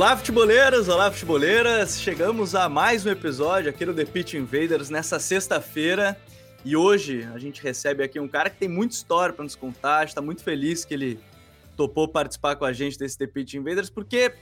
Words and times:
Olá, 0.00 0.16
futeboleiros! 0.16 0.88
Olá, 0.88 1.12
futeboleiras! 1.12 2.00
Chegamos 2.00 2.54
a 2.54 2.70
mais 2.70 3.04
um 3.04 3.10
episódio 3.10 3.68
aqui 3.68 3.84
no 3.84 3.92
The 3.92 4.06
Pitch 4.06 4.32
Invaders 4.32 4.88
nessa 4.88 5.18
sexta-feira. 5.18 6.18
E 6.64 6.74
hoje 6.74 7.28
a 7.34 7.38
gente 7.38 7.62
recebe 7.62 8.02
aqui 8.02 8.18
um 8.18 8.26
cara 8.26 8.48
que 8.48 8.56
tem 8.56 8.66
muita 8.66 8.94
história 8.94 9.34
para 9.34 9.44
nos 9.44 9.54
contar. 9.54 10.06
está 10.06 10.22
muito 10.22 10.42
feliz 10.42 10.86
que 10.86 10.94
ele 10.94 11.20
topou 11.76 12.08
participar 12.08 12.56
com 12.56 12.64
a 12.64 12.72
gente 12.72 12.96
desse 12.96 13.18
The 13.18 13.26
Pitch 13.26 13.52
Invaders, 13.52 13.90
porque 13.90 14.32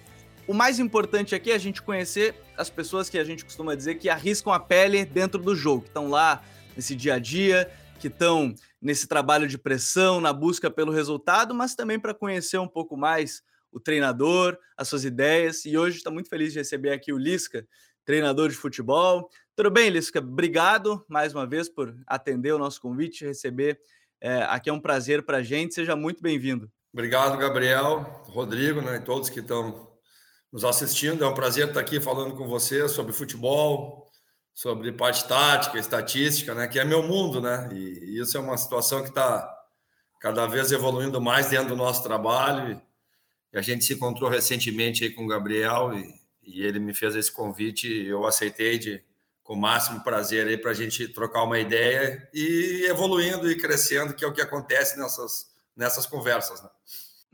o 0.47 0.55
mais 0.55 0.79
importante 0.79 1.35
aqui 1.35 1.51
é 1.51 1.57
a 1.57 1.59
gente 1.59 1.83
conhecer 1.83 2.37
as 2.57 2.71
pessoas 2.71 3.11
que 3.11 3.19
a 3.19 3.25
gente 3.25 3.45
costuma 3.45 3.75
dizer 3.75 3.97
que 3.97 4.09
arriscam 4.09 4.53
a 4.53 4.61
pele 4.61 5.05
dentro 5.05 5.43
do 5.43 5.57
jogo, 5.57 5.83
que 5.83 5.89
estão 5.89 6.09
lá 6.09 6.41
nesse 6.77 6.95
dia 6.95 7.15
a 7.15 7.19
dia, 7.19 7.69
que 7.99 8.07
estão 8.07 8.55
nesse 8.81 9.09
trabalho 9.09 9.49
de 9.49 9.59
pressão, 9.59 10.21
na 10.21 10.33
busca 10.33 10.71
pelo 10.71 10.93
resultado, 10.93 11.53
mas 11.53 11.75
também 11.75 11.99
para 11.99 12.15
conhecer 12.15 12.59
um 12.59 12.69
pouco 12.69 12.97
mais 12.97 13.43
o 13.73 13.81
treinador, 13.81 14.59
as 14.77 14.89
suas 14.89 15.05
ideias. 15.05 15.65
E 15.65 15.77
hoje 15.77 15.99
está 15.99 16.11
muito 16.11 16.29
feliz 16.29 16.53
de 16.53 16.59
receber 16.59 16.91
aqui 16.91 17.13
o 17.13 17.19
Lisca, 17.19 17.67
treinador 18.05 18.49
de 18.49 18.57
futebol. 18.57 19.29
Tudo 19.55 19.71
bem, 19.71 19.91
Lisca? 19.91 20.19
Obrigado 20.21 21.05
mais 21.09 21.35
uma 21.35 21.47
vez 21.47 21.69
por 21.69 21.97
atender 22.07 22.53
o 22.53 22.59
nosso 22.59 22.81
convite, 22.81 23.25
receber 23.25 23.81
é, 24.21 24.43
aqui 24.45 24.69
é 24.69 24.73
um 24.73 24.81
prazer 24.81 25.25
para 25.25 25.39
a 25.39 25.43
gente. 25.43 25.75
Seja 25.75 25.95
muito 25.95 26.23
bem-vindo. 26.23 26.71
Obrigado, 26.93 27.37
Gabriel, 27.37 28.23
Rodrigo, 28.27 28.81
né, 28.81 28.97
e 28.97 29.01
todos 29.01 29.29
que 29.29 29.41
estão 29.41 29.89
nos 30.53 30.65
assistindo. 30.65 31.23
É 31.23 31.29
um 31.29 31.35
prazer 31.35 31.69
estar 31.69 31.81
aqui 31.81 32.01
falando 32.01 32.35
com 32.35 32.49
você 32.49 32.89
sobre 32.89 33.13
futebol, 33.13 34.11
sobre 34.55 34.91
parte 34.93 35.27
tática, 35.29 35.79
estatística, 35.79 36.55
né, 36.55 36.67
que 36.67 36.79
é 36.79 36.85
meu 36.85 37.03
mundo, 37.03 37.41
né? 37.41 37.69
E, 37.73 37.77
e 37.77 38.21
isso 38.21 38.37
é 38.37 38.41
uma 38.41 38.57
situação 38.57 39.03
que 39.03 39.11
está 39.11 39.49
cada 40.21 40.47
vez 40.47 40.73
evoluindo 40.73 41.21
mais 41.21 41.51
dentro 41.51 41.69
do 41.69 41.77
nosso 41.77 42.03
trabalho. 42.03 42.81
A 43.55 43.63
gente 43.63 43.85
se 43.85 43.95
encontrou 43.95 44.29
recentemente 44.29 45.05
aí 45.05 45.11
com 45.11 45.25
o 45.25 45.29
Gabriel 45.29 45.93
e, 45.95 46.15
e 46.43 46.63
ele 46.63 46.79
me 46.79 46.95
fez 46.95 47.17
esse 47.17 47.33
convite 47.33 47.89
eu 47.89 48.27
aceitei 48.27 48.79
de, 48.79 49.03
com 49.43 49.55
o 49.55 49.57
máximo 49.57 50.03
prazer 50.05 50.47
aí 50.47 50.59
para 50.59 50.73
a 50.73 50.75
gente 50.75 51.09
trocar 51.09 51.43
uma 51.43 51.59
ideia 51.59 52.29
e 52.35 52.85
evoluindo 52.87 53.51
e 53.51 53.57
crescendo, 53.57 54.15
que 54.15 54.25
é 54.25 54.29
o 54.29 54.33
que 54.33 54.43
acontece 54.43 54.99
nessas, 54.99 55.47
nessas 55.75 56.05
conversas. 56.05 56.63
Né? 56.63 56.69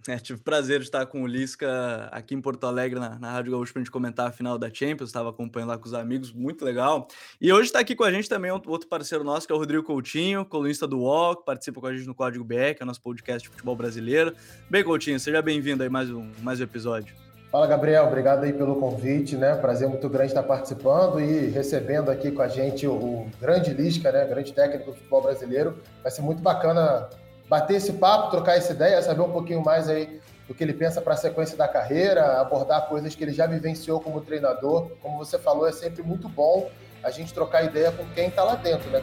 É, 0.06 0.19
tive 0.19 0.38
o 0.38 0.42
prazer 0.42 0.80
de 0.80 0.84
estar 0.84 1.06
com 1.06 1.22
o 1.22 1.27
Lisca 1.27 2.08
aqui 2.12 2.34
em 2.34 2.41
Porto 2.41 2.66
Alegre, 2.66 3.00
na, 3.00 3.19
na 3.19 3.33
Rádio 3.33 3.52
Gaúcho, 3.52 3.72
para 3.72 3.80
a 3.80 3.84
gente 3.84 3.91
comentar 3.91 4.28
a 4.28 4.33
final 4.33 4.58
da 4.58 4.69
Champions. 4.72 5.08
Estava 5.08 5.30
acompanhando 5.30 5.70
lá 5.70 5.78
com 5.78 5.86
os 5.86 5.94
amigos, 5.94 6.30
muito 6.30 6.62
legal. 6.62 7.08
E 7.41 7.50
hoje 7.50 7.69
está 7.69 7.78
aqui 7.78 7.94
com 7.94 8.05
a 8.05 8.12
gente 8.12 8.28
também 8.28 8.50
outro 8.50 8.86
parceiro 8.86 9.25
nosso, 9.25 9.47
que 9.47 9.52
é 9.52 9.56
o 9.56 9.58
Rodrigo 9.58 9.82
Coutinho, 9.82 10.44
colunista 10.44 10.86
do 10.86 10.98
UOL, 10.98 11.36
que 11.36 11.47
participa 11.47 11.80
com 11.80 11.86
a 11.86 11.97
gente 11.97 12.06
no 12.06 12.14
Código 12.14 12.44
BR, 12.44 12.75
que 12.77 12.82
é 12.82 12.84
o 12.84 12.86
nosso 12.86 13.00
podcast 13.00 13.42
de 13.44 13.48
futebol 13.48 13.75
brasileiro. 13.75 14.34
Bem, 14.69 14.84
Coutinho, 14.84 15.19
seja 15.19 15.41
bem-vindo 15.41 15.82
aí 15.82 15.88
mais 15.88 16.10
um, 16.10 16.30
mais 16.42 16.60
um 16.60 16.64
episódio. 16.64 17.14
Fala, 17.50 17.66
Gabriel. 17.66 18.05
Obrigado 18.05 18.44
aí 18.44 18.52
pelo 18.52 18.77
convite, 18.77 19.36
né? 19.36 19.54
Prazer 19.54 19.88
muito 19.88 20.09
grande 20.10 20.32
estar 20.32 20.42
participando 20.42 21.19
e 21.19 21.48
recebendo 21.48 22.10
aqui 22.10 22.31
com 22.31 22.42
a 22.42 22.48
gente 22.48 22.86
o, 22.86 22.92
o 22.92 23.31
grande 23.41 23.72
Lisca, 23.72 24.12
né? 24.12 24.26
Grande 24.26 24.53
técnico 24.53 24.91
do 24.91 24.97
futebol 24.97 25.22
brasileiro. 25.22 25.78
Vai 26.03 26.10
ser 26.10 26.21
muito 26.21 26.42
bacana 26.42 27.09
bater 27.49 27.77
esse 27.77 27.93
papo, 27.94 28.31
trocar 28.31 28.56
essa 28.56 28.72
ideia, 28.72 29.03
saber 29.03 29.22
um 29.22 29.32
pouquinho 29.32 29.62
mais 29.62 29.88
aí 29.88 30.21
do 30.47 30.55
que 30.55 30.62
ele 30.62 30.75
pensa 30.75 31.00
para 31.00 31.15
a 31.15 31.16
sequência 31.16 31.56
da 31.56 31.66
carreira, 31.66 32.41
abordar 32.41 32.88
coisas 32.88 33.15
que 33.15 33.25
ele 33.25 33.32
já 33.32 33.47
vivenciou 33.47 34.00
como 34.00 34.21
treinador. 34.21 34.91
Como 35.00 35.19
você 35.19 35.38
falou, 35.38 35.66
é 35.66 35.72
sempre 35.72 36.03
muito 36.03 36.28
bom 36.28 36.69
a 37.03 37.10
gente 37.10 37.33
trocar 37.33 37.65
ideia 37.65 37.91
com 37.93 38.04
quem 38.15 38.28
está 38.28 38.44
lá 38.44 38.54
dentro, 38.54 38.91
né? 38.91 39.03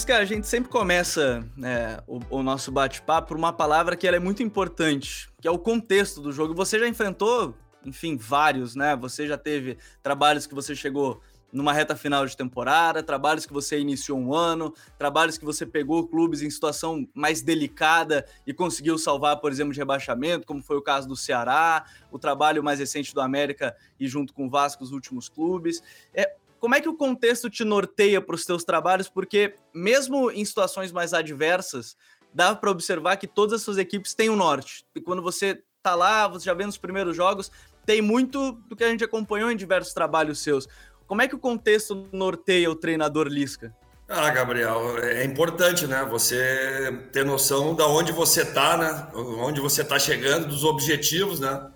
Lisca, 0.00 0.16
a 0.16 0.24
gente 0.24 0.46
sempre 0.46 0.70
começa 0.70 1.46
né, 1.54 1.98
o, 2.06 2.20
o, 2.30 2.42
nosso 2.42 2.72
bate-papo 2.72 3.28
por 3.28 3.36
uma 3.36 3.52
palavra 3.52 3.94
que 3.94 4.08
é 4.08 4.18
muito 4.18 4.42
importante, 4.42 5.28
que 5.42 5.46
é 5.46 5.50
o 5.50 5.58
contexto 5.58 6.22
do 6.22 6.32
jogo. 6.32 6.54
Você 6.54 6.78
já 6.78 6.88
enfrentou, 6.88 7.54
enfim, 7.84 8.16
vários, 8.16 8.74
né? 8.74 8.96
Você 8.96 9.26
já 9.26 9.36
teve 9.36 9.76
trabalhos 10.02 10.46
que 10.46 10.54
você 10.54 10.74
chegou 10.74 11.20
numa 11.52 11.70
reta 11.74 11.94
final 11.94 12.24
de 12.24 12.34
temporada, 12.34 13.02
trabalhos 13.02 13.44
que 13.44 13.52
você 13.52 13.78
iniciou 13.78 14.18
um 14.18 14.34
ano, 14.34 14.72
trabalhos 14.96 15.36
que 15.36 15.44
você 15.44 15.66
pegou 15.66 16.08
clubes 16.08 16.40
em 16.40 16.48
situação 16.48 17.06
mais 17.12 17.42
delicada 17.42 18.24
e 18.46 18.54
conseguiu 18.54 18.96
salvar, 18.96 19.36
por 19.36 19.52
exemplo, 19.52 19.74
de 19.74 19.80
rebaixamento, 19.80 20.46
como 20.46 20.62
foi 20.62 20.78
o 20.78 20.82
caso 20.82 21.06
do 21.06 21.14
Ceará, 21.14 21.84
o 22.10 22.18
trabalho 22.18 22.64
mais 22.64 22.78
recente 22.78 23.12
do 23.12 23.20
América 23.20 23.76
e 23.98 24.08
junto 24.08 24.32
com 24.32 24.46
o 24.46 24.50
Vasco 24.50 24.82
os 24.82 24.92
últimos 24.92 25.28
clubes. 25.28 25.82
É, 26.14 26.36
como 26.60 26.74
é 26.74 26.80
que 26.80 26.88
o 26.88 26.94
contexto 26.94 27.48
te 27.48 27.64
norteia 27.64 28.20
para 28.20 28.34
os 28.34 28.44
teus 28.44 28.62
trabalhos? 28.62 29.08
Porque 29.08 29.54
mesmo 29.74 30.30
em 30.30 30.44
situações 30.44 30.92
mais 30.92 31.14
adversas, 31.14 31.96
dá 32.32 32.54
para 32.54 32.70
observar 32.70 33.16
que 33.16 33.26
todas 33.26 33.54
as 33.54 33.62
suas 33.62 33.78
equipes 33.78 34.14
têm 34.14 34.28
um 34.28 34.36
norte. 34.36 34.84
E 34.94 35.00
quando 35.00 35.22
você 35.22 35.62
tá 35.82 35.94
lá, 35.94 36.28
você 36.28 36.44
já 36.44 36.54
vê 36.54 36.66
nos 36.66 36.76
primeiros 36.76 37.16
jogos, 37.16 37.50
tem 37.86 38.02
muito 38.02 38.52
do 38.68 38.76
que 38.76 38.84
a 38.84 38.90
gente 38.90 39.02
acompanhou 39.02 39.50
em 39.50 39.56
diversos 39.56 39.94
trabalhos 39.94 40.40
seus. 40.40 40.68
Como 41.06 41.22
é 41.22 41.26
que 41.26 41.34
o 41.34 41.38
contexto 41.38 42.06
norteia 42.12 42.70
o 42.70 42.76
treinador 42.76 43.26
Lisca? 43.26 43.74
Ah, 44.06 44.28
Gabriel, 44.30 44.98
é 44.98 45.24
importante, 45.24 45.86
né? 45.86 46.04
Você 46.10 47.06
ter 47.12 47.24
noção 47.24 47.74
da 47.74 47.86
onde 47.86 48.12
você 48.12 48.44
tá, 48.44 48.76
né? 48.76 49.08
Onde 49.14 49.60
você 49.60 49.82
tá 49.84 49.98
chegando, 49.98 50.48
dos 50.48 50.64
objetivos, 50.64 51.40
né? 51.40 51.70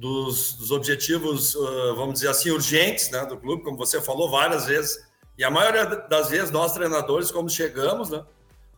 Dos, 0.00 0.54
dos 0.54 0.70
objetivos, 0.70 1.54
uh, 1.54 1.94
vamos 1.94 2.14
dizer 2.14 2.28
assim, 2.28 2.50
urgentes 2.50 3.10
né, 3.10 3.24
do 3.26 3.36
clube, 3.36 3.62
como 3.62 3.76
você 3.76 4.00
falou 4.00 4.30
várias 4.30 4.64
vezes. 4.64 4.98
E 5.36 5.44
a 5.44 5.50
maioria 5.50 5.84
das 5.84 6.30
vezes, 6.30 6.50
nós 6.50 6.72
treinadores, 6.72 7.30
como 7.30 7.50
chegamos, 7.50 8.08
né, 8.08 8.24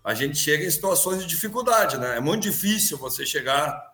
a 0.02 0.14
gente 0.14 0.36
chega 0.36 0.64
em 0.64 0.70
situações 0.70 1.20
de 1.20 1.26
dificuldade. 1.26 1.96
Né? 1.96 2.16
É 2.16 2.20
muito 2.20 2.42
difícil 2.42 2.98
você 2.98 3.24
chegar 3.24 3.92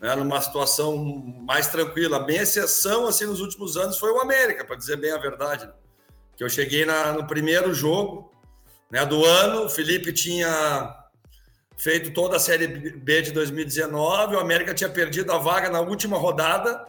né, 0.00 0.14
numa 0.16 0.40
situação 0.40 0.96
mais 0.96 1.68
tranquila. 1.68 2.16
A 2.16 2.24
minha 2.24 2.42
exceção 2.42 3.06
assim, 3.06 3.26
nos 3.26 3.40
últimos 3.40 3.76
anos 3.76 3.98
foi 3.98 4.10
o 4.10 4.20
América, 4.20 4.64
para 4.64 4.76
dizer 4.76 4.96
bem 4.96 5.12
a 5.12 5.18
verdade. 5.18 5.66
Né? 5.66 5.72
Que 6.34 6.42
eu 6.42 6.48
cheguei 6.48 6.86
na, 6.86 7.12
no 7.12 7.26
primeiro 7.26 7.74
jogo 7.74 8.32
né, 8.90 9.04
do 9.04 9.22
ano, 9.22 9.66
o 9.66 9.68
Felipe 9.68 10.14
tinha 10.14 10.96
feito 11.80 12.10
toda 12.10 12.36
a 12.36 12.40
Série 12.40 12.66
B 12.66 13.22
de 13.22 13.32
2019. 13.32 14.36
O 14.36 14.38
América 14.38 14.74
tinha 14.74 14.90
perdido 14.90 15.32
a 15.32 15.38
vaga 15.38 15.70
na 15.70 15.80
última 15.80 16.18
rodada 16.18 16.86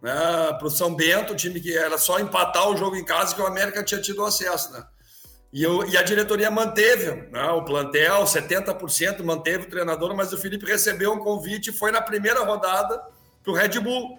né, 0.00 0.12
para 0.58 0.66
o 0.66 0.70
São 0.70 0.94
Bento, 0.94 1.36
time 1.36 1.60
que 1.60 1.76
era 1.76 1.98
só 1.98 2.18
empatar 2.18 2.70
o 2.70 2.76
jogo 2.76 2.96
em 2.96 3.04
casa 3.04 3.34
que 3.34 3.42
o 3.42 3.46
América 3.46 3.84
tinha 3.84 4.00
tido 4.00 4.24
acesso. 4.24 4.72
Né? 4.72 4.82
E, 5.52 5.62
eu, 5.62 5.86
e 5.86 5.94
a 5.94 6.02
diretoria 6.02 6.50
manteve 6.50 7.28
né, 7.30 7.50
o 7.50 7.62
plantel, 7.62 8.24
70% 8.24 9.22
manteve 9.22 9.64
o 9.64 9.68
treinador, 9.68 10.16
mas 10.16 10.32
o 10.32 10.38
Felipe 10.38 10.64
recebeu 10.64 11.12
um 11.12 11.18
convite 11.18 11.68
e 11.68 11.72
foi 11.72 11.92
na 11.92 12.00
primeira 12.00 12.42
rodada 12.42 12.98
para 13.42 13.52
o 13.52 13.54
Red 13.54 13.78
Bull. 13.78 14.18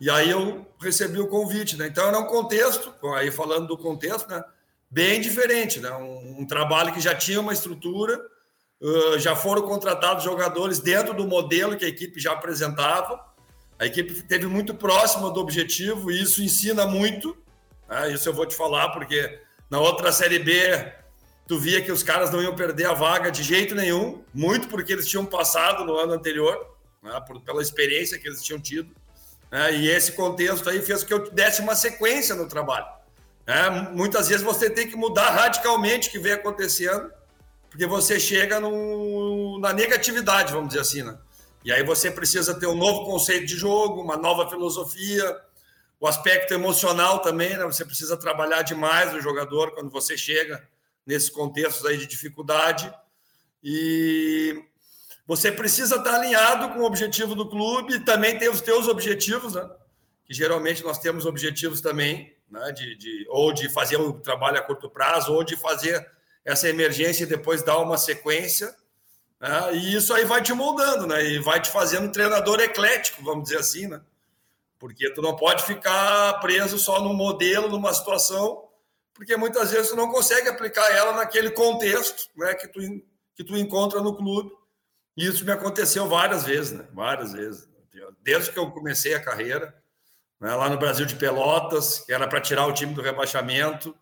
E 0.00 0.08
aí 0.08 0.30
eu 0.30 0.66
recebi 0.80 1.20
o 1.20 1.28
convite. 1.28 1.76
Né? 1.76 1.88
Então 1.88 2.08
era 2.08 2.18
um 2.18 2.26
contexto, 2.26 2.90
aí 3.14 3.30
falando 3.30 3.66
do 3.66 3.76
contexto, 3.76 4.30
né, 4.30 4.42
bem 4.90 5.20
diferente. 5.20 5.78
Né? 5.78 5.90
Um, 5.90 6.40
um 6.40 6.46
trabalho 6.46 6.94
que 6.94 7.00
já 7.02 7.14
tinha 7.14 7.38
uma 7.38 7.52
estrutura 7.52 8.18
Uh, 8.80 9.18
já 9.18 9.34
foram 9.34 9.62
contratados 9.62 10.22
jogadores 10.22 10.80
dentro 10.80 11.14
do 11.14 11.26
modelo 11.26 11.76
que 11.76 11.84
a 11.84 11.88
equipe 11.88 12.20
já 12.20 12.32
apresentava. 12.32 13.24
A 13.78 13.86
equipe 13.86 14.12
esteve 14.12 14.46
muito 14.46 14.74
próxima 14.74 15.30
do 15.30 15.40
objetivo 15.40 16.10
e 16.10 16.22
isso 16.22 16.42
ensina 16.42 16.86
muito. 16.86 17.36
Né? 17.88 18.12
Isso 18.12 18.28
eu 18.28 18.34
vou 18.34 18.46
te 18.46 18.54
falar, 18.54 18.90
porque 18.90 19.40
na 19.70 19.80
outra 19.80 20.12
Série 20.12 20.38
B 20.38 20.92
tu 21.46 21.58
via 21.58 21.80
que 21.80 21.92
os 21.92 22.02
caras 22.02 22.30
não 22.30 22.42
iam 22.42 22.54
perder 22.54 22.86
a 22.86 22.92
vaga 22.92 23.30
de 23.30 23.42
jeito 23.42 23.74
nenhum, 23.74 24.22
muito 24.34 24.68
porque 24.68 24.92
eles 24.92 25.06
tinham 25.06 25.24
passado 25.24 25.84
no 25.84 25.96
ano 25.96 26.12
anterior, 26.12 26.76
né, 27.02 27.20
por, 27.26 27.40
pela 27.40 27.62
experiência 27.62 28.18
que 28.18 28.26
eles 28.26 28.42
tinham 28.42 28.60
tido. 28.60 28.94
Né, 29.50 29.76
e 29.76 29.88
esse 29.88 30.12
contexto 30.12 30.68
aí 30.68 30.82
fez 30.82 31.02
com 31.02 31.06
que 31.06 31.14
eu 31.14 31.30
desse 31.30 31.60
uma 31.60 31.74
sequência 31.74 32.34
no 32.34 32.48
trabalho. 32.48 32.86
Né. 33.46 33.70
muitas 33.92 34.28
vezes 34.28 34.42
você 34.42 34.68
tem 34.68 34.88
que 34.88 34.96
mudar 34.96 35.30
radicalmente 35.30 36.08
o 36.08 36.10
que 36.10 36.18
vem 36.18 36.32
acontecendo, 36.32 37.12
porque 37.76 37.84
você 37.84 38.18
chega 38.18 38.58
no, 38.58 39.60
na 39.60 39.70
negatividade, 39.70 40.50
vamos 40.50 40.68
dizer 40.68 40.80
assim. 40.80 41.02
Né? 41.02 41.16
E 41.62 41.70
aí 41.70 41.84
você 41.84 42.10
precisa 42.10 42.58
ter 42.58 42.66
um 42.66 42.74
novo 42.74 43.04
conceito 43.04 43.44
de 43.44 43.54
jogo, 43.54 44.00
uma 44.00 44.16
nova 44.16 44.48
filosofia, 44.48 45.38
o 46.00 46.06
aspecto 46.06 46.54
emocional 46.54 47.18
também, 47.18 47.54
né? 47.54 47.64
Você 47.64 47.84
precisa 47.84 48.16
trabalhar 48.16 48.62
demais 48.62 49.12
o 49.12 49.20
jogador 49.20 49.72
quando 49.72 49.90
você 49.90 50.16
chega 50.16 50.66
nesses 51.04 51.28
contextos 51.28 51.84
aí 51.84 51.98
de 51.98 52.06
dificuldade. 52.06 52.90
E 53.62 54.64
você 55.26 55.52
precisa 55.52 55.96
estar 55.96 56.14
alinhado 56.14 56.70
com 56.70 56.80
o 56.80 56.86
objetivo 56.86 57.34
do 57.34 57.46
clube 57.46 57.96
e 57.96 58.00
também 58.00 58.38
ter 58.38 58.48
os 58.48 58.62
teus 58.62 58.88
objetivos, 58.88 59.52
né? 59.52 59.68
Que 60.24 60.32
geralmente 60.32 60.82
nós 60.82 60.98
temos 60.98 61.26
objetivos 61.26 61.82
também, 61.82 62.34
né? 62.50 62.72
De, 62.72 62.96
de, 62.96 63.26
ou 63.28 63.52
de 63.52 63.68
fazer 63.68 63.98
um 63.98 64.12
trabalho 64.12 64.58
a 64.58 64.62
curto 64.62 64.88
prazo, 64.88 65.34
ou 65.34 65.44
de 65.44 65.56
fazer 65.56 66.15
essa 66.46 66.68
emergência 66.68 67.24
e 67.24 67.26
depois 67.26 67.62
dar 67.62 67.78
uma 67.78 67.98
sequência. 67.98 68.74
Né? 69.40 69.74
E 69.74 69.96
isso 69.96 70.14
aí 70.14 70.24
vai 70.24 70.40
te 70.40 70.54
moldando, 70.54 71.06
né? 71.06 71.22
E 71.24 71.40
vai 71.40 71.60
te 71.60 71.68
fazendo 71.68 72.06
um 72.06 72.12
treinador 72.12 72.60
eclético, 72.60 73.22
vamos 73.22 73.44
dizer 73.44 73.58
assim, 73.58 73.88
né? 73.88 74.00
Porque 74.78 75.12
tu 75.12 75.20
não 75.20 75.34
pode 75.34 75.64
ficar 75.64 76.34
preso 76.40 76.78
só 76.78 77.02
num 77.02 77.12
modelo, 77.12 77.68
numa 77.68 77.92
situação, 77.92 78.68
porque 79.12 79.36
muitas 79.36 79.72
vezes 79.72 79.90
tu 79.90 79.96
não 79.96 80.10
consegue 80.10 80.48
aplicar 80.48 80.88
ela 80.92 81.12
naquele 81.12 81.50
contexto 81.50 82.30
né, 82.36 82.54
que, 82.54 82.68
tu, 82.68 82.80
que 83.34 83.42
tu 83.42 83.56
encontra 83.56 84.00
no 84.00 84.14
clube. 84.14 84.52
E 85.16 85.26
isso 85.26 85.44
me 85.44 85.50
aconteceu 85.50 86.06
várias 86.06 86.44
vezes, 86.44 86.72
né? 86.72 86.86
Várias 86.92 87.32
vezes. 87.32 87.68
Desde 88.22 88.52
que 88.52 88.58
eu 88.58 88.70
comecei 88.70 89.14
a 89.14 89.22
carreira, 89.22 89.74
né, 90.38 90.54
lá 90.54 90.68
no 90.68 90.78
Brasil 90.78 91.06
de 91.06 91.16
Pelotas, 91.16 92.00
que 92.00 92.12
era 92.12 92.28
para 92.28 92.40
tirar 92.40 92.66
o 92.66 92.72
time 92.72 92.94
do 92.94 93.00
rebaixamento. 93.00 93.96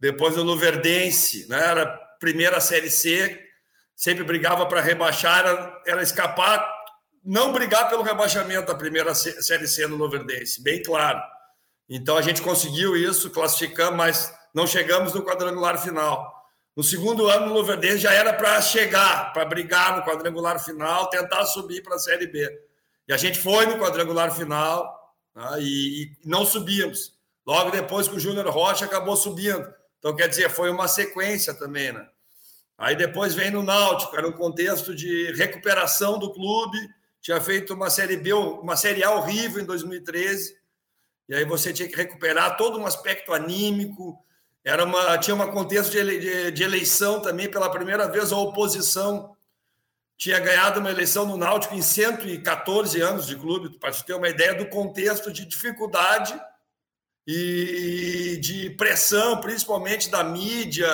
Depois 0.00 0.36
no 0.36 0.42
Luverdense, 0.42 1.46
né, 1.48 1.58
era 1.58 1.86
primeira 2.18 2.60
Série 2.60 2.90
C, 2.90 3.38
sempre 3.94 4.24
brigava 4.24 4.64
para 4.66 4.80
rebaixar, 4.80 5.40
era, 5.40 5.82
era 5.86 6.02
escapar 6.02 6.80
não 7.22 7.52
brigar 7.52 7.88
pelo 7.88 8.02
rebaixamento 8.02 8.66
da 8.66 8.74
primeira 8.74 9.14
Série 9.14 9.68
C 9.68 9.86
no 9.86 9.96
Luverdense, 9.96 10.62
bem 10.62 10.82
claro. 10.82 11.20
Então 11.88 12.16
a 12.16 12.22
gente 12.22 12.40
conseguiu 12.40 12.96
isso, 12.96 13.30
classificamos, 13.30 13.96
mas 13.96 14.34
não 14.54 14.66
chegamos 14.66 15.12
no 15.12 15.22
quadrangular 15.22 15.80
final. 15.82 16.34
No 16.74 16.82
segundo 16.82 17.28
ano 17.28 17.46
no 17.46 17.54
Luverdense 17.54 17.98
já 17.98 18.12
era 18.12 18.32
para 18.32 18.60
chegar, 18.62 19.32
para 19.32 19.44
brigar 19.44 19.96
no 19.96 20.02
quadrangular 20.02 20.58
final, 20.64 21.10
tentar 21.10 21.44
subir 21.44 21.82
para 21.82 21.96
a 21.96 21.98
Série 21.98 22.26
B. 22.26 22.48
E 23.06 23.12
a 23.12 23.16
gente 23.16 23.38
foi 23.38 23.66
no 23.66 23.78
quadrangular 23.78 24.34
final 24.34 25.14
né, 25.34 25.56
e, 25.60 26.04
e 26.04 26.16
não 26.24 26.46
subimos. 26.46 27.18
Logo 27.46 27.70
depois 27.70 28.08
que 28.08 28.14
o 28.14 28.20
Júnior 28.20 28.48
Rocha 28.48 28.84
acabou 28.84 29.16
subindo. 29.16 29.66
Então, 30.00 30.16
quer 30.16 30.28
dizer, 30.28 30.50
foi 30.50 30.70
uma 30.70 30.88
sequência 30.88 31.54
também, 31.54 31.92
né? 31.92 32.04
Aí 32.76 32.96
depois 32.96 33.34
vem 33.34 33.50
no 33.50 33.62
Náutico, 33.62 34.16
era 34.16 34.26
um 34.26 34.32
contexto 34.32 34.94
de 34.94 35.30
recuperação 35.32 36.18
do 36.18 36.32
clube, 36.32 36.78
tinha 37.20 37.38
feito 37.38 37.74
uma 37.74 37.90
série 37.90 38.16
B, 38.16 38.32
uma 38.32 38.74
série 38.74 39.04
A 39.04 39.10
horrível 39.10 39.62
em 39.62 39.66
2013, 39.66 40.56
e 41.28 41.34
aí 41.34 41.44
você 41.44 41.74
tinha 41.74 41.86
que 41.86 41.94
recuperar 41.94 42.56
todo 42.56 42.78
um 42.78 42.86
aspecto 42.86 43.34
anímico. 43.34 44.18
Era 44.64 44.84
uma, 44.84 45.18
tinha 45.18 45.36
um 45.36 45.50
contexto 45.52 45.92
de, 45.92 46.50
de, 46.50 46.62
eleição 46.62 47.20
também, 47.20 47.50
pela 47.50 47.70
primeira 47.70 48.08
vez 48.08 48.32
a 48.32 48.38
oposição 48.38 49.36
tinha 50.16 50.38
ganhado 50.38 50.80
uma 50.80 50.90
eleição 50.90 51.24
no 51.26 51.36
Náutico 51.36 51.74
em 51.74 51.80
114 51.80 53.00
anos 53.00 53.26
de 53.26 53.36
clube, 53.36 53.78
para 53.78 53.90
te 53.90 54.04
ter 54.04 54.14
uma 54.14 54.28
ideia 54.28 54.54
do 54.54 54.66
contexto 54.66 55.30
de 55.30 55.46
dificuldade 55.46 56.38
e 57.26 58.38
de 58.40 58.70
pressão, 58.70 59.40
principalmente 59.40 60.10
da 60.10 60.24
mídia 60.24 60.88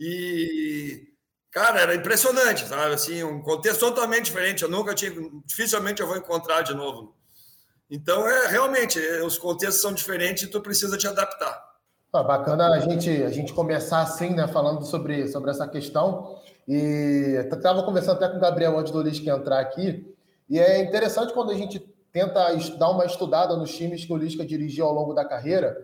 e 0.00 1.08
Cara, 1.50 1.80
era 1.80 1.94
impressionante, 1.94 2.66
sabe? 2.66 2.94
Assim, 2.94 3.24
um 3.24 3.42
contexto 3.42 3.80
totalmente 3.80 4.26
diferente. 4.26 4.62
Eu 4.62 4.68
nunca 4.68 4.94
tinha, 4.94 5.10
dificilmente 5.46 6.00
eu 6.00 6.06
vou 6.06 6.16
encontrar 6.16 6.62
de 6.62 6.74
novo. 6.74 7.16
Então, 7.90 8.28
é 8.28 8.48
realmente, 8.48 8.98
é, 8.98 9.24
os 9.24 9.38
contextos 9.38 9.80
são 9.80 9.92
diferentes 9.92 10.42
e 10.42 10.46
tu 10.46 10.60
precisa 10.60 10.96
te 10.98 11.08
adaptar. 11.08 11.58
Ah, 12.12 12.22
bacana 12.22 12.68
a 12.74 12.78
gente, 12.80 13.10
a 13.22 13.30
gente 13.30 13.52
começar 13.52 14.02
assim, 14.02 14.30
né, 14.34 14.46
falando 14.46 14.84
sobre, 14.84 15.26
sobre 15.28 15.50
essa 15.50 15.66
questão. 15.66 16.38
E 16.66 17.42
estava 17.50 17.82
conversando 17.82 18.16
até 18.16 18.28
com 18.28 18.36
o 18.36 18.40
Gabriel 18.40 18.78
antes 18.78 18.92
do 18.92 19.02
Lisca 19.02 19.30
entrar 19.30 19.60
aqui. 19.60 20.14
E 20.50 20.58
é 20.58 20.82
interessante 20.82 21.32
quando 21.32 21.50
a 21.50 21.54
gente 21.54 21.80
tenta 22.12 22.54
dar 22.78 22.90
uma 22.90 23.04
estudada 23.04 23.56
nos 23.56 23.74
times 23.74 24.04
que 24.04 24.12
o 24.12 24.16
Lisca 24.16 24.44
dirigiu 24.44 24.86
ao 24.86 24.94
longo 24.94 25.14
da 25.14 25.24
carreira, 25.24 25.76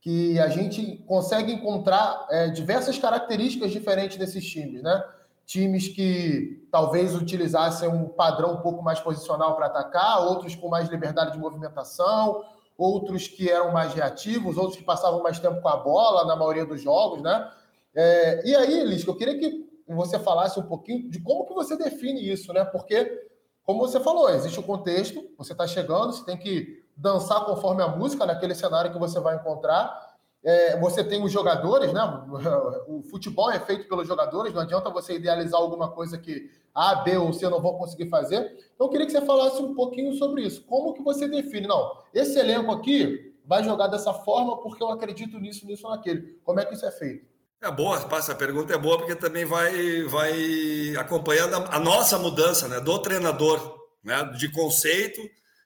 que 0.00 0.38
a 0.38 0.48
gente 0.48 0.98
consegue 1.06 1.52
encontrar 1.52 2.26
é, 2.30 2.48
diversas 2.48 2.98
características 2.98 3.72
diferentes 3.72 4.16
desses 4.16 4.44
times, 4.44 4.82
né? 4.82 5.02
Times 5.46 5.88
que 5.88 6.66
talvez 6.70 7.14
utilizassem 7.14 7.88
um 7.88 8.08
padrão 8.08 8.54
um 8.54 8.60
pouco 8.60 8.82
mais 8.82 9.00
posicional 9.00 9.56
para 9.56 9.66
atacar, 9.66 10.26
outros 10.26 10.54
com 10.54 10.68
mais 10.68 10.88
liberdade 10.88 11.32
de 11.32 11.38
movimentação, 11.38 12.44
outros 12.76 13.28
que 13.28 13.50
eram 13.50 13.72
mais 13.72 13.94
reativos, 13.94 14.56
outros 14.56 14.76
que 14.76 14.84
passavam 14.84 15.22
mais 15.22 15.38
tempo 15.38 15.60
com 15.60 15.68
a 15.68 15.76
bola 15.76 16.26
na 16.26 16.36
maioria 16.36 16.66
dos 16.66 16.82
jogos, 16.82 17.22
né? 17.22 17.50
É, 17.94 18.46
e 18.46 18.54
aí, 18.56 18.84
Lisca, 18.84 19.10
eu 19.10 19.16
queria 19.16 19.38
que 19.38 19.64
você 19.86 20.18
falasse 20.18 20.58
um 20.58 20.64
pouquinho 20.64 21.08
de 21.08 21.20
como 21.20 21.46
que 21.46 21.54
você 21.54 21.76
define 21.76 22.28
isso, 22.28 22.52
né? 22.52 22.64
Porque, 22.64 23.26
como 23.64 23.80
você 23.80 23.98
falou, 23.98 24.28
existe 24.28 24.60
o 24.60 24.62
contexto, 24.62 25.26
você 25.38 25.52
está 25.52 25.66
chegando, 25.66 26.12
você 26.12 26.24
tem 26.24 26.36
que 26.36 26.84
dançar 26.96 27.44
conforme 27.46 27.82
a 27.82 27.88
música 27.88 28.26
naquele 28.26 28.54
cenário 28.54 28.92
que 28.92 28.98
você 28.98 29.18
vai 29.18 29.36
encontrar. 29.36 30.14
É, 30.42 30.78
você 30.78 31.02
tem 31.02 31.24
os 31.24 31.32
jogadores, 31.32 31.92
né? 31.92 32.02
O 32.86 33.02
futebol 33.02 33.50
é 33.50 33.58
feito 33.58 33.88
pelos 33.88 34.06
jogadores, 34.06 34.52
não 34.52 34.60
adianta 34.60 34.90
você 34.90 35.14
idealizar 35.14 35.58
alguma 35.58 35.90
coisa 35.90 36.18
que 36.18 36.50
A, 36.74 36.96
B 36.96 37.16
ou 37.16 37.32
C 37.32 37.48
não 37.48 37.62
vão 37.62 37.78
conseguir 37.78 38.10
fazer. 38.10 38.54
Então, 38.74 38.86
eu 38.86 38.90
queria 38.90 39.06
que 39.06 39.12
você 39.12 39.22
falasse 39.22 39.62
um 39.62 39.74
pouquinho 39.74 40.12
sobre 40.14 40.42
isso. 40.42 40.62
Como 40.66 40.92
que 40.92 41.02
você 41.02 41.26
define? 41.26 41.66
Não, 41.66 41.96
esse 42.12 42.38
elenco 42.38 42.70
aqui 42.70 43.34
vai 43.46 43.64
jogar 43.64 43.86
dessa 43.86 44.12
forma 44.12 44.58
porque 44.60 44.82
eu 44.82 44.90
acredito 44.90 45.38
nisso, 45.38 45.66
nisso, 45.66 45.88
naquele. 45.88 46.38
Como 46.44 46.60
é 46.60 46.66
que 46.66 46.74
isso 46.74 46.84
é 46.84 46.90
feito? 46.90 47.33
É 47.64 47.70
boa, 47.70 48.06
essa 48.18 48.34
pergunta 48.34 48.74
é 48.74 48.76
boa 48.76 48.98
porque 48.98 49.14
também 49.14 49.46
vai, 49.46 50.02
vai 50.02 50.94
acompanhando 50.98 51.54
a, 51.54 51.76
a 51.76 51.80
nossa 51.80 52.18
mudança, 52.18 52.68
né? 52.68 52.78
Do 52.78 52.98
treinador, 52.98 53.80
né? 54.04 54.22
De 54.36 54.50
conceito 54.52 55.18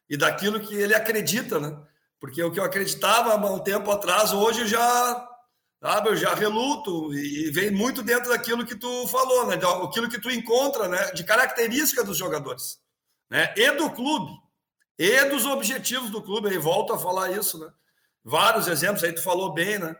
e 0.09 0.17
daquilo 0.17 0.61
que 0.61 0.77
ele 0.77 0.95
acredita, 0.95 1.59
né? 1.59 1.77
Porque 2.21 2.41
o 2.41 2.53
que 2.53 2.61
eu 2.61 2.65
acreditava 2.65 3.33
há 3.33 3.53
um 3.53 3.59
tempo 3.59 3.91
atrás, 3.91 4.33
hoje 4.33 4.69
já, 4.69 5.29
sabe, 5.83 6.11
eu 6.11 6.17
já 6.17 6.35
reluto 6.35 7.13
e 7.13 7.51
vem 7.51 7.73
muito 7.73 8.01
dentro 8.01 8.31
daquilo 8.31 8.65
que 8.65 8.77
tu 8.77 9.09
falou, 9.09 9.49
né? 9.49 9.57
Aquilo 9.57 10.09
que 10.09 10.21
tu 10.21 10.31
encontra, 10.31 10.87
né? 10.87 11.11
De 11.11 11.25
característica 11.25 12.05
dos 12.05 12.17
jogadores, 12.17 12.79
né? 13.29 13.53
E 13.57 13.73
do 13.73 13.91
clube, 13.91 14.31
e 14.97 15.25
dos 15.25 15.45
objetivos 15.45 16.11
do 16.11 16.23
clube. 16.23 16.49
Aí 16.49 16.59
volto 16.59 16.93
a 16.93 16.99
falar 16.99 17.33
isso, 17.33 17.59
né? 17.59 17.69
Vários 18.25 18.69
exemplos 18.69 19.03
aí 19.03 19.13
tu 19.13 19.21
falou 19.21 19.53
bem, 19.53 19.81
né? 19.81 19.97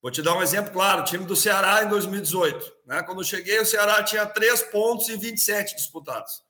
Vou 0.00 0.10
te 0.10 0.22
dar 0.22 0.34
um 0.36 0.42
exemplo 0.42 0.72
claro: 0.72 1.02
o 1.02 1.04
time 1.04 1.24
do 1.24 1.36
Ceará 1.36 1.82
em 1.82 1.88
2018. 1.88 2.72
Né? 2.86 3.02
Quando 3.02 3.20
eu 3.20 3.24
cheguei, 3.24 3.58
o 3.60 3.66
Ceará 3.66 4.02
tinha 4.02 4.26
três 4.26 4.62
pontos 4.62 5.08
em 5.08 5.18
27 5.18 5.76
disputados. 5.76 6.42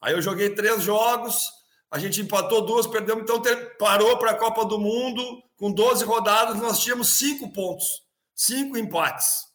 Aí 0.00 0.12
eu 0.12 0.22
joguei 0.22 0.50
três 0.50 0.82
jogos, 0.82 1.50
a 1.90 1.98
gente 1.98 2.20
empatou 2.20 2.62
duas, 2.62 2.86
perdemos, 2.86 3.22
então 3.22 3.42
parou 3.78 4.18
para 4.18 4.32
a 4.32 4.34
Copa 4.34 4.64
do 4.64 4.78
Mundo 4.78 5.42
com 5.56 5.72
12 5.72 6.04
rodadas, 6.04 6.56
nós 6.56 6.80
tínhamos 6.80 7.10
cinco 7.16 7.52
pontos, 7.52 8.02
cinco 8.34 8.76
empates. 8.76 9.46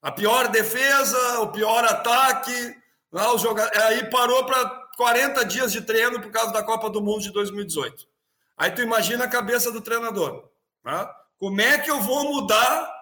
A 0.00 0.12
pior 0.12 0.48
defesa, 0.48 1.40
o 1.40 1.48
pior 1.48 1.84
ataque, 1.84 2.74
lá, 3.12 3.24
né, 3.24 3.28
os 3.34 3.42
jogadores, 3.42 3.78
aí 3.82 4.08
parou 4.08 4.46
para 4.46 4.68
40 4.96 5.44
dias 5.44 5.72
de 5.72 5.80
treino 5.80 6.20
por 6.20 6.30
causa 6.30 6.52
da 6.52 6.62
Copa 6.62 6.88
do 6.88 7.02
Mundo 7.02 7.22
de 7.22 7.32
2018. 7.32 8.06
Aí 8.56 8.70
tu 8.70 8.80
imagina 8.80 9.24
a 9.24 9.28
cabeça 9.28 9.72
do 9.72 9.80
treinador. 9.80 10.48
Né? 10.84 11.08
Como 11.40 11.58
é 11.58 11.78
que 11.78 11.90
eu 11.90 12.00
vou 12.02 12.24
mudar 12.24 12.92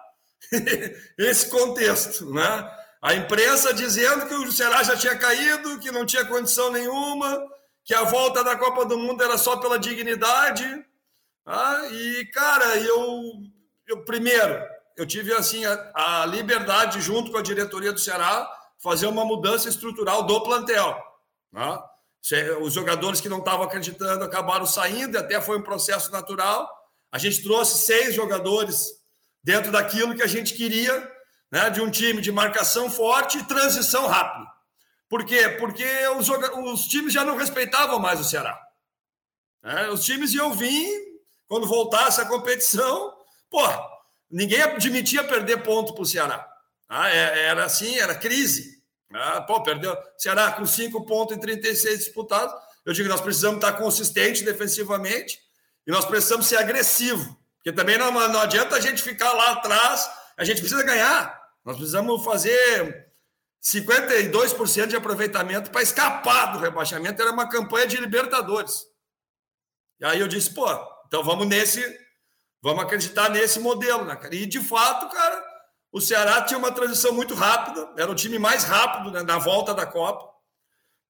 esse 1.19 1.49
contexto? 1.49 2.33
Né? 2.33 2.71
A 3.01 3.13
imprensa 3.13 3.73
dizendo 3.73 4.27
que 4.27 4.33
o 4.33 4.51
Ceará 4.51 4.81
já 4.81 4.95
tinha 4.95 5.17
caído, 5.17 5.77
que 5.79 5.91
não 5.91 6.05
tinha 6.05 6.25
condição 6.25 6.71
nenhuma, 6.71 7.45
que 7.83 7.93
a 7.93 8.03
volta 8.03 8.41
da 8.41 8.55
Copa 8.55 8.85
do 8.85 8.97
Mundo 8.97 9.21
era 9.21 9.37
só 9.37 9.57
pela 9.57 9.77
dignidade. 9.77 10.65
Ah, 11.45 11.81
e, 11.91 12.25
cara, 12.27 12.77
eu, 12.77 13.23
eu 13.85 14.05
primeiro, 14.05 14.65
eu 14.95 15.05
tive 15.05 15.33
assim 15.33 15.65
a, 15.65 15.91
a, 15.93 16.25
liberdade, 16.25 17.01
junto 17.01 17.31
com 17.31 17.37
a 17.37 17.43
diretoria 17.43 17.91
do 17.91 17.99
Ceará, 17.99 18.49
fazer 18.81 19.07
uma 19.07 19.25
mudança 19.25 19.67
estrutural 19.67 20.23
do 20.23 20.41
plantel. 20.43 20.97
Né? 21.51 21.77
Os 22.61 22.73
jogadores 22.73 23.19
que 23.19 23.27
não 23.27 23.39
estavam 23.39 23.65
acreditando 23.65 24.23
acabaram 24.23 24.65
saindo, 24.65 25.17
até 25.17 25.41
foi 25.41 25.57
um 25.57 25.63
processo 25.63 26.09
natural. 26.09 26.69
A 27.11 27.17
gente 27.17 27.41
trouxe 27.41 27.85
seis 27.85 28.13
jogadores 28.13 28.87
dentro 29.43 29.71
daquilo 29.71 30.15
que 30.15 30.23
a 30.23 30.27
gente 30.27 30.53
queria, 30.53 31.11
né, 31.51 31.69
de 31.69 31.81
um 31.81 31.89
time 31.89 32.21
de 32.21 32.31
marcação 32.31 32.89
forte 32.89 33.39
e 33.39 33.43
transição 33.45 34.05
rápida. 34.07 34.47
Por 35.07 35.25
quê? 35.25 35.49
Porque 35.59 35.85
os, 36.17 36.29
os 36.29 36.87
times 36.87 37.11
já 37.11 37.25
não 37.25 37.35
respeitavam 37.35 37.99
mais 37.99 38.19
o 38.19 38.23
Ceará. 38.23 38.59
É, 39.63 39.89
os 39.89 40.05
times 40.05 40.33
iam 40.33 40.53
vir, 40.53 40.87
quando 41.47 41.67
voltasse 41.67 42.21
a 42.21 42.25
competição, 42.25 43.13
pô, 43.49 43.63
ninguém 44.29 44.61
admitia 44.61 45.23
perder 45.23 45.63
ponto 45.63 45.93
para 45.93 46.03
o 46.03 46.05
Ceará. 46.05 46.47
Ah, 46.87 47.09
é, 47.09 47.47
era 47.47 47.65
assim, 47.65 47.97
era 47.97 48.13
crise. 48.13 48.79
Ah, 49.11 49.41
pô, 49.41 49.61
perdeu. 49.63 49.97
Ceará 50.17 50.51
com 50.51 50.65
5 50.65 51.05
pontos 51.05 51.35
em 51.35 51.39
36 51.39 51.99
disputados. 51.99 52.53
Eu 52.85 52.93
digo, 52.93 53.09
nós 53.09 53.21
precisamos 53.21 53.57
estar 53.57 53.73
consistente 53.73 54.43
defensivamente 54.43 55.39
e 55.89 55.91
nós 55.91 56.05
precisamos 56.05 56.45
ser 56.45 56.57
agressivo. 56.57 57.35
Porque 57.55 57.73
também 57.73 57.97
não, 57.97 58.11
não 58.11 58.39
adianta 58.39 58.75
a 58.75 58.79
gente 58.79 59.01
ficar 59.01 59.33
lá 59.33 59.53
atrás, 59.53 60.07
a 60.37 60.43
gente 60.43 60.61
precisa 60.61 60.83
ganhar. 60.83 61.35
Nós 61.65 61.77
precisamos 61.77 62.23
fazer 62.23 63.11
52% 63.59 64.85
de 64.85 64.95
aproveitamento 64.95 65.71
para 65.71 65.81
escapar 65.81 66.53
do 66.53 66.59
rebaixamento. 66.59 67.19
Era 67.19 67.31
uma 67.31 67.49
campanha 67.49 67.87
de 67.87 67.97
Libertadores. 67.97 68.85
E 69.99 70.05
aí 70.05 70.19
eu 70.19 70.27
disse, 70.27 70.53
pô, 70.53 70.67
então 71.07 71.23
vamos 71.23 71.47
nesse, 71.47 71.83
vamos 72.61 72.83
acreditar 72.83 73.27
nesse 73.27 73.59
modelo, 73.59 74.05
né, 74.05 74.15
cara? 74.15 74.35
E 74.35 74.45
de 74.45 74.59
fato, 74.59 75.11
cara, 75.11 75.43
o 75.91 75.99
Ceará 75.99 76.43
tinha 76.43 76.59
uma 76.59 76.71
transição 76.71 77.13
muito 77.13 77.33
rápida, 77.33 77.91
era 77.97 78.11
o 78.11 78.15
time 78.15 78.37
mais 78.37 78.63
rápido 78.63 79.09
né, 79.09 79.23
na 79.23 79.39
volta 79.39 79.73
da 79.73 79.87
Copa. 79.87 80.38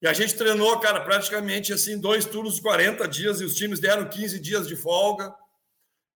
E 0.01 0.07
a 0.07 0.13
gente 0.13 0.35
treinou, 0.35 0.79
cara, 0.79 1.01
praticamente 1.01 1.73
assim, 1.73 1.99
dois 1.99 2.25
turnos, 2.25 2.59
40 2.59 3.07
dias, 3.07 3.41
e 3.41 3.45
os 3.45 3.55
times 3.55 3.79
deram 3.79 4.07
15 4.07 4.39
dias 4.39 4.67
de 4.67 4.75
folga. 4.75 5.33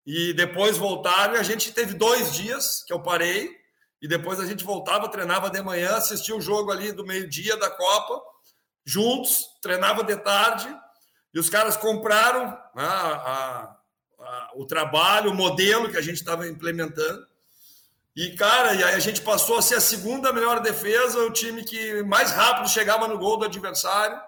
E 0.06 0.34
depois 0.34 0.78
voltaram, 0.78 1.36
e 1.36 1.38
a 1.38 1.44
gente 1.44 1.72
teve 1.74 1.94
dois 1.94 2.34
dias 2.34 2.84
que 2.86 2.94
eu 2.94 3.02
parei, 3.02 3.50
e 4.02 4.08
depois 4.08 4.40
a 4.40 4.46
gente 4.46 4.64
voltava, 4.64 5.10
treinava 5.10 5.50
de 5.50 5.62
manhã, 5.62 5.96
assistia 5.96 6.36
o 6.36 6.42
jogo 6.42 6.72
ali 6.72 6.92
do 6.92 7.06
meio-dia 7.06 7.56
da 7.58 7.70
Copa, 7.70 8.22
juntos, 8.86 9.46
treinava 9.62 10.04
de 10.04 10.16
tarde, 10.18 10.68
e 11.34 11.40
os 11.40 11.50
caras 11.50 11.78
compraram 11.78 12.48
né, 12.76 12.84
a, 12.84 13.76
a, 14.20 14.52
o 14.56 14.66
trabalho, 14.66 15.32
o 15.32 15.36
modelo 15.36 15.90
que 15.90 15.98
a 15.98 16.02
gente 16.02 16.18
estava 16.18 16.48
implementando. 16.48 17.26
E, 18.16 18.36
cara, 18.36 18.76
e 18.76 18.84
aí 18.84 18.94
a 18.94 19.00
gente 19.00 19.22
passou 19.22 19.58
a 19.58 19.62
ser 19.62 19.76
a 19.76 19.82
segunda 19.82 20.32
melhor 20.32 20.60
defesa, 20.60 21.18
o 21.20 21.32
time 21.32 21.64
que 21.64 22.04
mais 22.04 22.32
rápido 22.32 22.70
chegava 22.70 23.08
no 23.08 23.18
gol 23.18 23.38
do 23.38 23.46
adversário, 23.46 24.20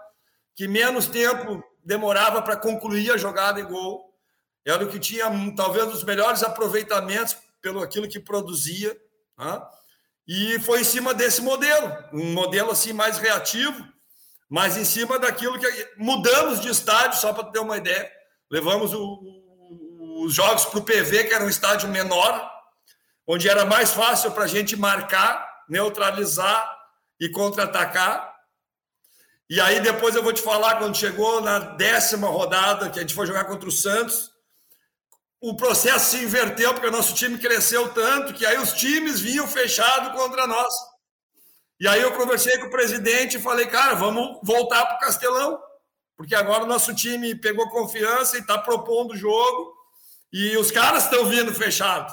que 0.56 0.68
menos 0.68 1.06
tempo 1.06 1.64
demorava 1.84 2.42
para 2.42 2.58
concluir 2.58 3.12
a 3.12 3.18
jogada 3.18 3.60
em 3.60 3.66
gol. 3.66 4.12
Era 4.66 4.84
o 4.84 4.90
que 4.90 4.98
tinha 4.98 5.26
talvez 5.56 5.94
os 5.94 6.04
melhores 6.04 6.42
aproveitamentos 6.42 7.38
pelo 7.62 7.82
aquilo 7.82 8.10
que 8.10 8.20
produzia. 8.20 8.98
Né? 9.38 9.62
E 10.28 10.60
foi 10.62 10.82
em 10.82 10.84
cima 10.84 11.14
desse 11.14 11.44
modelo, 11.44 11.96
um 12.12 12.34
modelo 12.34 12.72
assim 12.72 12.92
mais 12.92 13.20
reativo, 13.20 13.86
mas 14.50 14.78
em 14.78 14.86
cima 14.86 15.20
daquilo 15.20 15.60
que 15.60 15.68
mudamos 15.98 16.60
de 16.60 16.70
estádio, 16.70 17.20
só 17.20 17.32
para 17.32 17.52
ter 17.52 17.60
uma 17.60 17.78
ideia. 17.78 18.12
Levamos 18.50 18.96
o, 18.96 19.20
os 20.24 20.34
jogos 20.34 20.66
para 20.66 20.80
o 20.80 20.84
PV, 20.84 21.26
que 21.26 21.34
era 21.34 21.46
um 21.46 21.50
estádio 21.50 21.88
menor, 21.90 22.55
onde 23.28 23.50
era 23.50 23.66
mais 23.66 23.92
fácil 23.92 24.32
para 24.32 24.44
a 24.44 24.48
gente 24.48 24.76
marcar, 24.76 25.64
neutralizar 25.68 26.72
e 27.20 27.30
contra-atacar. 27.30 28.34
E 29.50 29.60
aí 29.62 29.80
depois 29.80 30.16
eu 30.16 30.24
vou 30.24 30.34
te 30.34 30.42
falar 30.42 30.78
quando 30.78 30.98
chegou 30.98 31.42
na 31.42 31.60
décima 31.60 32.28
rodada, 32.28 32.90
que 32.90 33.00
a 33.00 33.02
gente 33.02 33.14
foi 33.14 33.26
jogar 33.26 33.46
contra 33.46 33.70
o 33.70 33.72
Santos, 33.72 34.32
o 35.42 35.56
processo 35.56 36.12
se 36.12 36.24
inverteu, 36.24 36.74
porque 36.74 36.88
o 36.88 36.92
nosso 36.92 37.14
time 37.14 37.38
cresceu 37.38 37.94
tanto 37.94 38.34
que 38.34 38.46
aí 38.46 38.58
os 38.58 38.74
times 38.74 39.20
vinham 39.20 39.48
fechado 39.48 40.18
contra 40.18 40.48
nós. 40.48 40.74
E 41.80 41.88
aí 41.88 42.02
eu 42.02 42.14
conversei 42.14 42.58
com 42.58 42.68
o 42.68 42.72
presidente 42.72 43.38
e 43.38 43.42
falei, 43.42 43.68
cara, 43.68 43.94
vamos 43.94 44.40
voltar 44.42 44.86
para 44.86 44.96
o 44.96 45.00
Castelão, 45.00 45.60
porque 46.18 46.34
agora 46.34 46.64
o 46.64 46.68
nosso 46.68 46.96
time 46.96 47.36
pegou 47.36 47.70
confiança 47.70 48.38
e 48.38 48.40
está 48.40 48.58
propondo 48.58 49.12
o 49.12 49.18
jogo, 49.18 49.76
e 50.32 50.58
os 50.58 50.72
caras 50.72 51.04
estão 51.04 51.26
vindo 51.26 51.54
fechado. 51.54 52.12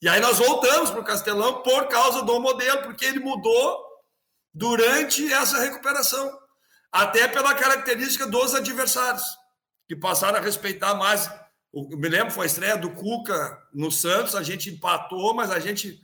E 0.00 0.08
aí 0.08 0.20
nós 0.20 0.38
voltamos 0.38 0.90
para 0.90 1.00
o 1.00 1.04
Castelão 1.04 1.62
por 1.62 1.88
causa 1.88 2.22
do 2.22 2.40
modelo, 2.40 2.82
porque 2.82 3.04
ele 3.04 3.18
mudou 3.18 3.84
durante 4.54 5.32
essa 5.32 5.58
recuperação, 5.58 6.30
até 6.90 7.28
pela 7.28 7.54
característica 7.54 8.26
dos 8.26 8.54
adversários, 8.54 9.24
que 9.86 9.96
passaram 9.96 10.38
a 10.38 10.42
respeitar 10.42 10.94
mais 10.94 11.30
eu 11.72 11.98
me 11.98 12.08
lembro, 12.08 12.32
foi 12.32 12.44
a 12.44 12.46
estreia 12.46 12.76
do 12.76 12.90
Cuca 12.90 13.62
no 13.74 13.90
Santos, 13.90 14.34
a 14.34 14.42
gente 14.42 14.70
empatou, 14.70 15.34
mas 15.34 15.50
a 15.50 15.58
gente 15.58 16.00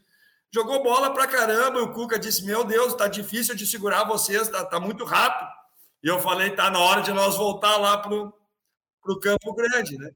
jogou 0.53 0.83
bola 0.83 1.13
pra 1.13 1.27
caramba. 1.27 1.79
E 1.79 1.83
o 1.83 1.93
Cuca 1.93 2.19
disse: 2.19 2.45
Meu 2.45 2.65
Deus, 2.65 2.95
tá 2.95 3.09
difícil 3.09 3.55
de 3.55 3.67
segurar 3.67 4.05
vocês, 4.05 4.49
tá, 4.49 4.65
tá 4.65 4.79
muito 4.79 5.05
rápido. 5.05 5.49
E 6.03 6.09
eu 6.09 6.21
falei: 6.21 6.51
Tá 6.51 6.71
na 6.71 6.79
hora 6.79 7.01
de 7.01 7.13
nós 7.13 7.37
voltar 7.37 7.77
lá 7.79 7.99
pro, 7.99 8.33
pro 9.03 9.19
Campo 9.21 9.55
Grande, 9.55 9.97
né? 9.97 10.11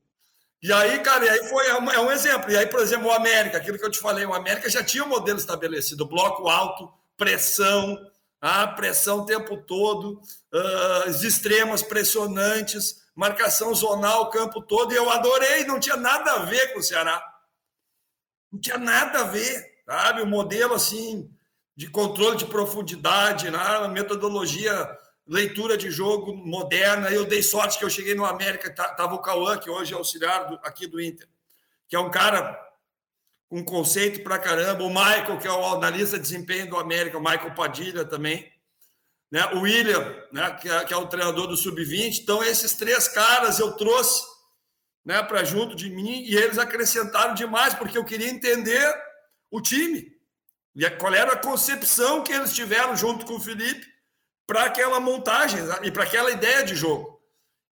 E 0.62 0.72
aí, 0.72 0.98
cara, 1.00 1.24
e 1.24 1.28
aí 1.28 1.48
foi 1.48 1.66
é 1.66 1.78
um, 1.78 1.90
é 1.90 2.00
um 2.00 2.10
exemplo. 2.10 2.50
E 2.50 2.56
aí, 2.56 2.66
por 2.66 2.80
exemplo, 2.80 3.08
o 3.08 3.12
América, 3.12 3.58
aquilo 3.58 3.78
que 3.78 3.84
eu 3.84 3.90
te 3.90 4.00
falei, 4.00 4.24
o 4.26 4.34
América 4.34 4.68
já 4.68 4.82
tinha 4.82 5.04
um 5.04 5.08
modelo 5.08 5.38
estabelecido: 5.38 6.06
bloco 6.06 6.48
alto, 6.48 6.92
pressão, 7.16 7.98
a 8.40 8.62
ah, 8.62 8.68
pressão 8.68 9.20
o 9.20 9.26
tempo 9.26 9.56
todo, 9.56 10.20
uh, 10.52 11.08
as 11.08 11.22
extremas 11.22 11.82
pressionantes 11.82 13.08
marcação 13.18 13.74
zonal 13.74 14.22
o 14.22 14.30
campo 14.30 14.62
todo, 14.62 14.92
e 14.92 14.96
eu 14.96 15.10
adorei, 15.10 15.64
não 15.64 15.80
tinha 15.80 15.96
nada 15.96 16.34
a 16.34 16.38
ver 16.44 16.72
com 16.72 16.78
o 16.78 16.82
Ceará. 16.82 17.20
Não 18.52 18.60
tinha 18.60 18.78
nada 18.78 19.22
a 19.22 19.24
ver, 19.24 19.82
sabe? 19.84 20.22
O 20.22 20.26
modelo 20.26 20.72
assim 20.72 21.28
de 21.74 21.90
controle 21.90 22.36
de 22.36 22.46
profundidade, 22.46 23.50
né? 23.50 23.88
metodologia, 23.88 24.88
leitura 25.28 25.76
de 25.76 25.90
jogo 25.90 26.34
moderna. 26.34 27.10
Eu 27.10 27.24
dei 27.24 27.42
sorte 27.42 27.78
que 27.78 27.84
eu 27.84 27.90
cheguei 27.90 28.14
no 28.14 28.24
América, 28.24 28.74
tava 28.74 28.94
tá, 28.96 29.14
o 29.14 29.20
Cauã, 29.20 29.58
que 29.58 29.70
hoje 29.70 29.92
é 29.92 29.96
auxiliar 29.96 30.46
do, 30.46 30.54
aqui 30.62 30.86
do 30.86 31.00
Inter, 31.00 31.28
que 31.86 31.94
é 31.94 32.00
um 32.00 32.10
cara 32.10 32.58
com 33.48 33.64
conceito 33.64 34.22
pra 34.22 34.38
caramba. 34.38 34.82
O 34.82 34.88
Michael, 34.88 35.38
que 35.38 35.46
é 35.46 35.52
o 35.52 35.64
analista 35.66 36.16
de 36.16 36.22
desempenho 36.22 36.68
do 36.68 36.76
América, 36.76 37.18
o 37.18 37.22
Michael 37.22 37.54
Padilha 37.54 38.04
também 38.04 38.50
né? 39.30 39.44
o 39.54 39.60
William, 39.60 40.16
né? 40.32 40.50
que, 40.54 40.68
é, 40.68 40.84
que 40.84 40.92
é 40.92 40.96
o 40.96 41.06
treinador 41.06 41.46
do 41.46 41.56
Sub-20. 41.56 42.20
Então, 42.20 42.42
esses 42.42 42.74
três 42.74 43.08
caras 43.08 43.58
eu 43.58 43.72
trouxe 43.72 44.22
né, 45.04 45.22
para 45.22 45.44
junto 45.44 45.74
de 45.74 45.90
mim 45.90 46.22
e 46.22 46.36
eles 46.36 46.58
acrescentaram 46.58 47.34
demais, 47.34 47.74
porque 47.74 47.96
eu 47.96 48.04
queria 48.04 48.28
entender 48.28 48.94
o 49.50 49.60
time. 49.60 50.16
E 50.74 50.88
qual 50.90 51.14
era 51.14 51.32
a 51.32 51.38
concepção 51.38 52.22
que 52.22 52.32
eles 52.32 52.54
tiveram 52.54 52.96
junto 52.96 53.26
com 53.26 53.34
o 53.34 53.40
Felipe 53.40 53.86
para 54.48 54.64
aquela 54.64 54.98
montagem 54.98 55.60
e 55.82 55.90
para 55.90 56.04
aquela 56.04 56.30
ideia 56.30 56.64
de 56.64 56.74
jogo. 56.74 57.20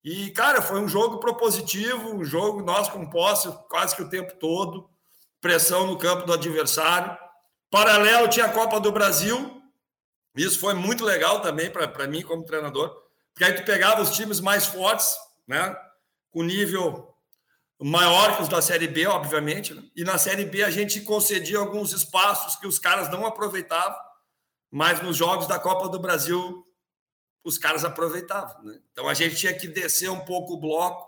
E, 0.05 0.31
cara, 0.31 0.61
foi 0.61 0.79
um 0.79 0.87
jogo 0.87 1.19
propositivo, 1.19 2.15
um 2.15 2.23
jogo 2.23 2.63
nós 2.63 2.87
com 2.87 3.09
posse 3.09 3.51
quase 3.71 3.97
que 3.97 4.03
o 4.03 4.11
tempo 4.11 4.37
todo, 4.37 4.87
pressão 5.41 5.87
no 5.87 5.97
campo 5.97 6.27
do 6.27 6.35
adversário. 6.35 7.17
Paralelo 7.71 8.29
tinha 8.29 8.45
a 8.45 8.53
Copa 8.53 8.79
do 8.79 8.93
Brasil, 8.93 9.63
isso 10.37 10.61
foi 10.61 10.75
muito 10.75 11.03
legal 11.03 11.41
também 11.41 11.71
para 11.71 12.07
mim 12.07 12.21
como 12.21 12.45
treinador, 12.45 12.95
porque 13.33 13.45
aí 13.45 13.55
tu 13.55 13.65
pegava 13.65 14.03
os 14.03 14.11
times 14.11 14.39
mais 14.39 14.67
fortes, 14.67 15.17
né, 15.49 15.75
com 16.31 16.43
nível 16.43 17.09
maior 17.81 18.37
que 18.37 18.43
os 18.43 18.49
da 18.49 18.61
Série 18.61 18.87
B, 18.87 19.07
obviamente, 19.07 19.73
né? 19.73 19.83
e 19.97 20.05
na 20.05 20.19
Série 20.19 20.45
B 20.45 20.63
a 20.63 20.71
gente 20.71 21.01
concedia 21.01 21.59
alguns 21.59 21.93
espaços 21.93 22.57
que 22.57 22.67
os 22.67 22.79
caras 22.79 23.11
não 23.11 23.27
aproveitavam, 23.27 23.99
mas 24.71 25.03
nos 25.03 25.17
jogos 25.17 25.47
da 25.47 25.59
Copa 25.59 25.89
do 25.89 25.99
Brasil 25.99 26.66
os 27.47 27.57
caras 27.57 27.85
aproveitavam. 27.85 28.65
Né? 28.65 28.81
Então 28.91 29.09
a 29.09 29.15
gente 29.15 29.37
tinha 29.37 29.55
que 29.55 29.69
descer 29.69 30.11
um 30.11 30.21
pouco 30.21 30.55
o 30.55 30.61
bloco, 30.61 31.07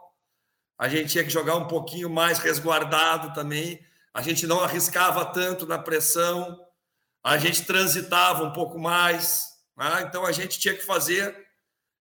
a 0.79 0.89
gente 0.89 1.11
tinha 1.11 1.25
que 1.25 1.31
jogar 1.31 1.57
um 1.57 1.67
pouquinho 1.67 2.09
mais 2.09 2.39
resguardado 2.39 3.35
também, 3.35 3.85
a 4.15 4.23
gente 4.23 4.47
não 4.47 4.61
arriscava 4.61 5.25
tanto 5.25 5.67
na 5.67 5.79
pressão, 5.79 6.65
a 7.25 7.37
gente 7.37 7.65
transitava 7.65 8.45
um 8.45 8.53
pouco 8.53 8.79
mais, 8.79 9.49
né? 9.77 10.05
então 10.09 10.25
a 10.25 10.31
gente 10.31 10.61
tinha 10.61 10.75
que 10.75 10.85
fazer. 10.85 11.37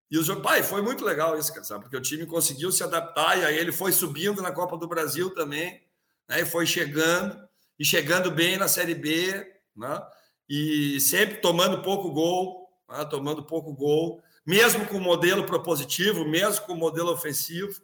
E 0.10 0.20
o 0.20 0.24
jogo, 0.24 0.42
pai, 0.42 0.62
foi 0.62 0.84
muito 0.84 1.04
legal 1.04 1.38
isso, 1.38 1.52
cara, 1.52 1.82
porque 1.82 1.98
o 1.98 2.02
time 2.02 2.28
conseguiu 2.28 2.72
se 2.72 2.84
adaptar 2.84 3.40
e 3.40 3.44
aí 3.44 3.58
ele 3.58 3.72
foi 3.72 3.92
subindo 3.92 4.42
na 4.42 4.52
Copa 4.52 4.78
do 4.78 4.88
Brasil 4.88 5.34
também, 5.34 5.84
né? 6.30 6.42
e 6.42 6.46
foi 6.46 6.68
chegando, 6.68 7.36
e 7.80 7.84
chegando 7.84 8.30
bem 8.30 8.56
na 8.56 8.68
Série 8.68 8.94
B, 8.94 9.52
né? 9.76 10.00
e 10.48 11.00
sempre 11.02 11.38
tomando 11.38 11.82
pouco 11.82 12.12
gol, 12.12 12.70
né? 12.88 13.04
tomando 13.06 13.44
pouco 13.44 13.74
gol, 13.74 14.22
mesmo 14.48 14.86
com 14.86 14.96
o 14.96 15.02
modelo 15.02 15.44
propositivo, 15.46 16.24
mesmo 16.24 16.66
com 16.66 16.72
o 16.72 16.78
modelo 16.78 17.12
ofensivo. 17.12 17.82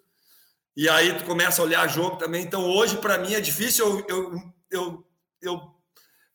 E 0.78 0.88
aí 0.88 1.14
tu 1.18 1.26
começa 1.26 1.62
a 1.62 1.66
olhar 1.66 1.90
jogo 1.90 2.16
também. 2.16 2.42
Então 2.42 2.64
hoje, 2.64 2.98
para 2.98 3.18
mim, 3.18 3.34
é 3.34 3.42
difícil 3.42 4.06
eu, 4.08 4.54
eu, 4.72 5.08
eu, 5.42 5.62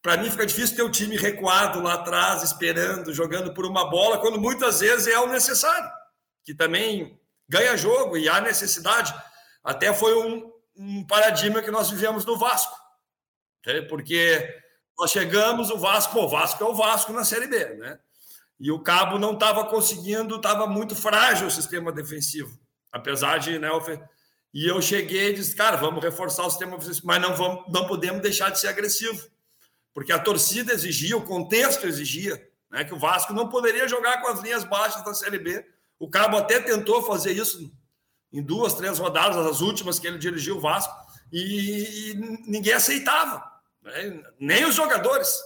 para 0.03 0.19
mim 0.19 0.31
fica 0.31 0.45
difícil 0.45 0.77
ter 0.77 0.83
o 0.83 0.91
time 0.91 1.17
recuado 1.17 1.81
lá 1.81 1.95
atrás, 1.95 2.43
esperando, 2.43 3.15
jogando 3.15 3.55
por 3.55 3.65
uma 3.65 3.89
bola, 3.89 4.19
quando 4.19 4.39
muitas 4.39 4.81
vezes 4.81 5.07
é 5.07 5.19
o 5.19 5.27
necessário, 5.27 5.91
que 6.45 6.55
também 6.55 7.19
ganha 7.49 7.75
jogo 7.75 8.19
e 8.19 8.29
há 8.29 8.39
necessidade. 8.39 9.15
Até 9.65 9.95
foi 9.95 10.15
um, 10.15 10.53
um 10.77 11.07
paradigma 11.07 11.63
que 11.63 11.71
nós 11.71 11.91
vivemos 11.91 12.27
no 12.27 12.37
Vasco, 12.37 12.77
porque 13.89 14.63
nós 14.99 15.11
chegamos, 15.11 15.71
o 15.71 15.79
Vasco, 15.79 16.13
pô, 16.13 16.25
o 16.25 16.29
Vasco 16.29 16.63
é 16.63 16.67
o 16.67 16.75
Vasco 16.75 17.13
na 17.15 17.25
Série 17.25 17.47
B, 17.47 17.65
né? 17.77 17.99
E 18.61 18.73
o 18.73 18.81
Cabo 18.81 19.19
não 19.19 19.35
estava 19.35 19.65
conseguindo, 19.67 20.37
estava 20.37 20.67
muito 20.67 20.97
frágil 20.97 21.47
o 21.47 21.51
sistema 21.51 21.93
defensivo, 21.93 22.59
apesar 22.91 23.39
de, 23.39 23.59
né, 23.59 23.69
e 24.53 24.67
eu 24.67 24.81
cheguei 24.81 25.31
e 25.31 25.35
disse, 25.35 25.55
cara, 25.55 25.77
vamos 25.77 26.03
reforçar 26.03 26.45
o 26.45 26.51
sistema 26.51 26.77
defensivo, 26.77 27.07
mas 27.07 27.21
não 27.21 27.37
vamos, 27.37 27.65
não 27.73 27.87
podemos 27.87 28.23
deixar 28.23 28.51
de 28.51 28.59
ser 28.59 28.69
agressivo, 28.69 29.29
porque 29.95 30.13
a 30.13 30.19
torcida 30.19 30.73
exigia, 30.73 31.17
o 31.17 31.25
contexto 31.25 31.87
exigia, 31.87 32.43
né, 32.71 32.85
que 32.85 32.95
o 32.95 32.99
Vasco 32.99 33.33
não 33.33 33.49
poderia 33.49 33.87
jogar 33.87 34.21
com 34.21 34.29
as 34.29 34.41
linhas 34.41 34.65
baixas 34.65 35.05
da 35.05 35.15
Série 35.15 35.39
B. 35.39 35.65
O 35.99 36.09
Cabo 36.09 36.37
até 36.37 36.61
tentou 36.61 37.03
fazer 37.03 37.33
isso 37.33 37.73
em 38.33 38.43
duas, 38.43 38.75
três 38.75 38.99
rodadas, 38.99 39.37
as 39.47 39.61
últimas 39.61 39.99
que 39.99 40.07
ele 40.07 40.19
dirigiu 40.19 40.57
o 40.57 40.61
Vasco, 40.61 40.95
e, 41.33 42.11
e 42.11 42.15
ninguém 42.47 42.73
aceitava, 42.73 43.43
né? 43.83 44.23
nem 44.39 44.65
os 44.65 44.75
jogadores. 44.75 45.37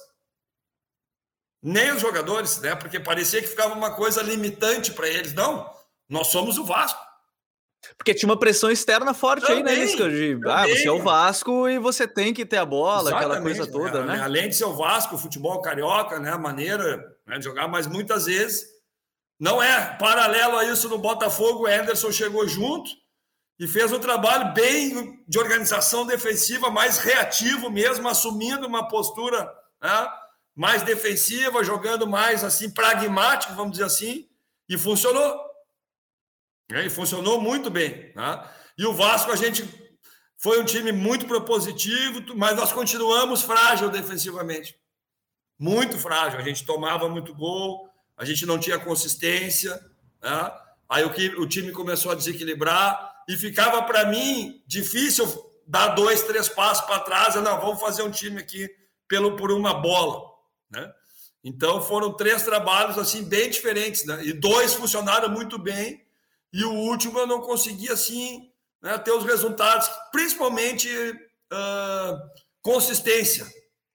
Nem 1.62 1.92
os 1.92 2.00
jogadores, 2.00 2.60
né? 2.60 2.74
Porque 2.74 2.98
parecia 2.98 3.40
que 3.40 3.46
ficava 3.46 3.74
uma 3.74 3.94
coisa 3.94 4.22
limitante 4.22 4.90
para 4.92 5.08
eles. 5.08 5.32
Não, 5.32 5.70
nós 6.08 6.26
somos 6.28 6.58
o 6.58 6.64
Vasco. 6.64 7.00
Porque 7.96 8.14
tinha 8.14 8.28
uma 8.28 8.38
pressão 8.38 8.70
externa 8.70 9.12
forte 9.12 9.46
também, 9.46 9.58
aí, 9.58 9.62
né, 9.64 9.74
Lisca? 9.74 10.08
De, 10.08 10.38
ah, 10.46 10.66
você 10.66 10.86
é 10.86 10.92
o 10.92 11.02
Vasco 11.02 11.68
e 11.68 11.78
você 11.78 12.06
tem 12.06 12.32
que 12.32 12.46
ter 12.46 12.58
a 12.58 12.64
bola, 12.64 13.10
Exatamente, 13.10 13.24
aquela 13.24 13.42
coisa 13.42 13.66
toda, 13.66 14.04
né? 14.04 14.16
né? 14.16 14.22
Além 14.22 14.48
de 14.48 14.56
ser 14.56 14.64
o 14.64 14.74
Vasco, 14.74 15.16
o 15.16 15.18
futebol 15.18 15.60
carioca, 15.60 16.18
né? 16.18 16.30
A 16.32 16.38
maneira 16.38 17.04
né, 17.26 17.38
de 17.38 17.44
jogar, 17.44 17.66
mas 17.68 17.86
muitas 17.86 18.26
vezes 18.26 18.64
não 19.38 19.62
é. 19.62 19.96
Paralelo 19.98 20.56
a 20.56 20.64
isso 20.64 20.88
no 20.88 20.98
Botafogo, 20.98 21.64
o 21.64 21.66
Anderson 21.66 22.12
chegou 22.12 22.46
junto 22.46 22.90
e 23.58 23.66
fez 23.66 23.92
um 23.92 23.98
trabalho 23.98 24.52
bem 24.52 25.22
de 25.26 25.38
organização 25.38 26.06
defensiva, 26.06 26.70
mais 26.70 26.98
reativo 26.98 27.70
mesmo, 27.70 28.08
assumindo 28.08 28.66
uma 28.66 28.88
postura 28.88 29.44
né, 29.82 30.08
mais 30.54 30.82
defensiva, 30.82 31.64
jogando 31.64 32.06
mais 32.06 32.44
assim 32.44 32.70
pragmático, 32.70 33.54
vamos 33.54 33.72
dizer 33.72 33.84
assim, 33.84 34.28
e 34.68 34.76
funcionou. 34.76 35.40
E 36.70 36.88
funcionou 36.88 37.40
muito 37.40 37.70
bem. 37.70 38.12
Né? 38.14 38.50
E 38.78 38.86
o 38.86 38.94
Vasco, 38.94 39.30
a 39.30 39.36
gente 39.36 39.68
foi 40.38 40.60
um 40.60 40.64
time 40.64 40.90
muito 40.92 41.26
propositivo, 41.26 42.36
mas 42.36 42.56
nós 42.56 42.72
continuamos 42.72 43.42
frágil 43.42 43.90
defensivamente. 43.90 44.76
Muito 45.58 45.98
frágil. 45.98 46.38
A 46.38 46.42
gente 46.42 46.64
tomava 46.64 47.08
muito 47.08 47.34
gol, 47.34 47.88
a 48.16 48.24
gente 48.24 48.46
não 48.46 48.58
tinha 48.58 48.78
consistência. 48.78 49.74
Né? 50.22 50.52
Aí 50.88 51.04
o, 51.04 51.40
o 51.40 51.46
time 51.46 51.72
começou 51.72 52.12
a 52.12 52.14
desequilibrar 52.14 53.22
e 53.28 53.36
ficava 53.36 53.82
para 53.82 54.06
mim 54.06 54.62
difícil 54.66 55.26
dar 55.66 55.88
dois, 55.88 56.22
três 56.22 56.48
passos 56.48 56.84
para 56.86 57.00
trás. 57.00 57.34
Não, 57.36 57.60
vamos 57.60 57.80
fazer 57.80 58.02
um 58.02 58.10
time 58.10 58.40
aqui 58.40 58.68
pelo 59.06 59.36
por 59.36 59.52
uma 59.52 59.74
bola, 59.74 60.31
né? 60.72 60.92
Então 61.44 61.82
foram 61.82 62.12
três 62.12 62.42
trabalhos 62.42 62.96
assim 62.98 63.24
bem 63.24 63.50
diferentes, 63.50 64.04
né? 64.04 64.24
E 64.24 64.32
dois 64.32 64.74
funcionaram 64.74 65.28
muito 65.28 65.58
bem 65.58 66.04
e 66.52 66.64
o 66.64 66.72
último 66.72 67.18
eu 67.18 67.26
não 67.26 67.40
consegui 67.40 67.90
assim 67.90 68.50
né, 68.80 68.98
ter 68.98 69.12
os 69.12 69.24
resultados, 69.24 69.88
principalmente 70.10 70.88
uh, 71.52 72.18
consistência, 72.60 73.46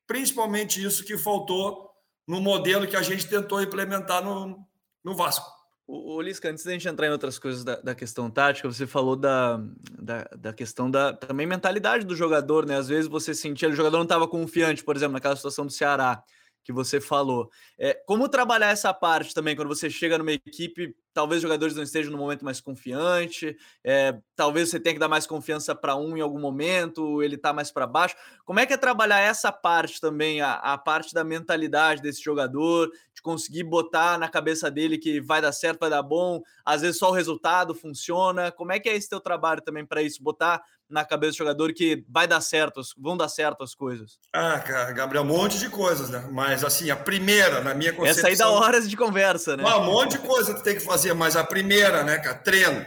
principalmente 0.05 0.83
isso 0.83 1.03
que 1.03 1.17
faltou 1.17 1.89
no 2.27 2.41
modelo 2.41 2.87
que 2.87 2.95
a 2.95 3.01
gente 3.01 3.27
tentou 3.27 3.61
implementar 3.61 4.23
no, 4.23 4.65
no 5.03 5.15
Vasco. 5.15 5.57
O, 5.89 6.21
Lisca, 6.21 6.49
antes 6.49 6.65
da 6.65 6.73
gente 6.73 6.85
entrar 6.85 7.07
em 7.07 7.11
outras 7.11 7.39
coisas 7.39 7.63
da, 7.63 7.77
da 7.77 7.95
questão 7.95 8.29
tática, 8.29 8.69
você 8.69 8.85
falou 8.85 9.15
da, 9.15 9.57
da, 9.97 10.27
da, 10.37 10.51
questão 10.51 10.91
da 10.91 11.13
também 11.13 11.47
mentalidade 11.47 12.05
do 12.05 12.13
jogador, 12.13 12.65
né? 12.65 12.75
Às 12.75 12.89
vezes 12.89 13.07
você 13.09 13.33
sentia, 13.33 13.69
o 13.69 13.73
jogador 13.73 13.95
não 13.95 14.03
estava 14.03 14.27
confiante, 14.27 14.83
por 14.83 14.97
exemplo, 14.97 15.13
naquela 15.13 15.37
situação 15.37 15.65
do 15.65 15.71
Ceará 15.71 16.21
que 16.67 16.73
você 16.73 16.99
falou. 16.99 17.49
É, 17.79 17.93
como 18.05 18.27
trabalhar 18.27 18.71
essa 18.71 18.93
parte 18.93 19.33
também, 19.33 19.55
quando 19.55 19.69
você 19.69 19.89
chega 19.89 20.17
numa 20.17 20.33
equipe, 20.33 20.93
talvez 21.13 21.37
os 21.37 21.43
jogadores 21.43 21.73
não 21.73 21.81
estejam 21.81 22.11
no 22.11 22.17
momento 22.17 22.43
mais 22.43 22.59
confiante, 22.59 23.57
é, 23.81 24.19
talvez 24.35 24.69
você 24.69 24.77
tenha 24.77 24.93
que 24.93 24.99
dar 24.99 25.07
mais 25.07 25.25
confiança 25.25 25.73
para 25.73 25.95
um 25.95 26.17
em 26.17 26.19
algum 26.19 26.41
momento, 26.41 27.23
ele 27.23 27.35
está 27.35 27.53
mais 27.53 27.71
para 27.71 27.87
baixo. 27.87 28.17
Como 28.43 28.59
é 28.59 28.65
que 28.65 28.73
é 28.73 28.77
trabalhar 28.77 29.21
essa 29.21 29.49
parte 29.49 30.01
também, 30.01 30.41
a, 30.41 30.55
a, 30.55 30.77
parte 30.77 31.13
da 31.13 31.23
mentalidade 31.23 32.01
desse 32.01 32.21
jogador, 32.21 32.91
de 33.15 33.21
conseguir 33.21 33.63
botar 33.63 34.17
na 34.17 34.27
cabeça 34.27 34.69
dele 34.69 34.97
que 34.97 35.21
vai 35.21 35.41
dar 35.41 35.53
certo, 35.53 35.79
vai 35.79 35.89
dar 35.89 36.03
bom, 36.03 36.43
às 36.65 36.81
vezes 36.81 36.99
só 36.99 37.11
o 37.11 37.13
resultado 37.13 37.73
funciona. 37.73 38.51
Como 38.51 38.73
é 38.73 38.79
que 38.79 38.89
é 38.89 38.95
esse 38.97 39.07
teu 39.07 39.21
trabalho 39.21 39.61
também 39.61 39.85
para 39.85 40.01
isso? 40.01 40.21
Botar 40.21 40.61
na 40.89 41.03
cabeça 41.03 41.33
do 41.33 41.37
jogador 41.37 41.73
que 41.73 42.05
vai 42.09 42.27
dar 42.27 42.41
certo, 42.41 42.81
vão 42.97 43.17
dar 43.17 43.29
certo 43.29 43.63
as 43.63 43.75
coisas? 43.75 44.19
Ah, 44.33 44.59
cara, 44.59 44.91
Gabriel, 44.91 45.23
um 45.23 45.27
monte 45.27 45.59
de 45.59 45.69
coisas, 45.69 46.09
né? 46.09 46.27
Mas 46.31 46.63
assim, 46.63 46.89
a 46.89 46.95
primeira, 46.95 47.61
na 47.61 47.73
minha 47.73 47.91
concepção... 47.93 48.19
Essa 48.19 48.27
aí 48.27 48.37
dá 48.37 48.49
horas 48.49 48.89
de 48.89 48.95
conversa, 48.95 49.57
né? 49.57 49.63
Um 49.63 49.85
monte 49.85 50.11
de 50.11 50.19
coisa 50.19 50.53
que 50.53 50.63
tem 50.63 50.75
que 50.75 50.81
fazer, 50.81 51.13
mas 51.13 51.35
a 51.35 51.43
primeira, 51.43 52.03
né, 52.03 52.17
cara, 52.17 52.37
treino. 52.37 52.85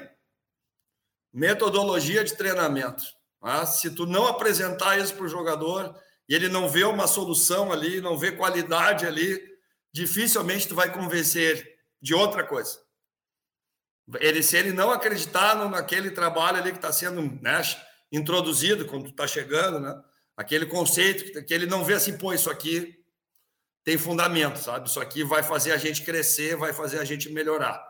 Metodologia 1.32 2.24
de 2.24 2.34
treinamento. 2.34 3.04
Ah, 3.42 3.64
se 3.64 3.90
tu 3.90 4.06
não 4.06 4.26
apresentar 4.26 4.98
isso 4.98 5.14
para 5.14 5.24
o 5.24 5.28
jogador 5.28 5.94
e 6.28 6.34
ele 6.34 6.48
não 6.48 6.68
vê 6.68 6.84
uma 6.84 7.06
solução 7.06 7.72
ali, 7.72 8.00
não 8.00 8.18
vê 8.18 8.32
qualidade 8.32 9.06
ali, 9.06 9.40
dificilmente 9.92 10.68
tu 10.68 10.74
vai 10.74 10.92
convencer 10.92 11.56
ele 11.58 11.68
de 12.00 12.14
outra 12.14 12.44
coisa. 12.44 12.78
Ele, 14.18 14.42
se 14.42 14.56
ele 14.56 14.72
não 14.72 14.90
acreditar 14.90 15.54
no, 15.54 15.68
naquele 15.68 16.10
trabalho 16.10 16.58
ali 16.58 16.72
que 16.72 16.78
está 16.78 16.92
sendo 16.92 17.22
né, 17.40 17.62
introduzido 18.12 18.86
quando 18.86 19.04
tu 19.04 19.10
está 19.10 19.26
chegando, 19.26 19.80
né? 19.80 20.02
Aquele 20.36 20.66
conceito 20.66 21.44
que, 21.44 21.52
ele 21.52 21.66
não 21.66 21.84
vê 21.84 21.94
assim, 21.94 22.16
pô, 22.16 22.32
isso 22.32 22.50
aqui 22.50 22.98
tem 23.84 23.98
fundamento, 23.98 24.58
sabe? 24.58 24.88
Isso 24.88 25.00
aqui 25.00 25.22
vai 25.22 25.42
fazer 25.42 25.72
a 25.72 25.76
gente 25.76 26.02
crescer, 26.02 26.56
vai 26.56 26.72
fazer 26.72 26.98
a 26.98 27.04
gente 27.04 27.30
melhorar. 27.30 27.80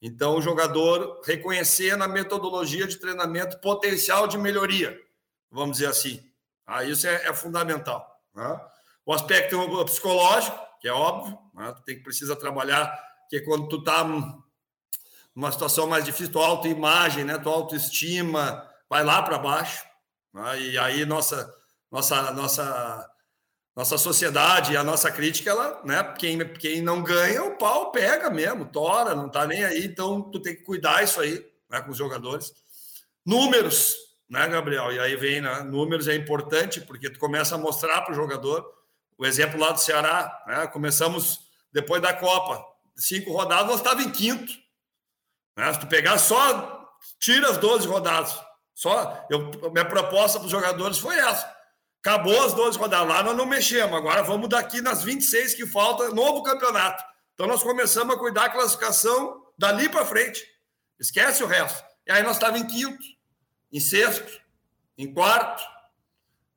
Então, 0.00 0.36
o 0.36 0.42
jogador 0.42 1.20
reconhecer 1.24 1.96
na 1.96 2.06
metodologia 2.06 2.86
de 2.86 2.96
treinamento 2.96 3.58
potencial 3.60 4.26
de 4.26 4.38
melhoria, 4.38 4.98
vamos 5.50 5.78
dizer 5.78 5.88
assim. 5.88 6.24
Ah, 6.66 6.84
isso 6.84 7.06
é, 7.06 7.26
é 7.26 7.34
fundamental. 7.34 8.06
Né? 8.34 8.60
O 9.04 9.12
aspecto 9.12 9.58
psicológico, 9.84 10.58
que 10.80 10.86
é 10.86 10.92
óbvio, 10.92 11.36
né? 11.54 11.72
tu 11.72 11.82
tem 11.82 11.96
que 11.96 12.02
precisa 12.02 12.36
trabalhar, 12.36 12.96
que 13.28 13.40
quando 13.40 13.68
tu 13.68 13.76
está 13.76 14.04
numa 15.34 15.50
situação 15.50 15.86
mais 15.86 16.04
difícil, 16.04 16.32
tua 16.32 16.46
autoimagem, 16.46 17.24
né? 17.24 17.38
tua 17.38 17.54
autoestima, 17.54 18.67
vai 18.88 19.04
lá 19.04 19.22
para 19.22 19.38
baixo. 19.38 19.84
Né? 20.32 20.60
E 20.60 20.78
aí 20.78 21.04
nossa, 21.04 21.52
nossa, 21.90 22.32
nossa, 22.32 23.10
nossa 23.74 23.98
sociedade, 23.98 24.76
a 24.76 24.84
nossa 24.84 25.10
crítica, 25.10 25.50
ela, 25.50 25.80
né? 25.84 26.02
quem, 26.18 26.38
quem 26.54 26.82
não 26.82 27.02
ganha, 27.02 27.44
o 27.44 27.56
pau 27.56 27.90
pega 27.92 28.30
mesmo, 28.30 28.66
tora, 28.66 29.14
não 29.14 29.26
está 29.26 29.46
nem 29.46 29.64
aí. 29.64 29.84
Então, 29.84 30.22
tu 30.30 30.40
tem 30.40 30.54
que 30.54 30.62
cuidar 30.62 31.02
isso 31.02 31.20
aí 31.20 31.44
né? 31.70 31.80
com 31.80 31.90
os 31.90 31.96
jogadores. 31.96 32.52
Números, 33.24 33.96
né, 34.28 34.46
Gabriel? 34.48 34.92
E 34.92 34.98
aí 34.98 35.16
vem, 35.16 35.40
né? 35.40 35.62
Números 35.62 36.08
é 36.08 36.14
importante, 36.14 36.80
porque 36.80 37.10
tu 37.10 37.18
começa 37.18 37.54
a 37.54 37.58
mostrar 37.58 38.02
para 38.02 38.12
o 38.12 38.14
jogador. 38.14 38.66
O 39.16 39.26
exemplo 39.26 39.58
lá 39.58 39.72
do 39.72 39.80
Ceará, 39.80 40.44
né? 40.46 40.66
Começamos 40.68 41.40
depois 41.72 42.00
da 42.00 42.14
Copa, 42.14 42.64
cinco 42.96 43.32
rodadas, 43.32 43.66
nós 43.66 43.76
estávamos 43.76 44.06
em 44.06 44.10
quinto. 44.10 44.52
Né? 45.56 45.72
Se 45.72 45.80
tu 45.80 45.86
pegar 45.86 46.18
só, 46.18 46.94
tira 47.18 47.50
as 47.50 47.58
12 47.58 47.86
rodadas. 47.86 48.38
Só, 48.78 49.26
eu, 49.28 49.50
minha 49.72 49.84
proposta 49.84 50.38
para 50.38 50.46
os 50.46 50.52
jogadores 50.52 50.98
foi 50.98 51.18
essa. 51.18 51.52
Acabou 52.00 52.44
as 52.44 52.54
12 52.54 52.78
rodadas 52.78 53.08
lá, 53.08 53.24
nós 53.24 53.36
não 53.36 53.44
mexemos. 53.44 53.92
Agora 53.98 54.22
vamos 54.22 54.48
daqui 54.48 54.80
nas 54.80 55.02
26 55.02 55.54
que 55.54 55.66
falta, 55.66 56.10
novo 56.10 56.44
campeonato. 56.44 57.02
Então 57.34 57.48
nós 57.48 57.60
começamos 57.60 58.14
a 58.14 58.18
cuidar 58.18 58.42
da 58.42 58.50
classificação 58.50 59.42
dali 59.58 59.88
para 59.88 60.04
frente. 60.04 60.46
Esquece 60.96 61.42
o 61.42 61.48
resto. 61.48 61.84
E 62.06 62.12
aí 62.12 62.22
nós 62.22 62.36
estávamos 62.36 62.62
em 62.62 62.66
quinto, 62.68 63.04
em 63.72 63.80
sexto, 63.80 64.40
em 64.96 65.12
quarto, 65.12 65.60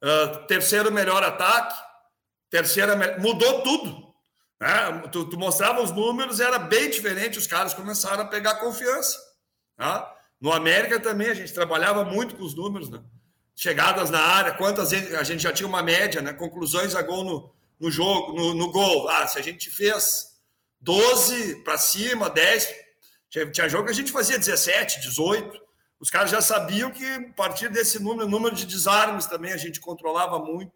uh, 0.03 0.45
terceiro 0.45 0.91
melhor 0.91 1.23
ataque, 1.23 1.73
terceira 2.51 3.17
mudou 3.17 3.63
tudo. 3.63 4.13
Né? 4.59 5.09
Tu, 5.11 5.27
tu, 5.27 5.39
mostrava 5.39 5.81
os 5.81 5.89
números, 5.89 6.39
era 6.39 6.59
bem 6.59 6.87
diferente, 6.87 7.39
os 7.39 7.47
caras 7.47 7.73
começaram 7.73 8.21
a 8.21 8.27
pegar 8.27 8.59
confiança. 8.59 9.17
Tá? 9.75 10.20
No 10.41 10.51
América 10.51 10.99
também 10.99 11.29
a 11.29 11.35
gente 11.35 11.53
trabalhava 11.53 12.03
muito 12.03 12.35
com 12.35 12.43
os 12.43 12.55
números, 12.55 12.89
né? 12.89 12.99
Chegadas 13.55 14.09
na 14.09 14.19
área, 14.19 14.53
quantas 14.53 14.89
vezes 14.89 15.13
a 15.13 15.21
gente 15.21 15.43
já 15.43 15.53
tinha 15.53 15.69
uma 15.69 15.83
média, 15.83 16.19
né? 16.19 16.33
Conclusões 16.33 16.95
a 16.95 17.01
gol 17.03 17.23
no, 17.23 17.53
no 17.79 17.91
jogo, 17.91 18.33
no, 18.33 18.55
no 18.55 18.71
gol. 18.71 19.07
Ah, 19.07 19.27
se 19.27 19.37
a 19.37 19.41
gente 19.43 19.69
fez 19.69 20.31
12 20.79 21.63
para 21.63 21.77
cima, 21.77 22.27
10, 22.27 22.67
tinha, 23.29 23.51
tinha 23.51 23.69
jogo 23.69 23.85
que 23.85 23.91
a 23.91 23.95
gente 23.95 24.11
fazia 24.11 24.39
17, 24.39 24.99
18. 25.01 25.61
Os 25.99 26.09
caras 26.09 26.31
já 26.31 26.41
sabiam 26.41 26.89
que 26.89 27.05
a 27.05 27.33
partir 27.33 27.69
desse 27.69 28.01
número, 28.01 28.27
número 28.27 28.55
de 28.55 28.65
desarmes 28.65 29.27
também 29.27 29.53
a 29.53 29.57
gente 29.57 29.79
controlava 29.79 30.39
muito. 30.39 30.73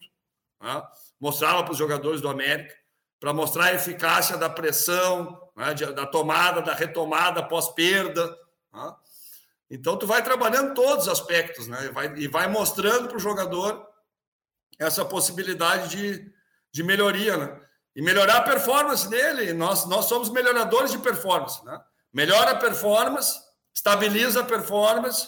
Tá? 0.59 0.87
Mostrava 1.19 1.63
para 1.63 1.71
os 1.71 1.77
jogadores 1.79 2.21
do 2.21 2.29
América 2.29 2.75
para 3.19 3.33
mostrar 3.33 3.65
a 3.65 3.73
eficácia 3.73 4.37
da 4.37 4.47
pressão, 4.47 5.41
né? 5.55 5.73
da 5.73 6.05
tomada, 6.05 6.61
da 6.61 6.75
retomada 6.75 7.41
pós-perda. 7.41 8.37
Tá? 8.71 8.95
Então, 9.69 9.97
tu 9.97 10.05
vai 10.05 10.23
trabalhando 10.23 10.73
todos 10.73 11.07
os 11.07 11.11
aspectos, 11.11 11.67
né? 11.67 11.85
E 11.85 11.89
vai, 11.89 12.15
e 12.15 12.27
vai 12.27 12.47
mostrando 12.47 13.07
para 13.07 13.17
o 13.17 13.19
jogador 13.19 13.85
essa 14.77 15.03
possibilidade 15.03 15.89
de, 15.89 16.33
de 16.71 16.83
melhoria, 16.83 17.37
né? 17.37 17.61
E 17.95 18.01
melhorar 18.01 18.37
a 18.37 18.43
performance 18.43 19.09
dele. 19.09 19.53
Nós, 19.53 19.85
nós 19.85 20.05
somos 20.05 20.29
melhoradores 20.29 20.91
de 20.91 20.99
performance, 20.99 21.63
né? 21.65 21.81
Melhora 22.13 22.51
a 22.51 22.55
performance, 22.55 23.39
estabiliza 23.73 24.41
a 24.41 24.45
performance, 24.45 25.27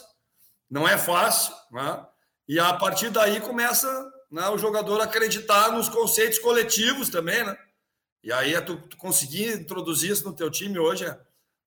não 0.70 0.86
é 0.86 0.96
fácil, 0.96 1.54
né? 1.70 2.06
E 2.46 2.58
a 2.58 2.72
partir 2.74 3.10
daí 3.10 3.40
começa 3.40 3.88
né, 4.30 4.48
o 4.48 4.58
jogador 4.58 5.00
acreditar 5.00 5.72
nos 5.72 5.88
conceitos 5.88 6.38
coletivos 6.38 7.08
também, 7.08 7.44
né? 7.44 7.56
E 8.22 8.32
aí 8.32 8.54
é 8.54 8.60
tu, 8.60 8.76
tu 8.76 8.96
conseguir 8.96 9.52
introduzir 9.52 10.10
isso 10.10 10.24
no 10.24 10.34
teu 10.34 10.50
time 10.50 10.78
hoje, 10.78 11.04
é, 11.04 11.18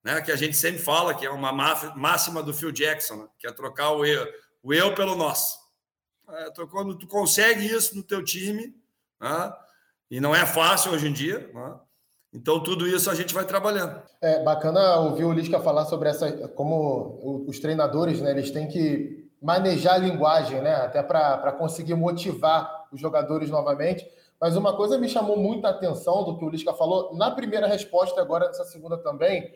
né? 0.02 0.20
Que 0.20 0.32
a 0.32 0.36
gente 0.36 0.56
sempre 0.56 0.80
fala 0.80 1.14
que 1.14 1.26
é 1.26 1.30
uma 1.30 1.52
máxima 1.52 2.42
do 2.42 2.54
Phil 2.54 2.72
Jackson, 2.72 3.16
né? 3.16 3.28
que 3.38 3.46
é 3.46 3.52
trocar 3.52 3.90
o 3.92 4.04
eu, 4.04 4.26
o 4.62 4.72
eu 4.72 4.94
pelo 4.94 5.14
nós. 5.14 5.58
É, 6.28 6.50
quando 6.66 6.96
tu 6.96 7.06
consegue 7.06 7.66
isso 7.66 7.96
no 7.96 8.02
teu 8.02 8.24
time, 8.24 8.74
né? 9.20 9.52
e 10.10 10.20
não 10.20 10.34
é 10.34 10.44
fácil 10.46 10.92
hoje 10.92 11.08
em 11.08 11.12
dia, 11.12 11.50
né? 11.52 11.74
Então, 12.34 12.62
tudo 12.62 12.88
isso 12.88 13.10
a 13.10 13.14
gente 13.14 13.34
vai 13.34 13.44
trabalhando. 13.44 14.00
É 14.20 14.42
bacana 14.42 14.96
ouvir 15.00 15.24
o 15.24 15.32
Lisca 15.32 15.60
falar 15.60 15.84
sobre 15.84 16.08
essa, 16.08 16.48
como 16.48 17.44
os 17.46 17.58
treinadores, 17.58 18.22
né, 18.22 18.30
eles 18.30 18.50
têm 18.50 18.68
que 18.68 19.30
manejar 19.40 19.94
a 19.94 19.98
linguagem, 19.98 20.62
né, 20.62 20.74
até 20.76 21.02
para 21.02 21.52
conseguir 21.52 21.94
motivar 21.94 22.88
os 22.90 22.98
jogadores 22.98 23.50
novamente. 23.50 24.08
Mas 24.40 24.56
uma 24.56 24.74
coisa 24.74 24.96
me 24.96 25.08
chamou 25.08 25.36
muita 25.36 25.68
atenção 25.68 26.24
do 26.24 26.38
que 26.38 26.44
o 26.44 26.48
Lisca 26.48 26.72
falou 26.72 27.14
na 27.14 27.30
primeira 27.30 27.66
resposta, 27.66 28.20
agora 28.20 28.46
nessa 28.46 28.64
segunda 28.64 28.96
também, 28.96 29.52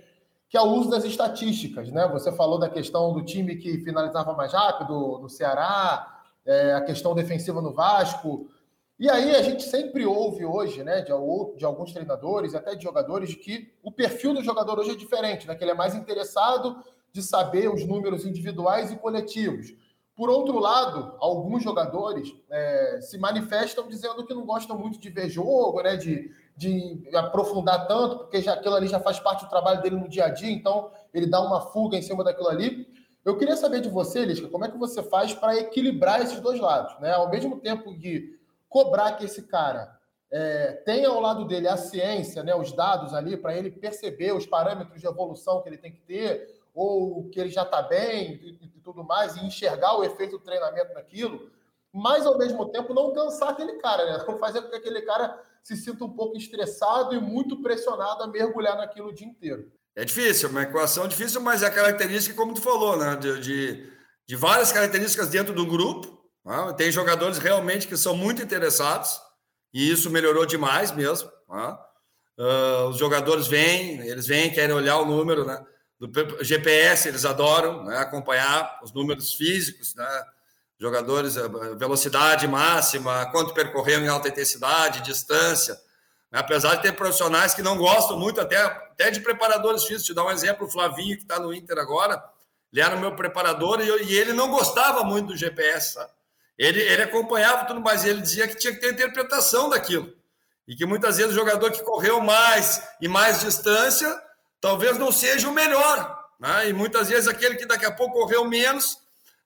que 0.49 0.57
é 0.57 0.61
o 0.61 0.67
uso 0.75 0.91
das 0.91 1.05
estatísticas, 1.05 1.91
né? 1.91 2.07
Você 2.09 2.31
falou 2.33 2.59
da 2.59 2.69
questão 2.69 3.13
do 3.13 3.25
time 3.25 3.57
que 3.57 3.79
finalizava 3.79 4.33
mais 4.33 4.53
rápido 4.53 5.19
no 5.19 5.29
Ceará, 5.29 6.23
é, 6.45 6.73
a 6.73 6.81
questão 6.81 7.15
defensiva 7.15 7.61
no 7.61 7.73
Vasco. 7.73 8.49
E 8.99 9.11
aí 9.11 9.35
a 9.35 9.43
gente 9.43 9.65
sempre 9.65 10.07
ouve 10.07 10.45
hoje, 10.45 10.83
né, 10.83 11.03
de, 11.03 11.13
de 11.57 11.65
alguns 11.65 11.93
treinadores, 11.93 12.55
até 12.55 12.75
de 12.75 12.83
jogadores, 12.83 13.31
de 13.31 13.37
que 13.37 13.73
o 13.83 13.93
perfil 13.93 14.33
do 14.33 14.43
jogador 14.43 14.79
hoje 14.79 14.93
é 14.93 14.97
diferente, 14.97 15.47
né? 15.47 15.55
Que 15.55 15.65
ele 15.65 15.73
é 15.73 15.75
mais 15.75 15.95
interessado 15.95 16.83
de 17.13 17.23
saber 17.23 17.69
os 17.69 17.85
números 17.85 18.25
individuais 18.25 18.93
e 18.93 18.97
coletivos. 18.97 19.75
Por 20.15 20.31
outro 20.31 20.59
lado, 20.59 21.15
alguns 21.19 21.63
jogadores 21.63 22.35
é, 22.51 23.01
se 23.03 23.19
manifestam 23.19 23.87
dizendo 23.87 24.25
que 24.25 24.33
não 24.33 24.47
gostam 24.47 24.79
muito 24.79 24.99
de 24.99 25.11
ver 25.11 25.29
jogo, 25.29 25.83
né, 25.83 25.97
de, 25.97 26.31
de 26.57 27.09
aprofundar 27.15 27.87
tanto, 27.87 28.19
porque 28.19 28.41
já, 28.41 28.55
aquilo 28.55 28.75
ali 28.75 28.87
já 28.87 28.99
faz 28.99 29.21
parte 29.21 29.45
do 29.45 29.51
trabalho 29.51 29.83
dele 29.83 29.97
no 29.97 30.09
dia 30.09 30.25
a 30.25 30.29
dia, 30.31 30.51
então 30.51 30.91
ele 31.13 31.27
dá 31.27 31.41
uma 31.41 31.61
fuga 31.61 31.97
em 31.97 32.03
cima 32.03 32.25
daquilo 32.25 32.49
ali. 32.49 32.89
Eu 33.25 33.37
queria 33.37 33.57
saber 33.57 33.81
de 33.81 33.89
você, 33.89 34.25
Lisca, 34.25 34.49
como 34.49 34.65
é 34.65 34.71
que 34.71 34.79
você 34.79 35.03
faz 35.03 35.35
para 35.35 35.57
equilibrar 35.57 36.23
esses 36.23 36.41
dois 36.41 36.59
lados, 36.59 36.99
né? 37.01 37.13
Ao 37.13 37.29
mesmo 37.29 37.61
tempo 37.61 37.93
de 37.99 38.39
cobrar 38.69 39.13
que 39.13 39.25
esse 39.25 39.43
cara 39.43 39.97
é, 40.31 40.73
tenha 40.85 41.09
ao 41.09 41.21
lado 41.21 41.45
dele 41.45 41.69
a 41.69 41.77
ciência, 41.77 42.43
né, 42.43 42.55
os 42.55 42.73
dados 42.73 43.15
ali, 43.15 43.37
para 43.37 43.57
ele 43.57 43.71
perceber 43.71 44.33
os 44.33 44.47
parâmetros 44.47 45.01
de 45.01 45.07
evolução 45.07 45.63
que 45.63 45.69
ele 45.69 45.79
tem 45.79 45.93
que 45.93 46.01
ter, 46.01 46.61
ou 46.75 47.29
que 47.31 47.41
ele 47.41 47.51
já 47.51 47.63
está 47.63 47.83
bem 47.83 48.35
e, 48.35 48.59
e, 48.77 48.81
tudo 48.81 49.03
mais, 49.03 49.37
e 49.37 49.45
enxergar 49.45 49.97
o 49.97 50.05
efeito 50.05 50.39
do 50.39 50.45
treinamento 50.45 50.93
naquilo, 50.95 51.51
mas 51.93 52.27
ao 52.27 52.37
mesmo 52.37 52.67
tempo 52.67 52.93
não 52.93 53.13
cansar 53.13 53.51
aquele 53.51 53.75
cara, 53.75 54.05
né? 54.05 54.25
Não 54.29 54.39
fazer 54.39 54.63
com 54.63 54.69
que 54.69 54.77
aquele 54.77 55.03
cara 55.03 55.43
se 55.67 55.77
sinta 55.77 56.05
um 56.05 56.15
pouco 56.15 56.37
estressado 56.37 57.13
e 57.13 57.21
muito 57.21 57.61
pressionado 57.61 58.23
a 58.23 58.29
mergulhar 58.29 58.77
naquilo 58.77 59.09
o 59.09 59.13
dia 59.13 59.27
inteiro. 59.27 59.69
É 59.97 60.05
difícil, 60.05 60.49
uma 60.49 60.63
equação 60.63 61.09
difícil, 61.09 61.41
mas 61.41 61.61
é 61.61 61.69
característica, 61.69 62.37
como 62.37 62.55
tu 62.55 62.61
falou, 62.61 62.97
né? 62.97 63.17
De, 63.17 63.41
de, 63.41 63.93
de 64.29 64.37
várias 64.37 64.71
características 64.71 65.29
dentro 65.29 65.53
do 65.53 65.67
grupo. 65.67 66.23
Né? 66.45 66.73
Tem 66.77 66.93
jogadores 66.93 67.39
realmente 67.39 67.89
que 67.89 67.97
são 67.97 68.17
muito 68.17 68.41
interessados, 68.41 69.21
e 69.75 69.91
isso 69.91 70.09
melhorou 70.09 70.47
demais 70.47 70.93
mesmo. 70.93 71.29
Né? 71.49 71.79
Uh, 72.39 72.89
os 72.91 72.97
jogadores 72.97 73.49
vêm, 73.49 73.99
eles 74.07 74.29
vêm, 74.29 74.53
querem 74.53 74.73
olhar 74.73 74.99
o 74.99 75.05
número, 75.05 75.45
né? 75.45 75.61
do 75.99 76.45
GPS, 76.45 77.09
eles 77.09 77.25
adoram 77.25 77.83
né, 77.83 77.97
acompanhar 77.97 78.81
os 78.85 78.93
números 78.93 79.33
físicos, 79.33 79.95
né, 79.95 80.07
jogadores, 80.79 81.37
velocidade 81.79 82.47
máxima, 82.47 83.27
quanto 83.33 83.55
percorreu 83.55 84.01
em 84.01 84.09
alta 84.09 84.29
intensidade, 84.29 85.03
distância. 85.03 85.75
Né, 86.31 86.39
apesar 86.39 86.77
de 86.77 86.83
ter 86.83 86.93
profissionais 86.93 87.55
que 87.55 87.63
não 87.63 87.77
gostam 87.77 88.19
muito 88.19 88.41
até, 88.41 88.57
até 88.57 89.11
de 89.11 89.21
preparadores 89.21 89.85
físicos. 89.85 90.07
Te 90.07 90.15
dar 90.15 90.25
um 90.25 90.31
exemplo, 90.31 90.67
o 90.67 90.71
Flavinho, 90.71 91.17
que 91.17 91.23
está 91.23 91.39
no 91.39 91.55
Inter 91.55 91.79
agora, 91.79 92.23
ele 92.73 92.83
era 92.83 92.97
o 92.97 93.01
meu 93.01 93.15
preparador 93.15 93.81
e, 93.81 93.89
eu, 93.89 94.03
e 94.03 94.15
ele 94.15 94.33
não 94.33 94.51
gostava 94.51 95.03
muito 95.03 95.29
do 95.29 95.37
GPS. 95.37 95.95
Sabe? 95.95 96.11
Ele, 96.59 96.81
ele 96.81 97.03
acompanhava 97.03 97.65
tudo, 97.65 97.81
mas 97.81 98.05
ele 98.05 98.21
dizia 98.21 98.49
que 98.49 98.57
tinha 98.57 98.73
que 98.73 98.81
ter 98.81 98.93
interpretação 98.93 99.69
daquilo. 99.69 100.13
E 100.67 100.75
que 100.75 100.85
muitas 100.85 101.17
vezes 101.17 101.33
o 101.33 101.37
jogador 101.37 101.71
que 101.71 101.83
correu 101.83 102.21
mais 102.21 102.83
e 103.01 103.07
mais 103.07 103.41
distância 103.41 104.21
talvez 104.61 104.99
não 104.99 105.13
seja 105.13 105.49
o 105.49 105.53
melhor. 105.53 106.25
Né? 106.41 106.71
E 106.71 106.73
muitas 106.73 107.09
vezes 107.09 107.29
aquele 107.29 107.57
que 107.57 107.67
daqui 107.67 107.87
a 107.87 107.93
pouco 107.93 108.15
correu 108.15 108.45
menos, 108.45 108.99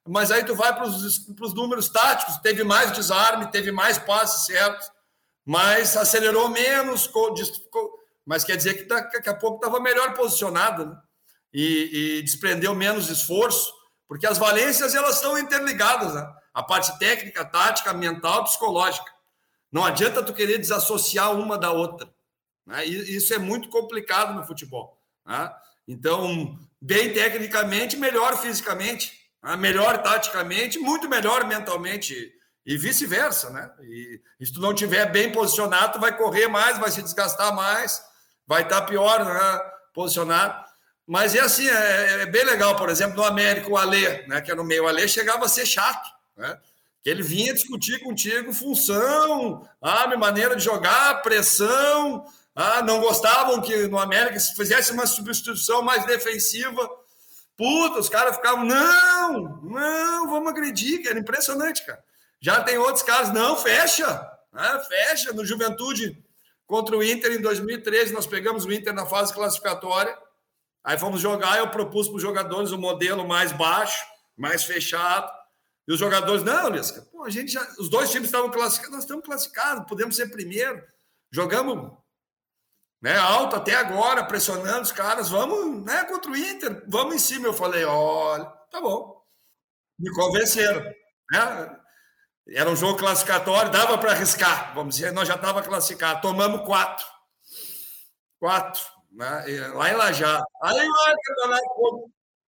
mas 0.07 0.31
aí 0.31 0.43
tu 0.43 0.55
vai 0.55 0.73
para 0.73 0.85
os 0.85 1.53
números 1.53 1.89
táticos, 1.89 2.37
teve 2.37 2.63
mais 2.63 2.91
desarme, 2.91 3.51
teve 3.51 3.71
mais 3.71 3.97
passes 3.97 4.45
certos, 4.45 4.89
mas 5.45 5.95
acelerou 5.95 6.49
menos, 6.49 7.09
mas 8.25 8.43
quer 8.43 8.57
dizer 8.57 8.75
que 8.75 8.83
daqui 8.85 9.29
a 9.29 9.35
pouco 9.35 9.57
estava 9.57 9.79
melhor 9.79 10.13
posicionado 10.13 10.85
né? 10.85 10.97
e, 11.53 12.17
e, 12.17 12.21
desprendeu 12.21 12.73
menos 12.73 13.09
esforço, 13.09 13.73
porque 14.07 14.27
as 14.27 14.37
valências 14.37 14.95
elas 14.95 15.15
estão 15.15 15.37
interligadas, 15.37 16.13
né? 16.13 16.27
a 16.53 16.63
parte 16.63 16.97
técnica, 16.99 17.45
tática, 17.45 17.93
mental, 17.93 18.43
psicológica. 18.43 19.11
Não 19.71 19.85
adianta 19.85 20.23
tu 20.23 20.33
querer 20.33 20.57
desassociar 20.57 21.33
uma 21.33 21.57
da 21.57 21.71
outra. 21.71 22.13
Né? 22.65 22.85
Isso 22.85 23.33
é 23.33 23.37
muito 23.37 23.69
complicado 23.69 24.33
no 24.33 24.45
futebol. 24.45 25.01
Né? 25.25 25.51
Então, 25.87 26.59
bem 26.81 27.13
tecnicamente, 27.13 27.95
melhor 27.95 28.37
fisicamente? 28.37 29.20
Melhor 29.57 30.01
taticamente, 30.03 30.79
muito 30.79 31.09
melhor 31.09 31.45
mentalmente 31.47 32.31
e 32.65 32.77
vice-versa, 32.77 33.49
né? 33.49 33.71
E, 33.81 34.21
se 34.45 34.53
tu 34.53 34.61
não 34.61 34.73
tiver 34.73 35.11
bem 35.11 35.31
posicionado, 35.31 35.93
tu 35.93 35.99
vai 35.99 36.15
correr 36.15 36.47
mais, 36.47 36.77
vai 36.77 36.91
se 36.91 37.01
desgastar 37.01 37.53
mais, 37.55 38.01
vai 38.45 38.61
estar 38.61 38.83
pior 38.83 39.25
né? 39.25 39.61
posicionado. 39.93 40.63
Mas 41.07 41.33
é 41.35 41.39
assim, 41.39 41.67
é, 41.67 42.21
é, 42.21 42.25
bem 42.27 42.45
legal, 42.45 42.75
por 42.75 42.89
exemplo, 42.89 43.17
no 43.17 43.23
América, 43.23 43.69
o 43.69 43.77
Alê, 43.77 44.25
né? 44.27 44.41
Que 44.41 44.51
era 44.51 44.61
no 44.61 44.67
meio, 44.67 44.83
o 44.83 44.87
Alê 44.87 45.07
chegava 45.07 45.45
a 45.45 45.49
ser 45.49 45.65
chato, 45.65 46.07
né? 46.37 46.57
Que 47.03 47.09
ele 47.09 47.23
vinha 47.23 47.53
discutir 47.53 47.99
contigo 48.03 48.53
função, 48.53 49.67
ah, 49.81 50.15
maneira 50.17 50.55
de 50.55 50.63
jogar, 50.63 51.23
pressão, 51.23 52.23
ah, 52.55 52.83
não 52.83 52.99
gostavam 52.99 53.59
que 53.59 53.87
no 53.87 53.97
América 53.97 54.39
se 54.39 54.55
fizesse 54.55 54.91
uma 54.91 55.07
substituição 55.07 55.81
mais 55.81 56.05
defensiva. 56.05 56.87
Puta, 57.57 57.99
os 57.99 58.09
caras 58.09 58.35
ficavam, 58.35 58.65
não, 58.65 59.61
não, 59.61 60.29
vamos 60.29 60.49
agredir, 60.49 61.05
era 61.07 61.19
impressionante, 61.19 61.85
cara. 61.85 62.03
Já 62.39 62.63
tem 62.63 62.77
outros 62.77 63.03
casos, 63.03 63.33
não, 63.33 63.55
fecha, 63.55 64.07
né? 64.51 64.83
fecha. 64.87 65.31
No 65.31 65.45
Juventude 65.45 66.17
contra 66.65 66.97
o 66.97 67.03
Inter 67.03 67.33
em 67.33 67.41
2013, 67.41 68.13
nós 68.13 68.25
pegamos 68.25 68.65
o 68.65 68.71
Inter 68.71 68.93
na 68.93 69.05
fase 69.05 69.33
classificatória. 69.33 70.17
Aí 70.83 70.97
fomos 70.97 71.21
jogar, 71.21 71.59
eu 71.59 71.69
propus 71.69 72.07
para 72.07 72.15
os 72.15 72.21
jogadores 72.21 72.71
o 72.71 72.75
um 72.75 72.79
modelo 72.79 73.27
mais 73.27 73.51
baixo, 73.51 74.03
mais 74.35 74.63
fechado. 74.63 75.31
E 75.87 75.93
os 75.93 75.99
jogadores, 75.99 76.43
não, 76.43 76.69
Lisca, 76.69 77.01
pô, 77.11 77.23
a 77.23 77.29
gente 77.29 77.51
já, 77.51 77.61
os 77.77 77.89
dois 77.89 78.09
times 78.09 78.27
estavam 78.27 78.49
classificados, 78.49 78.95
nós 78.95 79.03
estamos 79.03 79.25
classificados, 79.25 79.85
podemos 79.87 80.15
ser 80.15 80.31
primeiro. 80.31 80.81
Jogamos 81.31 81.91
né, 83.01 83.17
alto 83.17 83.55
até 83.55 83.73
agora, 83.73 84.23
pressionando 84.23 84.81
os 84.81 84.91
caras, 84.91 85.29
vamos, 85.29 85.83
né, 85.83 86.03
contra 86.05 86.31
o 86.31 86.37
Inter, 86.37 86.83
vamos 86.87 87.15
em 87.15 87.19
cima. 87.19 87.47
Eu 87.47 87.53
falei, 87.53 87.83
olha, 87.83 88.45
tá 88.69 88.79
bom. 88.79 89.21
Me 89.97 90.11
convenceram, 90.11 90.83
né? 91.31 91.77
Era 92.49 92.69
um 92.69 92.75
jogo 92.75 92.97
classificatório, 92.97 93.71
dava 93.71 93.97
para 93.97 94.11
arriscar, 94.11 94.73
vamos 94.73 94.95
dizer, 94.95 95.11
nós 95.11 95.27
já 95.27 95.35
estava 95.35 95.61
classificado, 95.61 96.21
tomamos 96.21 96.65
quatro. 96.65 97.05
Quatro, 98.39 98.81
né? 99.11 99.67
Lá 99.73 99.89
em 99.89 99.95
Lajá. 99.95 100.43
Aí 100.63 100.87
o 100.89 100.93
campeonato, 101.23 102.11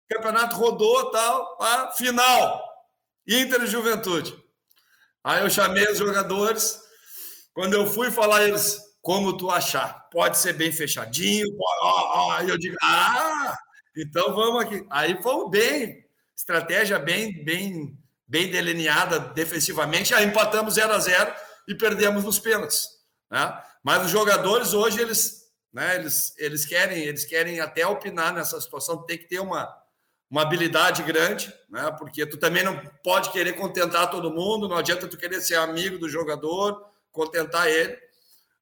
campeonato 0.09 0.55
rodou, 0.55 1.11
tal, 1.11 1.57
a 1.61 1.91
final. 1.91 2.63
Inter 3.27 3.63
e 3.63 3.67
Juventude. 3.67 4.35
Aí 5.23 5.43
eu 5.43 5.49
chamei 5.49 5.85
os 5.91 5.97
jogadores, 5.97 6.81
quando 7.53 7.73
eu 7.73 7.85
fui 7.85 8.09
falar 8.09 8.43
eles, 8.43 8.79
como 9.01 9.37
tu 9.37 9.49
achar. 9.49 10.07
Pode 10.11 10.37
ser 10.37 10.53
bem 10.53 10.71
fechadinho, 10.71 11.47
aí 12.31 12.49
eu 12.49 12.57
digo, 12.57 12.75
ah, 12.83 13.57
então 13.95 14.33
vamos 14.33 14.63
aqui. 14.63 14.85
Aí 14.89 15.21
fomos 15.21 15.49
bem, 15.49 16.05
estratégia 16.35 16.99
bem, 16.99 17.43
bem, 17.43 17.97
bem 18.27 18.49
delineada 18.49 19.19
defensivamente, 19.19 20.13
aí 20.13 20.25
empatamos 20.25 20.75
0 20.75 20.93
a 20.93 20.99
0 20.99 21.33
e 21.67 21.75
perdemos 21.75 22.23
nos 22.23 22.39
pênaltis. 22.39 22.87
Né? 23.29 23.61
Mas 23.83 24.05
os 24.05 24.11
jogadores 24.11 24.73
hoje, 24.73 25.01
eles, 25.01 25.51
né, 25.71 25.95
eles, 25.95 26.33
eles, 26.37 26.65
querem, 26.65 27.03
eles 27.03 27.25
querem 27.25 27.59
até 27.59 27.85
opinar 27.85 28.33
nessa 28.33 28.59
situação, 28.59 29.05
tem 29.05 29.17
que 29.17 29.27
ter 29.27 29.39
uma, 29.39 29.71
uma 30.29 30.41
habilidade 30.41 31.03
grande, 31.03 31.53
né? 31.69 31.91
porque 31.97 32.25
tu 32.25 32.37
também 32.37 32.63
não 32.63 32.79
pode 33.03 33.31
querer 33.31 33.53
contentar 33.53 34.09
todo 34.09 34.33
mundo, 34.33 34.67
não 34.67 34.77
adianta 34.77 35.07
tu 35.07 35.17
querer 35.17 35.41
ser 35.41 35.55
amigo 35.55 35.97
do 35.97 36.09
jogador, 36.09 36.85
contentar 37.11 37.67
ele. 37.67 37.97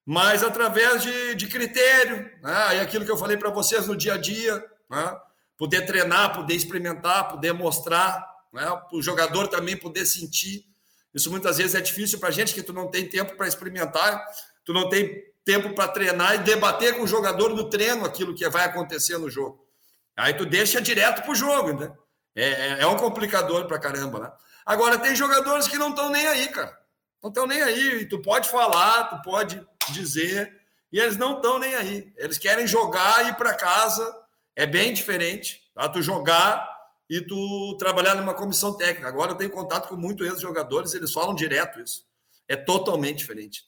Mas 0.07 0.41
através 0.41 1.03
de, 1.03 1.35
de 1.35 1.47
critério, 1.47 2.31
né? 2.41 2.77
e 2.77 2.79
aquilo 2.79 3.03
que 3.03 3.11
eu 3.11 3.17
falei 3.17 3.35
para 3.35 3.49
vocês 3.49 3.87
no 3.87 3.95
dia 3.95 4.13
a 4.13 4.17
dia, 4.17 4.65
né? 4.89 5.19
poder 5.57 5.85
treinar, 5.85 6.33
poder 6.33 6.53
experimentar, 6.53 7.27
poder 7.27 7.51
mostrar, 7.51 8.25
né? 8.53 8.65
o 8.93 9.01
jogador 9.01 9.49
também 9.49 9.75
poder 9.75 10.05
sentir. 10.05 10.65
Isso 11.13 11.29
muitas 11.29 11.57
vezes 11.57 11.75
é 11.75 11.81
difícil 11.81 12.19
para 12.19 12.29
a 12.29 12.31
gente, 12.31 12.53
que 12.53 12.63
tu 12.63 12.71
não 12.71 12.89
tem 12.89 13.09
tempo 13.09 13.35
para 13.35 13.49
experimentar, 13.49 14.25
tu 14.63 14.71
não 14.71 14.87
tem 14.87 15.25
tempo 15.43 15.75
para 15.75 15.89
treinar 15.89 16.35
e 16.35 16.37
debater 16.37 16.95
com 16.95 17.03
o 17.03 17.07
jogador 17.07 17.49
no 17.49 17.69
treino 17.69 18.05
aquilo 18.05 18.33
que 18.33 18.47
vai 18.47 18.63
acontecer 18.63 19.17
no 19.17 19.29
jogo. 19.29 19.67
Aí 20.15 20.33
tu 20.33 20.45
deixa 20.45 20.81
direto 20.81 21.21
para 21.21 21.31
o 21.31 21.35
jogo, 21.35 21.73
né? 21.73 21.91
É, 22.33 22.49
é, 22.49 22.81
é 22.83 22.87
um 22.87 22.95
complicador 22.95 23.65
para 23.65 23.77
caramba, 23.77 24.19
né? 24.19 24.31
Agora, 24.65 24.97
tem 24.97 25.13
jogadores 25.13 25.67
que 25.67 25.77
não 25.77 25.89
estão 25.89 26.09
nem 26.09 26.25
aí, 26.27 26.47
cara. 26.47 26.77
Não 27.21 27.29
estão 27.29 27.45
nem 27.45 27.61
aí. 27.61 28.05
Tu 28.05 28.21
pode 28.21 28.47
falar, 28.47 29.05
tu 29.05 29.21
pode 29.21 29.61
dizer, 29.93 30.53
e 30.91 30.99
eles 30.99 31.17
não 31.17 31.37
estão 31.37 31.59
nem 31.59 31.75
aí. 31.75 32.13
Eles 32.17 32.37
querem 32.37 32.67
jogar 32.67 33.25
e 33.25 33.29
ir 33.29 33.35
para 33.35 33.53
casa. 33.53 34.15
É 34.55 34.65
bem 34.65 34.93
diferente, 34.93 35.61
tá? 35.73 35.87
Tu 35.87 36.01
jogar 36.01 36.67
e 37.09 37.21
tu 37.21 37.75
trabalhar 37.77 38.15
numa 38.15 38.33
comissão 38.33 38.75
técnica. 38.75 39.07
Agora 39.07 39.31
eu 39.31 39.35
tenho 39.35 39.49
contato 39.49 39.87
com 39.87 39.95
muitos 39.95 40.27
ex-jogadores, 40.27 40.93
eles 40.93 41.11
falam 41.11 41.35
direto 41.35 41.79
isso. 41.79 42.05
É 42.47 42.55
totalmente 42.55 43.19
diferente. 43.19 43.63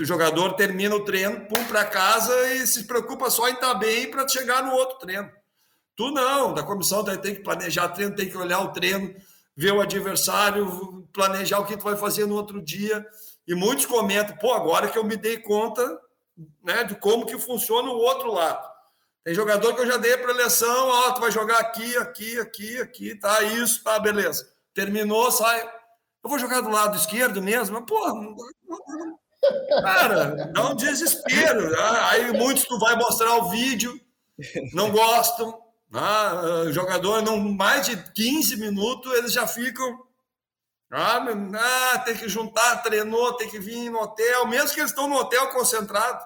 O 0.00 0.04
jogador 0.04 0.54
termina 0.54 0.94
o 0.96 1.04
treino, 1.04 1.46
pum 1.46 1.64
para 1.64 1.84
casa 1.84 2.52
e 2.54 2.66
se 2.66 2.84
preocupa 2.84 3.30
só 3.30 3.48
em 3.48 3.54
estar 3.54 3.74
tá 3.74 3.74
bem 3.74 4.10
para 4.10 4.26
chegar 4.26 4.64
no 4.64 4.72
outro 4.72 4.98
treino. 4.98 5.30
Tu 5.94 6.10
não, 6.10 6.52
da 6.52 6.62
comissão 6.62 7.04
tem 7.04 7.34
que 7.34 7.42
planejar 7.42 7.88
treino, 7.90 8.16
tem 8.16 8.28
que 8.28 8.36
olhar 8.36 8.60
o 8.60 8.72
treino, 8.72 9.14
ver 9.56 9.72
o 9.72 9.80
adversário, 9.80 11.06
planejar 11.12 11.60
o 11.60 11.66
que 11.66 11.76
tu 11.76 11.84
vai 11.84 11.96
fazer 11.96 12.26
no 12.26 12.34
outro 12.34 12.60
dia. 12.60 13.06
E 13.46 13.54
muitos 13.54 13.86
comentam, 13.86 14.36
pô, 14.36 14.52
agora 14.52 14.88
que 14.88 14.98
eu 14.98 15.04
me 15.04 15.16
dei 15.16 15.38
conta 15.38 15.82
né, 16.62 16.84
de 16.84 16.94
como 16.94 17.26
que 17.26 17.38
funciona 17.38 17.88
o 17.88 17.98
outro 17.98 18.32
lado. 18.32 18.68
Tem 19.24 19.34
jogador 19.34 19.74
que 19.74 19.82
eu 19.82 19.86
já 19.86 19.96
dei 19.96 20.16
para 20.16 20.30
eleição, 20.30 20.88
ó, 20.88 21.12
tu 21.12 21.20
vai 21.20 21.30
jogar 21.30 21.58
aqui, 21.58 21.96
aqui, 21.96 22.38
aqui, 22.38 22.80
aqui, 22.80 23.14
tá 23.14 23.42
isso, 23.42 23.82
tá, 23.84 23.98
beleza. 23.98 24.50
Terminou, 24.72 25.30
sai. 25.30 25.62
Eu 26.22 26.30
vou 26.30 26.38
jogar 26.38 26.60
do 26.60 26.70
lado 26.70 26.96
esquerdo 26.96 27.42
mesmo? 27.42 27.84
Porra, 27.84 28.14
cara, 29.82 30.50
dá 30.52 30.70
um 30.70 30.74
desespero. 30.74 31.70
Né? 31.70 31.76
Aí 32.10 32.32
muitos 32.32 32.64
tu 32.64 32.78
vai 32.78 32.96
mostrar 32.96 33.36
o 33.36 33.50
vídeo, 33.50 33.98
não 34.72 34.90
gostam. 34.90 35.60
Ah, 35.92 36.64
jogador, 36.70 37.20
não 37.20 37.36
mais 37.38 37.86
de 37.86 37.96
15 38.12 38.56
minutos, 38.56 39.12
eles 39.14 39.32
já 39.32 39.46
ficam 39.46 40.06
ah, 40.92 41.24
ah, 41.54 41.98
tem 42.00 42.16
que 42.16 42.28
juntar, 42.28 42.82
treinou, 42.82 43.34
tem 43.34 43.48
que 43.48 43.58
vir 43.58 43.88
no 43.90 44.00
hotel, 44.00 44.46
mesmo 44.46 44.74
que 44.74 44.80
eles 44.80 44.90
estão 44.90 45.08
no 45.08 45.16
hotel 45.16 45.48
concentrado. 45.48 46.24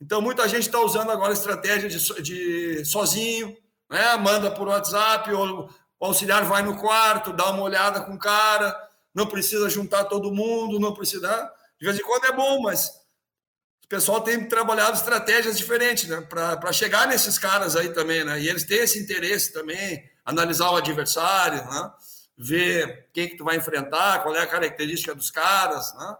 Então, 0.00 0.20
muita 0.20 0.46
gente 0.46 0.66
está 0.66 0.78
usando 0.80 1.10
agora 1.10 1.30
a 1.30 1.32
estratégia 1.32 1.88
de, 1.88 2.22
de 2.22 2.84
sozinho, 2.84 3.56
né? 3.90 4.16
manda 4.16 4.50
por 4.50 4.68
WhatsApp, 4.68 5.32
ou 5.32 5.70
o 5.98 6.04
auxiliar 6.04 6.44
vai 6.44 6.62
no 6.62 6.76
quarto, 6.76 7.32
dá 7.32 7.50
uma 7.50 7.62
olhada 7.62 8.02
com 8.02 8.14
o 8.14 8.18
cara, 8.18 8.76
não 9.14 9.26
precisa 9.26 9.70
juntar 9.70 10.04
todo 10.04 10.32
mundo, 10.32 10.78
não 10.78 10.92
precisa. 10.92 11.50
De 11.80 11.86
vez 11.86 11.98
em 11.98 12.02
quando 12.02 12.26
é 12.26 12.32
bom, 12.32 12.60
mas 12.60 12.88
o 13.84 13.88
pessoal 13.88 14.20
tem 14.20 14.46
trabalhado 14.46 14.96
estratégias 14.96 15.56
diferentes 15.56 16.08
né? 16.08 16.20
para 16.20 16.72
chegar 16.72 17.06
nesses 17.06 17.38
caras 17.38 17.74
aí 17.76 17.90
também, 17.90 18.22
né? 18.24 18.38
E 18.40 18.48
eles 18.48 18.64
têm 18.64 18.78
esse 18.78 18.98
interesse 18.98 19.52
também, 19.52 20.04
analisar 20.24 20.70
o 20.70 20.76
adversário, 20.76 21.64
né? 21.64 21.92
Ver 22.36 23.08
quem 23.12 23.28
que 23.28 23.36
tu 23.36 23.44
vai 23.44 23.56
enfrentar, 23.56 24.22
qual 24.22 24.34
é 24.34 24.40
a 24.40 24.46
característica 24.46 25.14
dos 25.14 25.30
caras, 25.30 25.94
né? 25.94 26.16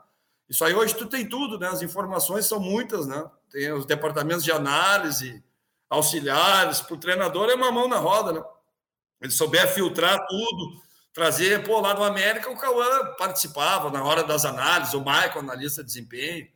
Isso 0.48 0.64
aí 0.64 0.74
hoje 0.74 0.94
tu 0.94 1.06
tem 1.06 1.28
tudo, 1.28 1.58
né? 1.58 1.68
As 1.68 1.82
informações 1.82 2.46
são 2.46 2.60
muitas, 2.60 3.06
né? 3.06 3.24
Tem 3.50 3.72
os 3.72 3.86
departamentos 3.86 4.44
de 4.44 4.52
análise, 4.52 5.42
auxiliares, 5.88 6.80
para 6.80 6.94
o 6.94 6.98
treinador 6.98 7.50
é 7.50 7.54
uma 7.54 7.72
mão 7.72 7.88
na 7.88 7.98
roda, 7.98 8.32
né? 8.32 8.44
Ele 9.20 9.32
souber 9.32 9.66
filtrar 9.72 10.26
tudo, 10.26 10.82
trazer, 11.12 11.64
pô, 11.64 11.80
lá 11.80 11.92
do 11.92 12.04
América 12.04 12.50
o 12.50 12.58
Cauã 12.58 13.14
participava 13.16 13.90
na 13.90 14.04
hora 14.04 14.22
das 14.22 14.44
análises, 14.44 14.94
o 14.94 15.00
Michael, 15.00 15.38
analista 15.38 15.82
de 15.82 15.88
desempenho. 15.88 16.48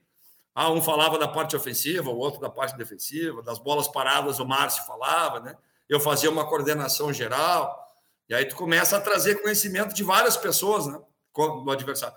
Ah, 0.55 0.71
um 0.71 0.83
falava 0.83 1.19
da 1.19 1.29
parte 1.29 1.55
ofensiva, 1.57 2.11
o 2.11 2.19
outro 2.19 2.41
da 2.41 2.51
parte 2.51 2.77
defensiva, 2.77 3.43
das 3.43 3.59
bolas 3.59 3.87
paradas 3.87 4.41
o 4.41 4.45
Márcio 4.45 4.85
falava, 4.85 5.41
né? 5.41 5.57
Eu 5.89 6.01
fazia 6.01 6.29
uma 6.31 6.47
coordenação 6.47 7.13
geral. 7.13 7.88
E 8.29 8.35
aí 8.35 8.45
tu 8.45 8.55
começa 8.55 8.97
a 8.97 9.01
trazer 9.01 9.43
conhecimento 9.43 9.95
de 9.95 10.03
várias 10.05 10.37
pessoas, 10.37 10.87
né? 10.87 11.01
Do 11.35 11.71
adversário. 11.71 12.17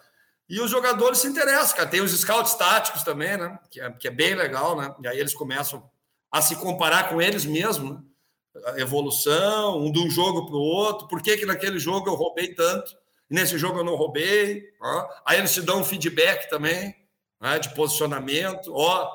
E 0.49 0.59
os 0.59 0.69
jogadores 0.69 1.19
se 1.19 1.27
interessam, 1.27 1.77
cara. 1.77 1.89
Tem 1.89 2.01
os 2.01 2.11
scouts 2.11 2.55
táticos 2.55 3.03
também, 3.03 3.37
né? 3.37 3.57
Que 3.69 3.79
é, 3.79 3.89
que 3.91 4.07
é 4.07 4.11
bem 4.11 4.35
legal, 4.35 4.75
né? 4.75 4.93
E 5.01 5.07
aí 5.07 5.17
eles 5.17 5.33
começam 5.33 5.89
a 6.29 6.41
se 6.41 6.57
comparar 6.57 7.07
com 7.07 7.21
eles 7.21 7.45
mesmos, 7.45 7.91
né? 7.91 8.01
A 8.65 8.79
evolução, 8.81 9.79
um 9.79 9.89
de 9.89 9.99
um 9.99 10.09
jogo 10.09 10.45
para 10.45 10.55
o 10.55 10.59
outro. 10.59 11.07
Por 11.07 11.21
que, 11.21 11.37
que 11.37 11.45
naquele 11.45 11.79
jogo 11.79 12.09
eu 12.09 12.15
roubei 12.15 12.53
tanto? 12.53 12.91
E 13.29 13.33
nesse 13.33 13.57
jogo 13.57 13.79
eu 13.79 13.85
não 13.85 13.95
roubei. 13.95 14.61
Ó. 14.81 15.07
Aí 15.25 15.39
eles 15.39 15.53
te 15.53 15.61
dão 15.61 15.79
um 15.79 15.85
feedback 15.85 16.49
também, 16.49 16.93
né? 17.39 17.57
De 17.57 17.73
posicionamento. 17.73 18.73
Ó, 18.73 19.09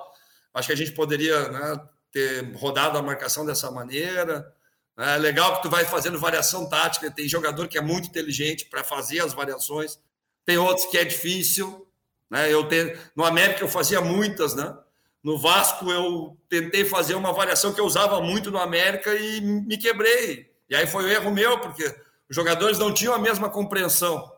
acho 0.54 0.68
que 0.68 0.72
a 0.72 0.76
gente 0.76 0.92
poderia 0.92 1.50
né, 1.50 1.80
ter 2.11 2.50
rodado 2.56 2.96
a 2.96 3.02
marcação 3.02 3.44
dessa 3.44 3.70
maneira. 3.70 4.56
É 4.98 5.16
legal 5.18 5.56
que 5.56 5.62
tu 5.62 5.70
vai 5.70 5.85
fazendo 5.85 6.18
variação 6.18 6.68
tática. 6.68 7.11
Tem 7.11 7.28
jogador 7.28 7.68
que 7.68 7.76
é 7.76 7.82
muito 7.82 8.09
inteligente 8.09 8.64
para 8.66 8.82
fazer 8.82 9.20
as 9.20 9.35
variações. 9.35 10.00
Tem 10.44 10.56
outros 10.56 10.87
que 10.87 10.96
é 10.96 11.04
difícil. 11.04 11.87
Né? 12.30 12.52
Eu 12.52 12.66
tenho, 12.66 12.98
no 13.14 13.24
América 13.24 13.62
eu 13.62 13.68
fazia 13.68 14.00
muitas, 14.00 14.54
né? 14.54 14.76
No 15.22 15.37
Vasco 15.38 15.90
eu 15.90 16.38
tentei 16.48 16.85
fazer 16.85 17.14
uma 17.14 17.32
variação 17.32 17.74
que 17.74 17.80
eu 17.80 17.85
usava 17.85 18.20
muito 18.20 18.50
no 18.50 18.59
América 18.59 19.14
e 19.14 19.40
me 19.40 19.76
quebrei. 19.76 20.52
E 20.68 20.74
aí 20.74 20.87
foi 20.87 21.04
um 21.04 21.09
erro 21.09 21.30
meu, 21.32 21.59
porque 21.61 21.85
os 22.28 22.35
jogadores 22.35 22.78
não 22.78 22.94
tinham 22.94 23.14
a 23.14 23.18
mesma 23.18 23.50
compreensão, 23.50 24.32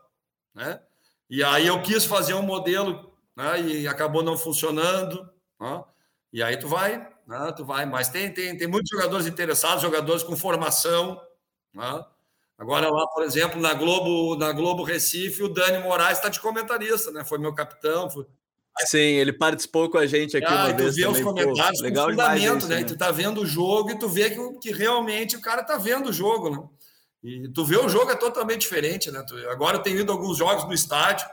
né? 0.54 0.80
E 1.28 1.44
aí 1.44 1.66
eu 1.66 1.82
quis 1.82 2.06
fazer 2.06 2.34
um 2.34 2.42
modelo, 2.42 3.12
né? 3.36 3.60
E 3.60 3.86
acabou 3.86 4.22
não 4.22 4.36
funcionando, 4.36 5.28
né? 5.60 5.84
E 6.32 6.42
aí 6.42 6.56
tu 6.56 6.68
vai 6.68 7.06
né? 7.28 7.52
tu 7.54 7.64
vai, 7.64 7.84
mas 7.84 8.08
tem, 8.08 8.32
tem, 8.32 8.56
tem 8.56 8.66
muitos 8.66 8.88
jogadores 8.90 9.26
interessados, 9.26 9.82
jogadores 9.82 10.22
com 10.22 10.34
formação. 10.34 11.20
Né? 11.74 12.04
Agora 12.56 12.88
lá, 12.88 13.06
por 13.08 13.22
exemplo, 13.22 13.60
na 13.60 13.74
Globo, 13.74 14.34
na 14.36 14.50
Globo 14.50 14.82
Recife, 14.82 15.42
o 15.42 15.48
Dani 15.48 15.78
Moraes 15.78 16.16
está 16.16 16.30
de 16.30 16.40
comentarista, 16.40 17.12
né? 17.12 17.24
Foi 17.24 17.38
meu 17.38 17.54
capitão. 17.54 18.10
Foi... 18.10 18.26
Sim, 18.86 18.98
ele 18.98 19.32
participou 19.32 19.90
com 19.90 19.98
a 19.98 20.06
gente 20.06 20.36
aqui 20.36 20.46
ah, 20.46 20.64
uma 20.66 20.72
vez. 20.72 20.94
Tu 20.94 20.96
vê 20.96 21.02
também, 21.02 21.20
os 21.20 21.28
comentários 21.28 21.80
pô, 21.80 21.84
legal 21.84 22.10
fundamento, 22.10 22.58
isso, 22.58 22.68
né? 22.68 22.76
né? 22.76 22.84
Tu 22.84 22.96
tá 22.96 23.12
vendo 23.12 23.42
o 23.42 23.46
jogo 23.46 23.90
e 23.90 23.98
tu 23.98 24.08
vê 24.08 24.30
que, 24.30 24.58
que 24.60 24.72
realmente 24.72 25.36
o 25.36 25.40
cara 25.40 25.62
tá 25.62 25.76
vendo 25.76 26.08
o 26.08 26.12
jogo, 26.12 26.50
né? 26.50 26.62
E 27.22 27.48
tu 27.52 27.64
vê 27.64 27.76
o 27.76 27.88
jogo 27.88 28.10
é 28.10 28.16
totalmente 28.16 28.62
diferente, 28.62 29.10
né? 29.10 29.22
Tu, 29.22 29.36
agora 29.50 29.76
eu 29.76 29.82
tenho 29.82 30.00
ido 30.00 30.10
a 30.10 30.14
alguns 30.14 30.38
jogos 30.38 30.64
no 30.64 30.72
estádio 30.72 31.28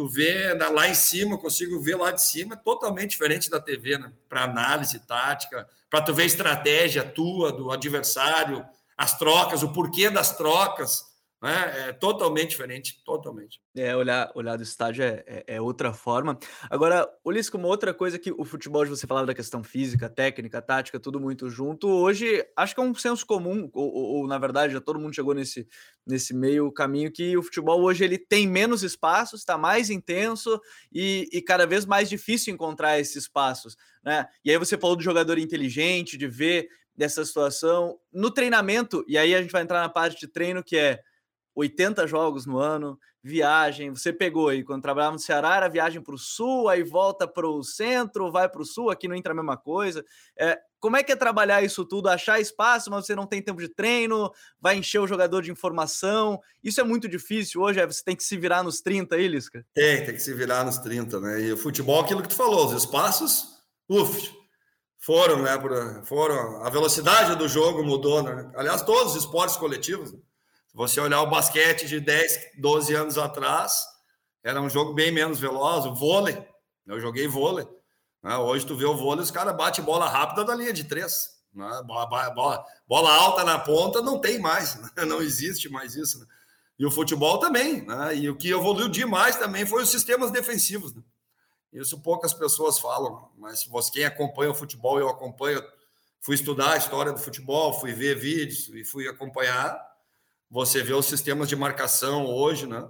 tu 0.00 0.08
vê 0.08 0.54
lá 0.54 0.88
em 0.88 0.94
cima, 0.94 1.36
consigo 1.36 1.78
ver 1.78 1.96
lá 1.96 2.10
de 2.10 2.22
cima, 2.22 2.56
totalmente 2.56 3.10
diferente 3.10 3.50
da 3.50 3.60
TV, 3.60 3.98
né? 3.98 4.10
Para 4.30 4.44
análise 4.44 4.98
tática, 5.00 5.68
para 5.90 6.00
tu 6.00 6.14
ver 6.14 6.22
a 6.22 6.26
estratégia 6.26 7.04
tua 7.04 7.52
do 7.52 7.70
adversário, 7.70 8.64
as 8.96 9.18
trocas, 9.18 9.62
o 9.62 9.74
porquê 9.74 10.08
das 10.08 10.34
trocas. 10.34 11.04
Né? 11.42 11.88
É 11.88 11.92
totalmente 11.92 12.50
diferente, 12.50 13.02
totalmente. 13.02 13.62
É, 13.74 13.96
olhar, 13.96 14.30
olhar 14.34 14.56
do 14.56 14.62
estádio 14.62 15.04
é, 15.04 15.24
é, 15.26 15.44
é 15.54 15.60
outra 15.60 15.90
forma. 15.90 16.38
Agora, 16.68 17.08
Ulisses, 17.24 17.48
como 17.48 17.66
outra 17.66 17.94
coisa 17.94 18.18
que 18.18 18.30
o 18.30 18.44
futebol, 18.44 18.84
você 18.84 19.06
falava 19.06 19.26
da 19.26 19.34
questão 19.34 19.64
física, 19.64 20.10
técnica, 20.10 20.60
tática, 20.60 21.00
tudo 21.00 21.18
muito 21.18 21.48
junto, 21.48 21.88
hoje 21.88 22.44
acho 22.54 22.74
que 22.74 22.80
é 22.80 22.84
um 22.84 22.94
senso 22.94 23.24
comum, 23.24 23.70
ou, 23.72 23.90
ou, 23.90 24.04
ou, 24.16 24.26
na 24.26 24.38
verdade 24.38 24.74
já 24.74 24.80
todo 24.82 25.00
mundo 25.00 25.14
chegou 25.14 25.32
nesse, 25.32 25.66
nesse 26.06 26.34
meio 26.34 26.70
caminho, 26.70 27.10
que 27.10 27.34
o 27.36 27.42
futebol 27.42 27.80
hoje 27.80 28.04
ele 28.04 28.18
tem 28.18 28.46
menos 28.46 28.82
espaços, 28.82 29.40
está 29.40 29.56
mais 29.56 29.88
intenso 29.88 30.60
e, 30.92 31.26
e 31.32 31.40
cada 31.40 31.66
vez 31.66 31.86
mais 31.86 32.10
difícil 32.10 32.52
encontrar 32.52 33.00
esses 33.00 33.16
espaços. 33.16 33.76
Né? 34.04 34.26
E 34.44 34.50
aí 34.50 34.58
você 34.58 34.76
falou 34.76 34.94
do 34.94 35.02
jogador 35.02 35.38
inteligente, 35.38 36.18
de 36.18 36.28
ver 36.28 36.68
dessa 36.94 37.24
situação. 37.24 37.98
No 38.12 38.30
treinamento, 38.30 39.02
e 39.08 39.16
aí 39.16 39.34
a 39.34 39.40
gente 39.40 39.52
vai 39.52 39.62
entrar 39.62 39.80
na 39.80 39.88
parte 39.88 40.20
de 40.20 40.28
treino, 40.28 40.62
que 40.62 40.76
é 40.76 41.00
80 41.60 42.06
jogos 42.06 42.46
no 42.46 42.58
ano, 42.58 42.98
viagem. 43.22 43.90
Você 43.90 44.12
pegou 44.12 44.48
aí, 44.48 44.64
quando 44.64 44.82
trabalhava 44.82 45.12
no 45.12 45.18
Ceará, 45.18 45.56
era 45.56 45.68
viagem 45.68 46.00
para 46.00 46.14
o 46.14 46.18
sul, 46.18 46.68
aí 46.68 46.82
volta 46.82 47.28
para 47.28 47.46
o 47.46 47.62
centro, 47.62 48.30
vai 48.32 48.48
para 48.48 48.62
o 48.62 48.64
sul, 48.64 48.90
aqui 48.90 49.06
não 49.06 49.14
entra 49.14 49.32
a 49.32 49.36
mesma 49.36 49.56
coisa. 49.56 50.04
É, 50.38 50.58
como 50.78 50.96
é 50.96 51.02
que 51.02 51.12
é 51.12 51.16
trabalhar 51.16 51.62
isso 51.62 51.84
tudo? 51.84 52.08
Achar 52.08 52.40
espaço, 52.40 52.90
mas 52.90 53.04
você 53.04 53.14
não 53.14 53.26
tem 53.26 53.42
tempo 53.42 53.60
de 53.60 53.68
treino, 53.68 54.32
vai 54.60 54.76
encher 54.76 55.00
o 55.00 55.06
jogador 55.06 55.42
de 55.42 55.50
informação. 55.50 56.40
Isso 56.64 56.80
é 56.80 56.84
muito 56.84 57.08
difícil 57.08 57.60
hoje, 57.60 57.80
é, 57.80 57.86
você 57.86 58.02
tem 58.02 58.16
que 58.16 58.24
se 58.24 58.36
virar 58.36 58.62
nos 58.62 58.80
30 58.80 59.16
aí, 59.16 59.28
Lisca? 59.28 59.64
Tem, 59.74 60.04
tem 60.04 60.14
que 60.14 60.20
se 60.22 60.32
virar 60.32 60.64
nos 60.64 60.78
30, 60.78 61.20
né? 61.20 61.42
E 61.42 61.52
o 61.52 61.56
futebol, 61.56 62.00
aquilo 62.00 62.22
que 62.22 62.28
tu 62.28 62.36
falou, 62.36 62.66
os 62.66 62.72
espaços, 62.72 63.60
uff, 63.88 64.32
foram, 64.98 65.42
né? 65.42 65.50
Foram, 66.04 66.64
a 66.64 66.70
velocidade 66.70 67.36
do 67.36 67.46
jogo 67.46 67.84
mudou, 67.84 68.22
né? 68.22 68.50
Aliás, 68.54 68.82
todos 68.82 69.14
os 69.14 69.24
esportes 69.24 69.56
coletivos, 69.56 70.12
né? 70.12 70.18
Se 70.70 70.76
você 70.76 71.00
olhar 71.00 71.20
o 71.22 71.26
basquete 71.28 71.88
de 71.88 71.98
10, 71.98 72.52
12 72.58 72.94
anos 72.94 73.18
atrás, 73.18 73.84
era 74.40 74.62
um 74.62 74.70
jogo 74.70 74.94
bem 74.94 75.10
menos 75.10 75.40
veloz. 75.40 75.84
O 75.84 75.96
vôlei, 75.96 76.46
eu 76.86 77.00
joguei 77.00 77.26
vôlei. 77.26 77.66
Né? 78.22 78.36
Hoje 78.36 78.64
tu 78.64 78.76
vê 78.76 78.84
o 78.84 78.96
vôlei, 78.96 79.24
os 79.24 79.32
caras 79.32 79.56
batem 79.56 79.84
bola 79.84 80.08
rápida 80.08 80.44
da 80.44 80.54
linha 80.54 80.72
de 80.72 80.84
três. 80.84 81.30
Né? 81.52 81.66
Bola, 81.84 82.06
bola, 82.06 82.64
bola, 82.86 83.12
alta 83.12 83.42
na 83.42 83.58
ponta 83.58 84.00
não 84.00 84.20
tem 84.20 84.38
mais, 84.38 84.76
né? 84.76 84.90
não 85.08 85.20
existe 85.20 85.68
mais 85.68 85.96
isso. 85.96 86.20
Né? 86.20 86.26
E 86.78 86.86
o 86.86 86.90
futebol 86.90 87.38
também. 87.38 87.84
Né? 87.84 88.18
E 88.18 88.30
o 88.30 88.36
que 88.36 88.50
evoluiu 88.50 88.88
demais 88.88 89.34
também 89.34 89.66
foi 89.66 89.82
os 89.82 89.90
sistemas 89.90 90.30
defensivos. 90.30 90.94
Né? 90.94 91.02
Isso 91.72 92.00
poucas 92.00 92.32
pessoas 92.32 92.78
falam, 92.78 93.28
mas 93.36 93.64
você, 93.64 93.90
quem 93.90 94.04
acompanha 94.04 94.52
o 94.52 94.54
futebol, 94.54 95.00
eu 95.00 95.08
acompanho, 95.08 95.60
fui 96.20 96.36
estudar 96.36 96.74
a 96.74 96.76
história 96.76 97.12
do 97.12 97.18
futebol, 97.18 97.72
fui 97.80 97.92
ver 97.92 98.16
vídeos 98.16 98.68
e 98.68 98.84
fui 98.84 99.08
acompanhar. 99.08 99.89
Você 100.50 100.82
vê 100.82 100.92
os 100.92 101.06
sistemas 101.06 101.48
de 101.48 101.54
marcação 101.54 102.26
hoje, 102.26 102.66
né? 102.66 102.80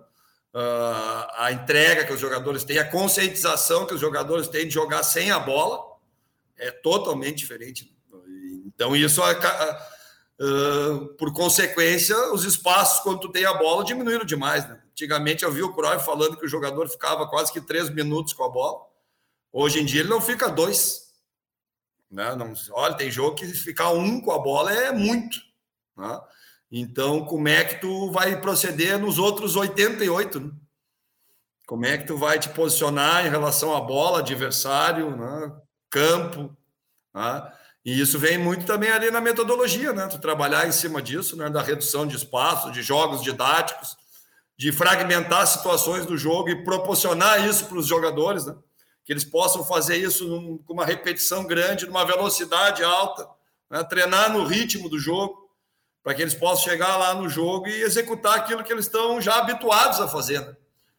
Uh, 0.53 1.31
a 1.37 1.53
entrega 1.53 2.05
que 2.05 2.13
os 2.13 2.19
jogadores 2.19 2.65
têm, 2.65 2.79
a 2.79 2.91
conscientização 2.91 3.87
que 3.87 3.95
os 3.95 4.01
jogadores 4.01 4.49
têm 4.49 4.67
de 4.67 4.75
jogar 4.75 5.05
sem 5.05 5.31
a 5.31 5.39
bola 5.39 5.81
é 6.57 6.71
totalmente 6.71 7.39
diferente. 7.39 7.95
Então, 8.67 8.97
isso, 8.97 9.23
uh, 9.23 11.07
por 11.17 11.33
consequência, 11.33 12.17
os 12.33 12.45
espaços 12.45 13.01
quando 13.03 13.21
tu 13.21 13.29
tem 13.29 13.45
a 13.45 13.55
bola 13.55 13.85
diminuíram 13.85 14.25
demais. 14.25 14.67
Né? 14.69 14.81
Antigamente 14.91 15.45
eu 15.45 15.53
vi 15.53 15.63
o 15.63 15.73
Cruyff 15.73 16.05
falando 16.05 16.37
que 16.37 16.47
o 16.47 16.49
jogador 16.49 16.89
ficava 16.89 17.29
quase 17.29 17.53
que 17.53 17.61
três 17.61 17.89
minutos 17.91 18.33
com 18.33 18.45
a 18.45 18.49
bola. 18.49 18.87
Hoje 19.53 19.81
em 19.81 19.85
dia 19.85 20.01
ele 20.01 20.09
não 20.09 20.21
fica 20.21 20.49
dois. 20.49 21.13
Né? 22.11 22.35
Não, 22.35 22.53
olha, 22.73 22.95
tem 22.95 23.11
jogo 23.11 23.37
que 23.37 23.47
ficar 23.47 23.91
um 23.91 24.21
com 24.21 24.33
a 24.33 24.39
bola 24.39 24.73
é 24.73 24.91
muito. 24.91 25.39
Né? 25.97 26.21
Então, 26.71 27.25
como 27.25 27.49
é 27.49 27.65
que 27.65 27.81
tu 27.81 28.13
vai 28.13 28.41
proceder 28.41 28.99
nos 28.99 29.19
outros 29.19 29.57
88? 29.57 30.41
Né? 30.41 30.51
Como 31.67 31.85
é 31.85 31.99
que 31.99 32.07
tu 32.07 32.17
vai 32.17 32.39
te 32.39 32.49
posicionar 32.49 33.27
em 33.27 33.31
relação 33.31 33.77
à 33.77 33.81
bola, 33.81 34.21
adversário, 34.21 35.17
né? 35.17 35.53
campo? 35.91 36.57
Né? 37.13 37.53
E 37.85 38.01
isso 38.01 38.19
vem 38.19 38.39
muito 38.39 38.67
também 38.67 38.91
ali 38.91 39.11
na 39.11 39.21
metodologia, 39.21 39.93
né? 39.93 40.07
Tu 40.07 40.19
trabalhar 40.19 40.69
em 40.69 40.73
cima 40.73 41.01
disso, 41.01 41.35
né? 41.37 41.49
Da 41.49 41.63
redução 41.63 42.07
de 42.07 42.15
espaço, 42.15 42.71
de 42.71 42.83
jogos 42.83 43.23
didáticos, 43.23 43.97
de 44.57 44.71
fragmentar 44.71 45.47
situações 45.47 46.05
do 46.05 46.17
jogo 46.17 46.51
e 46.51 46.63
proporcionar 46.63 47.49
isso 47.49 47.65
para 47.67 47.79
os 47.79 47.87
jogadores, 47.87 48.45
né? 48.45 48.55
Que 49.05 49.13
eles 49.13 49.25
possam 49.25 49.65
fazer 49.65 49.97
isso 49.97 50.29
num, 50.29 50.59
com 50.59 50.75
uma 50.75 50.85
repetição 50.85 51.47
grande, 51.47 51.87
numa 51.87 52.05
velocidade 52.05 52.85
alta, 52.85 53.27
né? 53.71 53.83
treinar 53.83 54.31
no 54.31 54.45
ritmo 54.45 54.89
do 54.89 54.99
jogo 54.99 55.50
para 56.03 56.15
que 56.15 56.23
eles 56.23 56.35
possam 56.35 56.65
chegar 56.65 56.97
lá 56.97 57.15
no 57.15 57.29
jogo 57.29 57.69
e 57.69 57.83
executar 57.83 58.37
aquilo 58.37 58.65
que 58.65 58.73
eles 58.73 58.87
estão 58.87 59.21
já 59.21 59.37
habituados 59.37 60.01
a 60.01 60.09
fazer. 60.09 60.41
Né? 60.41 60.57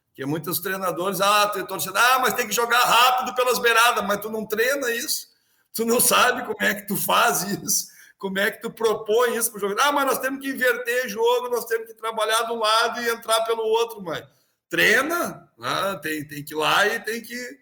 Porque 0.08 0.26
muitos 0.26 0.60
treinadores, 0.60 1.22
ah, 1.22 1.48
tem 1.48 1.66
torcida, 1.66 2.00
ah, 2.00 2.20
mas 2.20 2.34
tem 2.34 2.48
que 2.48 2.54
jogar 2.54 2.80
rápido 2.80 3.34
pelas 3.34 3.60
beiradas, 3.60 4.06
mas 4.06 4.20
tu 4.20 4.30
não 4.30 4.46
treina 4.46 4.92
isso, 4.92 5.28
tu 5.74 5.86
não 5.86 6.00
sabe 6.00 6.44
como 6.44 6.62
é 6.62 6.76
que 6.76 6.88
tu 6.88 6.96
faz 6.96 7.44
isso, 7.44 7.88
como 8.18 8.38
é 8.38 8.52
que 8.52 8.62
tu 8.62 8.70
propõe 8.70 9.36
isso 9.36 9.50
para 9.52 9.58
o 9.58 9.62
jogo. 9.62 9.82
Ah, 9.82 9.92
mas 9.92 10.06
nós 10.06 10.20
temos 10.20 10.42
que 10.42 10.50
inverter 10.50 11.10
jogo, 11.10 11.50
nós 11.50 11.66
temos 11.66 11.88
que 11.88 11.94
trabalhar 11.94 12.44
de 12.44 12.52
um 12.52 12.60
lado 12.60 13.02
e 13.02 13.10
entrar 13.10 13.42
pelo 13.46 13.64
outro, 13.64 14.02
mas 14.02 14.24
treina, 14.70 15.50
né? 15.58 16.00
tem, 16.04 16.28
tem 16.28 16.44
que 16.44 16.54
ir 16.54 16.58
lá 16.58 16.86
e 16.88 17.00
tem 17.00 17.22
que 17.22 17.60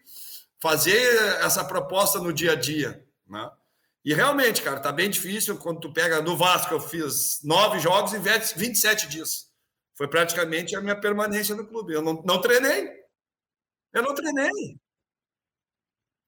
fazer 0.59 1.01
essa 1.41 1.63
proposta 1.63 2.19
no 2.19 2.33
dia 2.33 2.51
a 2.51 2.55
dia, 2.55 3.03
né? 3.27 3.49
E 4.09 4.13
realmente, 4.15 4.63
cara, 4.63 4.79
tá 4.79 4.91
bem 4.91 5.07
difícil 5.07 5.55
quando 5.55 5.81
tu 5.81 5.93
pega 5.93 6.19
no 6.19 6.35
Vasco, 6.35 6.73
eu 6.73 6.79
fiz 6.79 7.41
nove 7.43 7.77
jogos 7.77 8.11
em 8.11 8.19
27 8.19 9.07
dias. 9.07 9.51
Foi 9.93 10.07
praticamente 10.07 10.75
a 10.75 10.81
minha 10.81 10.99
permanência 10.99 11.53
no 11.53 11.63
clube. 11.63 11.93
Eu 11.93 12.01
não, 12.01 12.13
não 12.25 12.41
treinei. 12.41 12.89
Eu 13.93 14.01
não 14.01 14.15
treinei. 14.15 14.79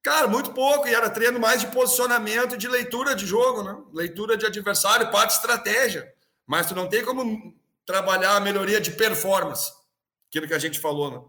Cara, 0.03 0.27
muito 0.27 0.53
pouco. 0.53 0.87
E 0.87 0.93
era 0.93 1.09
treino 1.09 1.39
mais 1.39 1.61
de 1.61 1.71
posicionamento, 1.71 2.55
de 2.55 2.67
leitura 2.67 3.15
de 3.15 3.25
jogo, 3.25 3.63
né? 3.63 3.75
Leitura 3.91 4.37
de 4.37 4.45
adversário, 4.45 5.09
parte 5.09 5.29
de 5.29 5.37
estratégia. 5.37 6.07
Mas 6.45 6.67
tu 6.67 6.75
não 6.75 6.87
tem 6.87 7.03
como 7.03 7.51
trabalhar 7.83 8.35
a 8.35 8.39
melhoria 8.39 8.79
de 8.79 8.91
performance. 8.91 9.73
Aquilo 10.29 10.47
que 10.47 10.53
a 10.53 10.59
gente 10.59 10.79
falou, 10.79 11.09
né? 11.09 11.19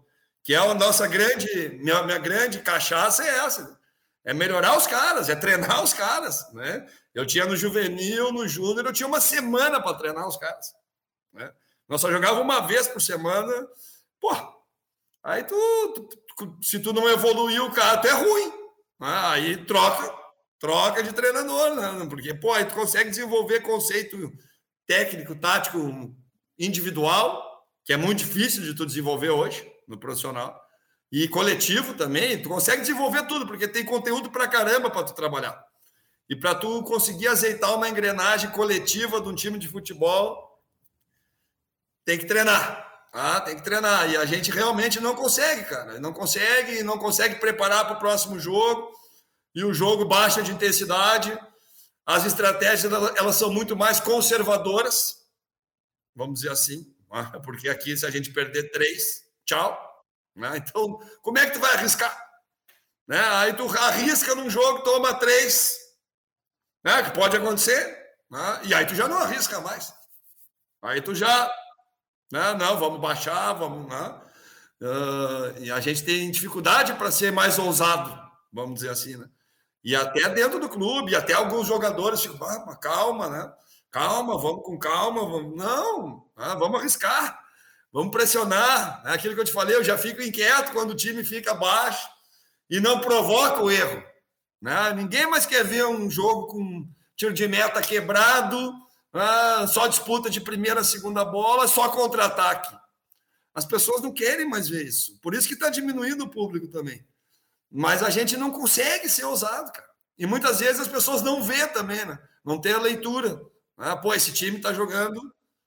Que 0.43 0.53
é 0.53 0.57
a 0.57 0.73
nossa 0.75 1.07
grande, 1.07 1.47
minha, 1.81 2.03
minha 2.03 2.19
grande 2.19 2.59
cachaça 2.59 3.23
é 3.23 3.39
essa. 3.39 3.81
É 4.25 4.33
melhorar 4.33 4.77
os 4.77 4.87
caras, 4.87 5.27
é 5.27 5.35
treinar 5.35 5.83
os 5.83 5.93
caras, 5.93 6.51
né? 6.53 6.87
Eu 7.13 7.25
tinha 7.25 7.45
no 7.45 7.57
juvenil, 7.57 8.31
no 8.31 8.47
júnior, 8.47 8.85
eu 8.85 8.93
tinha 8.93 9.07
uma 9.07 9.19
semana 9.19 9.81
para 9.81 9.97
treinar 9.97 10.27
os 10.27 10.37
caras, 10.37 10.73
né? 11.33 11.51
Nós 11.87 11.99
só 11.99 12.09
jogava 12.09 12.39
uma 12.39 12.61
vez 12.61 12.87
por 12.87 13.01
semana, 13.01 13.51
pô. 14.19 14.31
Aí 15.21 15.43
tu, 15.43 16.09
tu, 16.37 16.57
se 16.61 16.79
tu 16.79 16.93
não 16.93 17.09
evoluiu, 17.09 17.65
o 17.65 17.71
cara, 17.71 17.97
tu 17.97 18.07
é 18.07 18.11
ruim. 18.11 18.49
Né? 18.99 19.19
Aí 19.25 19.65
troca, 19.65 20.13
troca 20.57 21.03
de 21.03 21.13
treinador, 21.13 21.75
né? 21.75 22.07
Porque 22.09 22.33
pô, 22.33 22.53
aí 22.53 22.65
tu 22.65 22.73
consegue 22.73 23.09
desenvolver 23.09 23.59
conceito 23.59 24.31
técnico, 24.87 25.35
tático, 25.35 26.15
individual, 26.57 27.67
que 27.83 27.91
é 27.91 27.97
muito 27.97 28.19
difícil 28.19 28.63
de 28.63 28.73
tu 28.73 28.85
desenvolver 28.85 29.29
hoje 29.29 29.69
no 29.87 29.97
profissional 29.97 30.62
e 31.13 31.27
coletivo 31.27 31.93
também, 31.93 32.41
tu 32.41 32.49
consegue 32.49 32.81
desenvolver 32.81 33.27
tudo, 33.27 33.45
porque 33.45 33.67
tem 33.67 33.85
conteúdo 33.85 34.31
para 34.31 34.47
caramba 34.47 34.89
para 34.89 35.03
tu 35.03 35.13
trabalhar. 35.13 35.63
E 36.27 36.35
para 36.35 36.55
tu 36.55 36.81
conseguir 36.81 37.27
azeitar 37.27 37.75
uma 37.75 37.87
engrenagem 37.87 38.49
coletiva 38.49 39.21
de 39.21 39.29
um 39.29 39.35
time 39.35 39.59
de 39.59 39.67
futebol, 39.67 40.59
tem 42.03 42.17
que 42.17 42.25
treinar. 42.25 43.07
Tá? 43.11 43.41
Tem 43.41 43.55
que 43.55 43.63
treinar. 43.63 44.09
E 44.09 44.17
a 44.17 44.25
gente 44.25 44.49
realmente 44.49 44.99
não 44.99 45.13
consegue, 45.13 45.65
cara. 45.65 45.99
Não 45.99 46.11
consegue, 46.11 46.81
não 46.81 46.97
consegue 46.97 47.35
preparar 47.35 47.85
para 47.85 47.97
o 47.97 47.99
próximo 47.99 48.39
jogo. 48.39 48.91
E 49.53 49.63
o 49.63 49.71
jogo 49.71 50.05
baixa 50.05 50.41
de 50.41 50.51
intensidade. 50.51 51.37
As 52.07 52.25
estratégias 52.25 52.91
elas 52.91 53.35
são 53.35 53.53
muito 53.53 53.75
mais 53.75 53.99
conservadoras, 53.99 55.27
vamos 56.15 56.39
dizer 56.39 56.51
assim, 56.51 56.91
porque 57.45 57.69
aqui 57.69 57.95
se 57.95 58.03
a 58.03 58.09
gente 58.09 58.31
perder 58.31 58.71
três, 58.71 59.23
tchau. 59.45 59.92
Né? 60.35 60.57
Então, 60.57 60.99
como 61.21 61.37
é 61.37 61.45
que 61.45 61.53
tu 61.53 61.59
vai 61.59 61.73
arriscar? 61.73 62.15
Né? 63.07 63.19
Aí 63.19 63.53
tu 63.53 63.67
arrisca 63.77 64.33
num 64.35 64.49
jogo, 64.49 64.83
toma 64.83 65.13
três, 65.15 65.77
né? 66.83 67.03
que 67.03 67.11
pode 67.11 67.37
acontecer, 67.37 67.97
né? 68.29 68.61
e 68.63 68.73
aí 68.73 68.85
tu 68.85 68.95
já 68.95 69.07
não 69.07 69.17
arrisca 69.17 69.59
mais. 69.61 69.93
Aí 70.81 71.01
tu 71.01 71.13
já, 71.13 71.51
né? 72.31 72.53
não, 72.55 72.77
vamos 72.77 72.99
baixar, 72.99 73.53
vamos. 73.53 73.87
Né? 73.87 74.21
Uh, 74.81 75.59
e 75.59 75.71
a 75.71 75.79
gente 75.79 76.03
tem 76.03 76.29
dificuldade 76.29 76.93
para 76.95 77.11
ser 77.11 77.31
mais 77.31 77.57
ousado, 77.57 78.19
vamos 78.51 78.75
dizer 78.75 78.89
assim, 78.89 79.15
né? 79.15 79.29
E 79.83 79.95
até 79.95 80.29
dentro 80.29 80.59
do 80.59 80.69
clube, 80.69 81.15
até 81.15 81.33
alguns 81.33 81.67
jogadores 81.67 82.21
ficam, 82.21 82.47
ah, 82.47 82.75
calma, 82.77 83.29
né? 83.29 83.53
Calma, 83.91 84.37
vamos 84.37 84.63
com 84.63 84.79
calma, 84.79 85.21
vamos. 85.21 85.57
Não, 85.57 86.25
né? 86.37 86.55
vamos 86.57 86.79
arriscar. 86.79 87.42
Vamos 87.93 88.11
pressionar. 88.11 89.03
É 89.05 89.11
aquilo 89.11 89.35
que 89.35 89.41
eu 89.41 89.45
te 89.45 89.51
falei, 89.51 89.75
eu 89.75 89.83
já 89.83 89.95
fico 89.95 90.21
inquieto 90.23 90.71
quando 90.71 90.89
o 90.89 90.95
time 90.95 91.23
fica 91.23 91.53
baixo 91.53 92.09
e 92.67 92.79
não 92.79 92.99
provoca 92.99 93.61
o 93.61 93.69
erro. 93.69 94.03
Né? 94.59 94.93
Ninguém 94.95 95.27
mais 95.27 95.45
quer 95.45 95.63
ver 95.63 95.85
um 95.85 96.09
jogo 96.09 96.47
com 96.47 96.89
tiro 97.15 97.31
de 97.31 97.47
meta 97.47 97.79
quebrado, 97.83 98.73
né? 99.13 99.67
só 99.67 99.85
disputa 99.85 100.27
de 100.27 100.41
primeira, 100.41 100.83
segunda 100.83 101.23
bola, 101.23 101.67
só 101.67 101.89
contra-ataque. 101.89 102.75
As 103.53 103.63
pessoas 103.63 104.01
não 104.01 104.11
querem 104.11 104.49
mais 104.49 104.67
ver 104.67 104.87
isso. 104.87 105.19
Por 105.21 105.35
isso 105.35 105.47
que 105.47 105.53
está 105.53 105.69
diminuindo 105.69 106.23
o 106.23 106.29
público 106.29 106.67
também. 106.67 107.05
Mas 107.71 108.01
a 108.01 108.09
gente 108.09 108.35
não 108.35 108.49
consegue 108.49 109.07
ser 109.07 109.25
ousado, 109.25 109.71
cara. 109.71 109.93
E 110.17 110.25
muitas 110.25 110.59
vezes 110.59 110.81
as 110.81 110.87
pessoas 110.87 111.21
não 111.21 111.43
vê 111.43 111.67
também, 111.67 112.03
né? 112.05 112.17
Não 112.43 112.59
tem 112.59 112.73
a 112.73 112.79
leitura. 112.79 113.39
Né? 113.77 113.95
Pô, 114.01 114.13
esse 114.15 114.33
time 114.33 114.57
está 114.57 114.73
jogando 114.73 115.21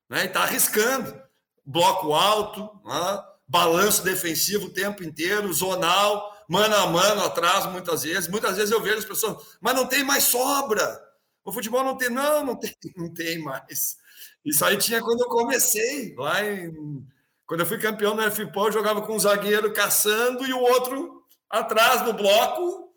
né? 0.09 0.25
e 0.25 0.27
está 0.27 0.43
arriscando 0.43 1.27
bloco 1.67 2.15
alto, 2.15 2.71
né? 2.85 3.23
balanço 3.49 4.03
defensivo 4.03 4.67
o 4.67 4.73
tempo 4.73 5.03
inteiro, 5.03 5.53
zonal, 5.53 6.35
mano 6.49 6.75
a 6.75 6.87
mano 6.87 7.25
atrás, 7.25 7.67
muitas 7.67 8.03
vezes. 8.03 8.29
Muitas 8.29 8.57
vezes 8.57 8.71
eu 8.71 8.81
vejo 8.81 8.99
as 8.99 9.05
pessoas, 9.05 9.57
mas 9.61 9.75
não 9.75 9.87
tem 9.87 10.05
mais 10.05 10.25
sobra. 10.25 11.01
O 11.45 11.53
futebol 11.53 11.85
não 11.85 11.97
tem, 11.97 12.11
não, 12.11 12.45
não 12.45 12.57
tem, 12.57 12.75
não 12.97 13.13
tem 13.13 13.39
mais. 13.41 13.97
Isso 14.45 14.65
aí 14.65 14.77
tinha 14.77 15.01
quando 15.01 15.21
eu 15.21 15.29
comecei, 15.29 16.15
lá 16.17 16.45
em. 16.45 17.05
Quando 17.47 17.61
eu 17.61 17.67
fui 17.67 17.79
campeão 17.79 18.15
no 18.15 18.31
FPO, 18.31 18.67
eu 18.67 18.73
jogava 18.73 19.03
com 19.03 19.15
um 19.15 19.21
zagueiro 19.21 19.73
caçando 19.73 20.45
e 20.45 20.53
o 20.53 20.59
outro 20.59 21.23
atrás 21.49 22.03
no 22.03 22.13
bloco, 22.13 22.93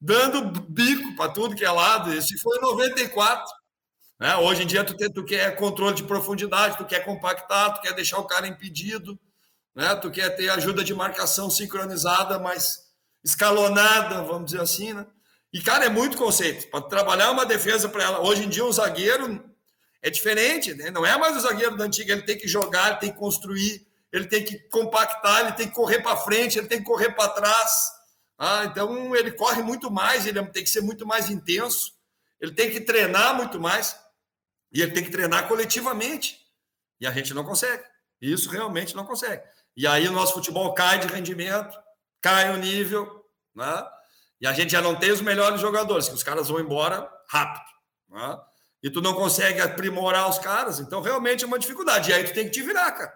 dando 0.00 0.62
bico 0.70 1.14
para 1.16 1.30
tudo 1.30 1.54
que 1.54 1.64
é 1.64 1.70
lado. 1.70 2.12
Isso 2.14 2.34
foi 2.42 2.56
em 2.56 2.62
94. 2.62 3.59
Né? 4.20 4.36
Hoje 4.36 4.64
em 4.64 4.66
dia, 4.66 4.84
tu, 4.84 4.94
tem, 4.94 5.10
tu 5.10 5.24
quer 5.24 5.56
controle 5.56 5.94
de 5.94 6.04
profundidade, 6.04 6.76
tu 6.76 6.84
quer 6.84 7.02
compactar, 7.02 7.72
tu 7.72 7.80
quer 7.80 7.94
deixar 7.94 8.18
o 8.18 8.26
cara 8.26 8.46
impedido, 8.46 9.18
né? 9.74 9.96
tu 9.96 10.10
quer 10.10 10.28
ter 10.36 10.50
ajuda 10.50 10.84
de 10.84 10.94
marcação 10.94 11.48
sincronizada, 11.48 12.38
mas 12.38 12.90
escalonada, 13.24 14.22
vamos 14.22 14.50
dizer 14.50 14.60
assim. 14.60 14.92
Né? 14.92 15.06
E, 15.50 15.62
cara, 15.62 15.86
é 15.86 15.88
muito 15.88 16.18
conceito. 16.18 16.70
Para 16.70 16.82
trabalhar 16.82 17.30
uma 17.30 17.46
defesa 17.46 17.88
para 17.88 18.04
ela. 18.04 18.20
Hoje 18.20 18.44
em 18.44 18.48
dia, 18.50 18.62
um 18.62 18.70
zagueiro 18.70 19.42
é 20.02 20.10
diferente, 20.10 20.74
né? 20.74 20.90
não 20.90 21.06
é 21.06 21.16
mais 21.16 21.34
o 21.38 21.40
zagueiro 21.40 21.76
da 21.76 21.84
antiga, 21.84 22.12
ele 22.12 22.22
tem 22.22 22.36
que 22.36 22.46
jogar, 22.46 22.90
ele 22.90 23.00
tem 23.00 23.12
que 23.12 23.18
construir, 23.18 23.86
ele 24.12 24.26
tem 24.26 24.44
que 24.44 24.58
compactar, 24.68 25.40
ele 25.40 25.52
tem 25.52 25.66
que 25.66 25.74
correr 25.74 26.02
para 26.02 26.16
frente, 26.16 26.58
ele 26.58 26.66
tem 26.66 26.78
que 26.78 26.84
correr 26.84 27.12
para 27.12 27.28
trás. 27.30 27.90
Ah, 28.38 28.64
então 28.64 29.14
ele 29.16 29.32
corre 29.32 29.62
muito 29.62 29.90
mais, 29.90 30.26
ele 30.26 30.42
tem 30.46 30.64
que 30.64 30.70
ser 30.70 30.80
muito 30.80 31.06
mais 31.06 31.28
intenso, 31.30 31.92
ele 32.40 32.52
tem 32.52 32.70
que 32.70 32.80
treinar 32.80 33.36
muito 33.36 33.60
mais 33.60 33.94
e 34.72 34.82
ele 34.82 34.92
tem 34.92 35.04
que 35.04 35.10
treinar 35.10 35.48
coletivamente. 35.48 36.38
E 37.00 37.06
a 37.06 37.10
gente 37.10 37.32
não 37.34 37.44
consegue. 37.44 37.82
Isso 38.20 38.50
realmente 38.50 38.94
não 38.94 39.04
consegue. 39.04 39.42
E 39.76 39.86
aí 39.86 40.06
o 40.08 40.12
nosso 40.12 40.34
futebol 40.34 40.74
cai 40.74 40.98
de 40.98 41.06
rendimento, 41.06 41.76
cai 42.20 42.52
o 42.52 42.58
nível, 42.58 43.24
né? 43.54 43.84
E 44.40 44.46
a 44.46 44.52
gente 44.52 44.72
já 44.72 44.80
não 44.80 44.96
tem 44.96 45.10
os 45.10 45.20
melhores 45.20 45.60
jogadores, 45.60 46.08
que 46.08 46.14
os 46.14 46.22
caras 46.22 46.48
vão 46.48 46.60
embora 46.60 47.10
rápido, 47.28 47.64
né? 48.08 48.38
E 48.82 48.90
tu 48.90 49.00
não 49.02 49.14
consegue 49.14 49.60
aprimorar 49.60 50.28
os 50.28 50.38
caras, 50.38 50.80
então 50.80 51.02
realmente 51.02 51.44
é 51.44 51.46
uma 51.46 51.58
dificuldade. 51.58 52.10
E 52.10 52.14
aí 52.14 52.24
tu 52.24 52.32
tem 52.32 52.44
que 52.44 52.50
te 52.50 52.62
virar, 52.62 52.90
cara. 52.92 53.12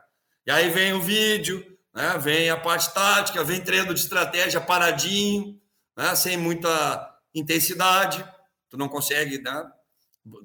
E 0.46 0.50
aí 0.50 0.68
vem 0.68 0.92
o 0.92 1.00
vídeo, 1.00 1.64
né? 1.94 2.18
vem 2.18 2.50
a 2.50 2.56
parte 2.56 2.92
tática, 2.92 3.42
vem 3.42 3.62
treino 3.62 3.94
de 3.94 4.00
estratégia 4.00 4.60
paradinho, 4.60 5.58
né? 5.96 6.14
sem 6.14 6.36
muita 6.36 7.18
intensidade. 7.34 8.22
Tu 8.68 8.76
não 8.76 8.88
consegue 8.88 9.40
né? 9.40 9.70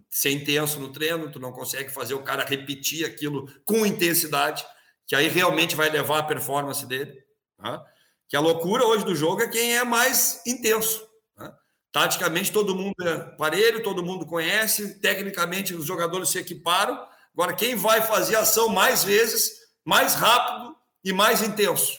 Ser 0.09 0.31
intenso 0.31 0.79
no 0.79 0.91
treino, 0.91 1.31
tu 1.31 1.39
não 1.39 1.51
consegue 1.51 1.89
fazer 1.89 2.13
o 2.13 2.23
cara 2.23 2.43
repetir 2.43 3.05
aquilo 3.05 3.49
com 3.65 3.85
intensidade, 3.85 4.65
que 5.07 5.15
aí 5.15 5.27
realmente 5.27 5.75
vai 5.75 5.89
levar 5.89 6.19
a 6.19 6.23
performance 6.23 6.85
dele. 6.85 7.13
Né? 7.57 7.81
Que 8.27 8.35
a 8.35 8.39
loucura 8.39 8.85
hoje 8.85 9.05
do 9.05 9.15
jogo 9.15 9.41
é 9.41 9.47
quem 9.47 9.75
é 9.75 9.83
mais 9.83 10.41
intenso. 10.45 11.07
Né? 11.37 11.51
Taticamente, 11.91 12.51
todo 12.51 12.75
mundo 12.75 12.95
é 13.01 13.19
parelho, 13.37 13.81
todo 13.81 14.03
mundo 14.03 14.25
conhece, 14.25 14.99
tecnicamente, 14.99 15.73
os 15.73 15.85
jogadores 15.85 16.29
se 16.29 16.37
equiparam. 16.37 17.07
Agora, 17.33 17.55
quem 17.55 17.75
vai 17.75 18.01
fazer 18.01 18.35
ação 18.35 18.69
mais 18.69 19.03
vezes, 19.03 19.51
mais 19.85 20.13
rápido 20.13 20.75
e 21.03 21.13
mais 21.13 21.41
intenso? 21.41 21.97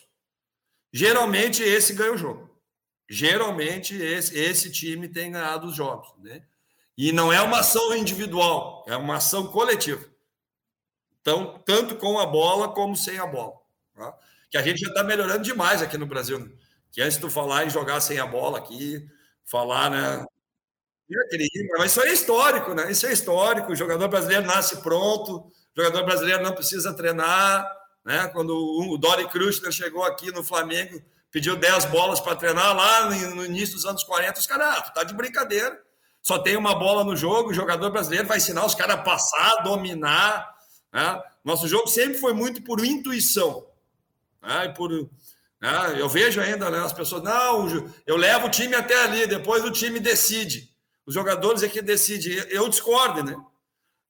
Geralmente, 0.93 1.63
esse 1.63 1.95
ganha 1.95 2.13
o 2.13 2.19
jogo. 2.19 2.51
Geralmente, 3.09 3.95
esse, 3.97 4.39
esse 4.39 4.71
time 4.71 5.09
tem 5.09 5.33
ganhado 5.33 5.67
os 5.67 5.75
jogos. 5.75 6.13
Né? 6.19 6.43
E 7.01 7.13
não 7.13 7.33
é 7.33 7.41
uma 7.41 7.61
ação 7.61 7.97
individual, 7.97 8.85
é 8.87 8.95
uma 8.95 9.17
ação 9.17 9.47
coletiva. 9.47 10.05
Então, 11.23 11.59
tanto 11.65 11.97
com 11.97 12.19
a 12.19 12.27
bola 12.27 12.75
como 12.75 12.95
sem 12.95 13.19
a 13.19 13.25
bola. 13.25 13.55
Tá? 13.97 14.15
Que 14.51 14.59
a 14.59 14.63
gente 14.63 14.81
já 14.81 14.89
está 14.89 15.03
melhorando 15.03 15.43
demais 15.43 15.81
aqui 15.81 15.97
no 15.97 16.05
Brasil. 16.05 16.39
Né? 16.39 16.51
Que 16.93 17.01
antes 17.01 17.15
de 17.15 17.23
tu 17.23 17.31
falar 17.31 17.65
em 17.65 17.71
jogar 17.71 18.03
sem 18.03 18.19
a 18.19 18.27
bola 18.27 18.59
aqui, 18.59 19.03
falar, 19.47 19.89
né? 19.91 20.27
Mas 21.79 21.93
isso 21.93 22.03
é 22.03 22.13
histórico, 22.13 22.75
né? 22.75 22.93
Isso 22.93 23.07
é 23.07 23.13
histórico. 23.15 23.73
O 23.73 23.77
jogador 23.77 24.07
brasileiro 24.09 24.45
nasce 24.45 24.83
pronto, 24.83 25.39
o 25.39 25.53
jogador 25.75 26.05
brasileiro 26.05 26.43
não 26.43 26.53
precisa 26.53 26.93
treinar. 26.93 27.67
Né? 28.05 28.29
Quando 28.29 28.55
o 28.55 28.99
Dori 28.99 29.27
Kruschner 29.31 29.73
chegou 29.73 30.05
aqui 30.05 30.31
no 30.33 30.45
Flamengo, 30.45 31.03
pediu 31.31 31.57
10 31.57 31.87
bolas 31.87 32.21
para 32.21 32.37
treinar 32.37 32.77
lá 32.77 33.09
no 33.09 33.43
início 33.47 33.77
dos 33.77 33.87
anos 33.87 34.05
40, 34.05 34.39
os 34.39 34.47
caras, 34.47 34.67
ah, 34.77 34.83
tá 34.91 35.03
de 35.03 35.15
brincadeira. 35.15 35.89
Só 36.23 36.39
tem 36.39 36.57
uma 36.57 36.75
bola 36.75 37.03
no 37.03 37.17
jogo, 37.17 37.51
o 37.51 37.55
jogador 37.55 37.91
brasileiro 37.91 38.29
vai 38.29 38.39
ensinar 38.39 38.65
os 38.67 38.75
caras 38.75 38.97
a 38.97 39.03
passar, 39.03 39.63
dominar. 39.63 40.55
Né? 40.93 41.23
Nosso 41.45 41.67
jogo 41.67 41.87
sempre 41.87 42.19
foi 42.19 42.33
muito 42.33 42.63
por 42.63 42.85
intuição. 42.85 43.67
Né? 44.43 44.67
E 44.67 44.75
por 44.75 44.91
né? 45.61 45.97
Eu 45.99 46.09
vejo 46.09 46.41
ainda 46.41 46.71
né, 46.71 46.79
as 46.79 46.93
pessoas, 46.93 47.23
não, 47.23 47.93
eu 48.07 48.17
levo 48.17 48.47
o 48.47 48.51
time 48.51 48.75
até 48.75 49.05
ali, 49.05 49.27
depois 49.27 49.63
o 49.63 49.71
time 49.71 50.01
decide. 50.01 50.71
Os 51.05 51.13
jogadores 51.13 51.63
é 51.63 51.69
que 51.69 51.83
decidem. 51.83 52.33
Eu 52.49 52.69
discordo, 52.69 53.23
né? 53.23 53.37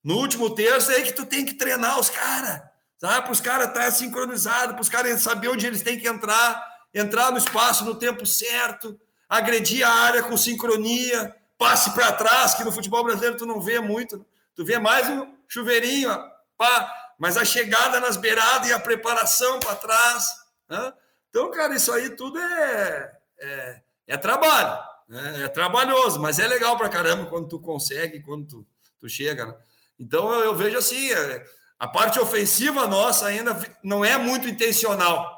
No 0.02 0.16
último 0.16 0.54
terço 0.54 0.92
é 0.92 1.02
que 1.02 1.12
tu 1.12 1.26
tem 1.26 1.44
que 1.44 1.54
treinar 1.54 1.98
os 1.98 2.08
caras, 2.08 2.62
sabe? 2.98 3.22
Para 3.22 3.32
os 3.32 3.40
caras 3.40 3.68
estar 3.68 3.84
tá 3.84 3.90
sincronizados, 3.90 4.72
para 4.72 4.80
os 4.80 4.88
caras 4.88 5.20
saber 5.20 5.48
onde 5.48 5.66
eles 5.66 5.82
têm 5.82 5.98
que 5.98 6.08
entrar, 6.08 6.64
entrar 6.94 7.30
no 7.30 7.38
espaço 7.38 7.84
no 7.84 7.94
tempo 7.94 8.24
certo, 8.24 8.98
agredir 9.28 9.86
a 9.86 9.92
área 9.92 10.22
com 10.22 10.36
sincronia, 10.36 11.34
passe 11.60 11.90
para 11.90 12.10
trás, 12.10 12.54
que 12.54 12.64
no 12.64 12.72
futebol 12.72 13.04
brasileiro 13.04 13.36
tu 13.36 13.44
não 13.44 13.60
vê 13.60 13.80
muito. 13.80 14.16
Né? 14.16 14.24
Tu 14.56 14.64
vê 14.64 14.78
mais 14.78 15.06
um 15.10 15.30
chuveirinho, 15.46 16.08
pá, 16.56 16.90
mas 17.18 17.36
a 17.36 17.44
chegada 17.44 18.00
nas 18.00 18.16
beiradas 18.16 18.70
e 18.70 18.72
a 18.72 18.80
preparação 18.80 19.60
para 19.60 19.76
trás. 19.76 20.24
Né? 20.70 20.90
Então, 21.28 21.50
cara, 21.50 21.76
isso 21.76 21.92
aí 21.92 22.08
tudo 22.16 22.38
é, 22.38 23.12
é, 23.38 23.80
é 24.06 24.16
trabalho, 24.16 24.82
né? 25.06 25.42
é 25.44 25.48
trabalhoso, 25.48 26.18
mas 26.18 26.38
é 26.38 26.48
legal 26.48 26.78
pra 26.78 26.88
caramba 26.88 27.26
quando 27.26 27.46
tu 27.46 27.60
consegue, 27.60 28.20
quando 28.20 28.46
tu, 28.46 28.66
tu 28.98 29.06
chega. 29.06 29.44
Né? 29.44 29.54
Então, 29.98 30.32
eu, 30.32 30.44
eu, 30.46 30.56
vejo 30.56 30.78
assim, 30.78 31.12
é, 31.12 31.44
a 31.78 31.86
parte 31.86 32.18
ofensiva 32.18 32.86
nossa 32.86 33.26
ainda 33.26 33.54
não 33.84 34.02
é 34.02 34.16
muito 34.16 34.48
intencional. 34.48 35.30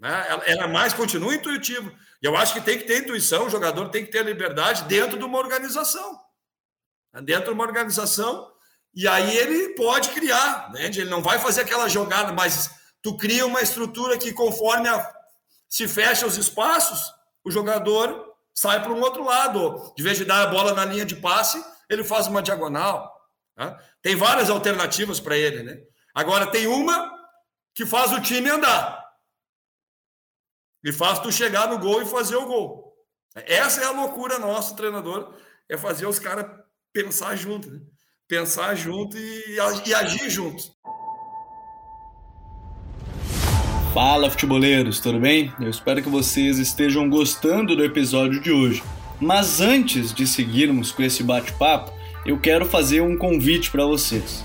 Né? 0.00 0.26
Ela, 0.28 0.44
ela 0.46 0.66
mais 0.66 0.92
continua 0.92 1.32
intuitiva. 1.32 1.92
Eu 2.24 2.34
acho 2.38 2.54
que 2.54 2.60
tem 2.62 2.78
que 2.78 2.84
ter 2.84 3.02
intuição, 3.02 3.44
o 3.44 3.50
jogador 3.50 3.90
tem 3.90 4.02
que 4.02 4.10
ter 4.10 4.24
liberdade 4.24 4.84
dentro 4.84 5.18
de 5.18 5.24
uma 5.26 5.36
organização. 5.36 6.18
Né? 7.12 7.20
Dentro 7.20 7.48
de 7.48 7.50
uma 7.50 7.64
organização, 7.64 8.50
e 8.94 9.06
aí 9.06 9.36
ele 9.36 9.74
pode 9.74 10.08
criar, 10.08 10.72
né? 10.72 10.86
ele 10.86 11.10
não 11.10 11.20
vai 11.20 11.38
fazer 11.38 11.60
aquela 11.60 11.86
jogada, 11.86 12.32
mas 12.32 12.70
tu 13.02 13.14
cria 13.18 13.44
uma 13.44 13.60
estrutura 13.60 14.16
que 14.16 14.32
conforme 14.32 14.88
a, 14.88 15.14
se 15.68 15.86
fecha 15.86 16.26
os 16.26 16.38
espaços, 16.38 16.98
o 17.44 17.50
jogador 17.50 18.34
sai 18.54 18.82
para 18.82 18.94
um 18.94 19.02
outro 19.02 19.22
lado. 19.22 19.92
De 19.94 20.02
vez 20.02 20.16
de 20.16 20.24
dar 20.24 20.44
a 20.44 20.46
bola 20.46 20.72
na 20.72 20.86
linha 20.86 21.04
de 21.04 21.16
passe, 21.16 21.62
ele 21.90 22.02
faz 22.02 22.26
uma 22.26 22.40
diagonal. 22.40 23.12
Tá? 23.54 23.78
Tem 24.00 24.16
várias 24.16 24.48
alternativas 24.48 25.20
para 25.20 25.36
ele, 25.36 25.62
né? 25.62 25.76
Agora 26.14 26.46
tem 26.46 26.66
uma 26.66 27.12
que 27.74 27.84
faz 27.84 28.12
o 28.12 28.20
time 28.22 28.48
andar. 28.48 29.03
E 30.84 30.92
faz 30.92 31.18
tu 31.18 31.32
chegar 31.32 31.68
no 31.68 31.78
gol 31.78 32.02
e 32.02 32.06
fazer 32.06 32.36
o 32.36 32.44
gol. 32.44 32.92
Essa 33.34 33.80
é 33.80 33.84
a 33.86 33.90
loucura 33.90 34.38
nossa, 34.38 34.76
treinador, 34.76 35.34
é 35.68 35.78
fazer 35.78 36.06
os 36.06 36.18
caras 36.18 36.46
pensar 36.92 37.34
junto, 37.36 37.70
né? 37.70 37.80
Pensar 38.28 38.74
junto 38.74 39.16
e, 39.16 39.56
e 39.86 39.94
agir 39.94 40.28
junto. 40.28 40.62
Fala, 43.94 44.30
futeboleiros, 44.30 45.00
tudo 45.00 45.20
bem? 45.20 45.52
Eu 45.58 45.70
espero 45.70 46.02
que 46.02 46.08
vocês 46.08 46.58
estejam 46.58 47.08
gostando 47.08 47.74
do 47.74 47.84
episódio 47.84 48.40
de 48.40 48.52
hoje. 48.52 48.82
Mas 49.20 49.60
antes 49.60 50.12
de 50.12 50.26
seguirmos 50.26 50.92
com 50.92 51.02
esse 51.02 51.22
bate-papo, 51.22 51.92
eu 52.26 52.38
quero 52.38 52.66
fazer 52.66 53.00
um 53.00 53.16
convite 53.16 53.70
para 53.70 53.86
vocês. 53.86 54.44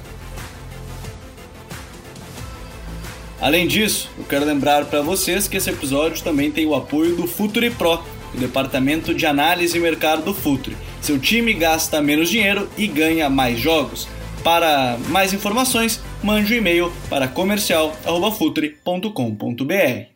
Além 3.41 3.67
disso, 3.67 4.09
eu 4.19 4.23
quero 4.23 4.45
lembrar 4.45 4.85
para 4.85 5.01
vocês 5.01 5.47
que 5.47 5.57
esse 5.57 5.67
episódio 5.67 6.23
também 6.23 6.51
tem 6.51 6.67
o 6.67 6.75
apoio 6.75 7.15
do 7.15 7.25
Future 7.25 7.71
Pro, 7.71 7.99
o 8.35 8.37
departamento 8.37 9.15
de 9.15 9.25
análise 9.25 9.75
e 9.75 9.81
mercado 9.81 10.21
do 10.21 10.31
Futre. 10.31 10.77
Seu 11.01 11.19
time 11.19 11.51
gasta 11.55 11.99
menos 12.03 12.29
dinheiro 12.29 12.69
e 12.77 12.85
ganha 12.85 13.31
mais 13.31 13.57
jogos. 13.57 14.07
Para 14.43 14.95
mais 15.09 15.33
informações, 15.33 15.99
mande 16.23 16.53
um 16.53 16.57
e-mail 16.57 16.93
para 17.09 17.27
comercial@futre.com.br. 17.27 20.11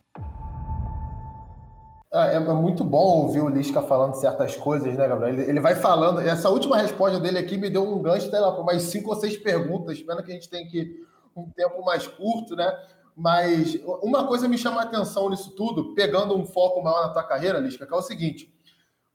Ah, 2.12 2.28
é, 2.28 2.36
é 2.36 2.38
muito 2.38 2.84
bom 2.84 3.24
ouvir 3.24 3.40
o 3.40 3.48
Lisca 3.48 3.82
falando 3.82 4.14
certas 4.14 4.54
coisas, 4.54 4.96
né, 4.96 5.08
Gabriel? 5.08 5.48
Ele, 5.48 5.58
vai 5.58 5.74
falando. 5.74 6.20
Essa 6.20 6.48
última 6.48 6.76
resposta 6.76 7.18
dele 7.18 7.38
aqui 7.38 7.56
me 7.56 7.70
deu 7.70 7.82
um 7.82 8.00
gancho, 8.00 8.30
sei 8.30 8.38
lá, 8.38 8.62
mais 8.62 8.84
cinco 8.84 9.10
ou 9.10 9.16
seis 9.16 9.36
perguntas. 9.36 10.00
Pena 10.00 10.22
que 10.22 10.30
a 10.30 10.34
gente 10.34 10.48
tem 10.48 10.68
que 10.68 11.04
um 11.36 11.50
tempo 11.50 11.84
mais 11.84 12.06
curto, 12.06 12.54
né? 12.54 12.72
Mas 13.16 13.78
uma 14.02 14.26
coisa 14.26 14.46
me 14.46 14.58
chama 14.58 14.80
a 14.80 14.84
atenção 14.84 15.30
nisso 15.30 15.52
tudo, 15.52 15.94
pegando 15.94 16.36
um 16.36 16.44
foco 16.44 16.82
maior 16.82 17.06
na 17.06 17.12
tua 17.14 17.22
carreira, 17.22 17.58
Lisca, 17.58 17.86
que 17.86 17.94
é 17.94 17.96
o 17.96 18.02
seguinte. 18.02 18.54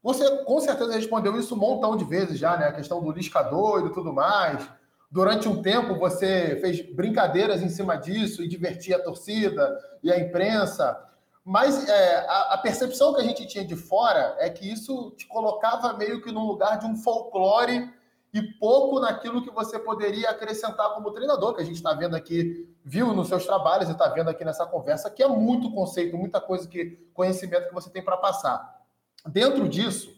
Você 0.02 0.44
com 0.44 0.60
certeza 0.60 0.94
respondeu 0.94 1.40
isso 1.40 1.54
um 1.54 1.60
montão 1.60 1.96
de 1.96 2.04
vezes 2.04 2.40
já, 2.40 2.58
né? 2.58 2.66
A 2.66 2.74
questão 2.74 3.04
do 3.04 3.12
Lisca 3.12 3.44
doido 3.44 3.90
e 3.90 3.94
tudo 3.94 4.12
mais. 4.12 4.68
Durante 5.12 5.48
um 5.48 5.62
tempo 5.62 6.00
você 6.00 6.58
fez 6.60 6.82
brincadeiras 6.82 7.62
em 7.62 7.70
cima 7.70 7.96
disso 7.96 8.42
e 8.42 8.48
divertia 8.48 8.96
a 8.96 9.04
torcida 9.04 9.78
e 10.02 10.12
a 10.12 10.20
imprensa. 10.20 10.98
Mas 11.46 11.88
é, 11.88 12.26
a, 12.28 12.54
a, 12.54 12.58
percepção 12.58 13.14
que 13.14 13.22
a 13.22 13.24
gente 13.24 13.46
tinha 13.46 13.66
de 13.66 13.76
fora 13.76 14.36
é 14.40 14.50
que 14.50 14.72
isso 14.72 15.12
te 15.18 15.28
colocava 15.28 15.94
meio 15.94 16.22
que 16.22 16.32
no 16.32 16.48
lugar 16.48 16.80
de 16.80 16.86
um 16.86 16.96
folclore 16.96 17.88
e 18.34 18.42
pouco 18.42 19.00
naquilo 19.00 19.44
que 19.44 19.52
você 19.52 19.78
poderia 19.78 20.30
acrescentar 20.30 20.94
como 20.94 21.12
treinador, 21.12 21.54
que 21.54 21.62
a 21.62 21.66
gente 21.66 21.76
está 21.76 21.94
vendo 21.94 22.16
aqui, 22.16 22.74
viu 22.84 23.14
nos 23.14 23.28
seus 23.28 23.46
trabalhos 23.46 23.90
e 23.90 23.92
está 23.92 24.08
vendo 24.08 24.30
aqui 24.30 24.46
nessa 24.46 24.66
conversa, 24.66 25.10
que 25.10 25.22
é 25.22 25.28
muito 25.28 25.72
conceito, 25.72 26.18
muita 26.18 26.40
coisa 26.40 26.68
que 26.68 27.10
conhecimento 27.14 27.68
que 27.68 27.74
você 27.74 27.90
tem 27.90 28.02
para 28.02 28.18
passar. 28.18 28.82
Dentro 29.26 29.68
disso, 29.68 30.10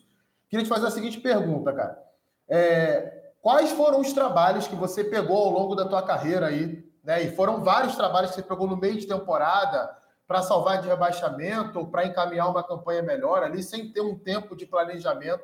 queria 0.47 0.64
te 0.64 0.70
fazer 0.70 0.88
a 0.88 0.91
seguinte 0.91 1.20
pergunta, 1.20 1.74
cara. 1.74 2.03
É, 2.47 3.32
quais 3.41 3.72
foram 3.72 3.99
os 3.99 4.14
trabalhos 4.14 4.68
que 4.68 4.76
você 4.76 5.03
pegou 5.03 5.38
ao 5.38 5.49
longo 5.49 5.76
da 5.76 5.86
tua 5.86 6.03
carreira 6.03 6.47
aí, 6.47 6.88
né? 7.03 7.24
E 7.24 7.36
foram 7.36 7.64
vários 7.64 7.95
trabalhos 7.95 8.30
que 8.30 8.36
você 8.38 8.43
pegou 8.43 8.68
no 8.68 8.78
meio 8.78 8.97
de 8.97 9.07
temporada 9.07 9.97
para 10.28 10.41
salvar 10.41 10.82
de 10.82 10.88
rebaixamento 10.88 11.86
para 11.88 12.05
encaminhar 12.05 12.49
uma 12.49 12.64
campanha 12.64 13.01
melhor 13.01 13.43
ali, 13.43 13.61
sem 13.61 13.91
ter 13.91 14.01
um 14.01 14.18
tempo 14.18 14.55
de 14.55 14.66
planejamento, 14.66 15.43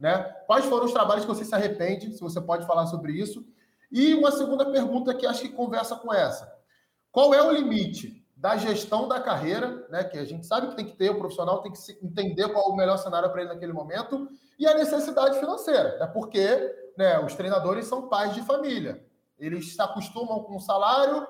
né? 0.00 0.22
Quais 0.46 0.64
foram 0.64 0.86
os 0.86 0.92
trabalhos 0.92 1.26
que 1.26 1.30
você 1.30 1.44
se 1.44 1.54
arrepende, 1.54 2.14
se 2.14 2.20
você 2.20 2.40
pode 2.40 2.66
falar 2.66 2.86
sobre 2.86 3.12
isso? 3.12 3.44
E 3.92 4.14
uma 4.14 4.32
segunda 4.32 4.64
pergunta 4.64 5.14
que 5.14 5.26
acho 5.26 5.42
que 5.42 5.50
conversa 5.50 5.94
com 5.94 6.12
essa. 6.12 6.50
Qual 7.12 7.34
é 7.34 7.42
o 7.42 7.50
limite 7.50 8.24
da 8.34 8.56
gestão 8.56 9.06
da 9.06 9.20
carreira, 9.20 9.86
né? 9.90 10.02
Que 10.02 10.16
a 10.16 10.24
gente 10.24 10.46
sabe 10.46 10.68
que 10.68 10.76
tem 10.76 10.86
que 10.86 10.96
ter, 10.96 11.10
o 11.10 11.18
profissional 11.18 11.60
tem 11.60 11.70
que 11.70 11.78
entender 12.02 12.48
qual 12.48 12.70
é 12.70 12.72
o 12.72 12.76
melhor 12.76 12.96
cenário 12.96 13.30
para 13.30 13.42
ele 13.42 13.52
naquele 13.52 13.74
momento, 13.74 14.28
e 14.58 14.66
a 14.66 14.74
necessidade 14.74 15.38
financeira, 15.38 15.98
né? 15.98 16.06
Porque 16.06 16.46
né, 16.96 17.20
os 17.20 17.34
treinadores 17.34 17.86
são 17.86 18.08
pais 18.08 18.34
de 18.34 18.40
família. 18.42 19.04
Eles 19.38 19.74
se 19.74 19.82
acostumam 19.82 20.42
com 20.44 20.56
o 20.56 20.60
salário 20.60 21.26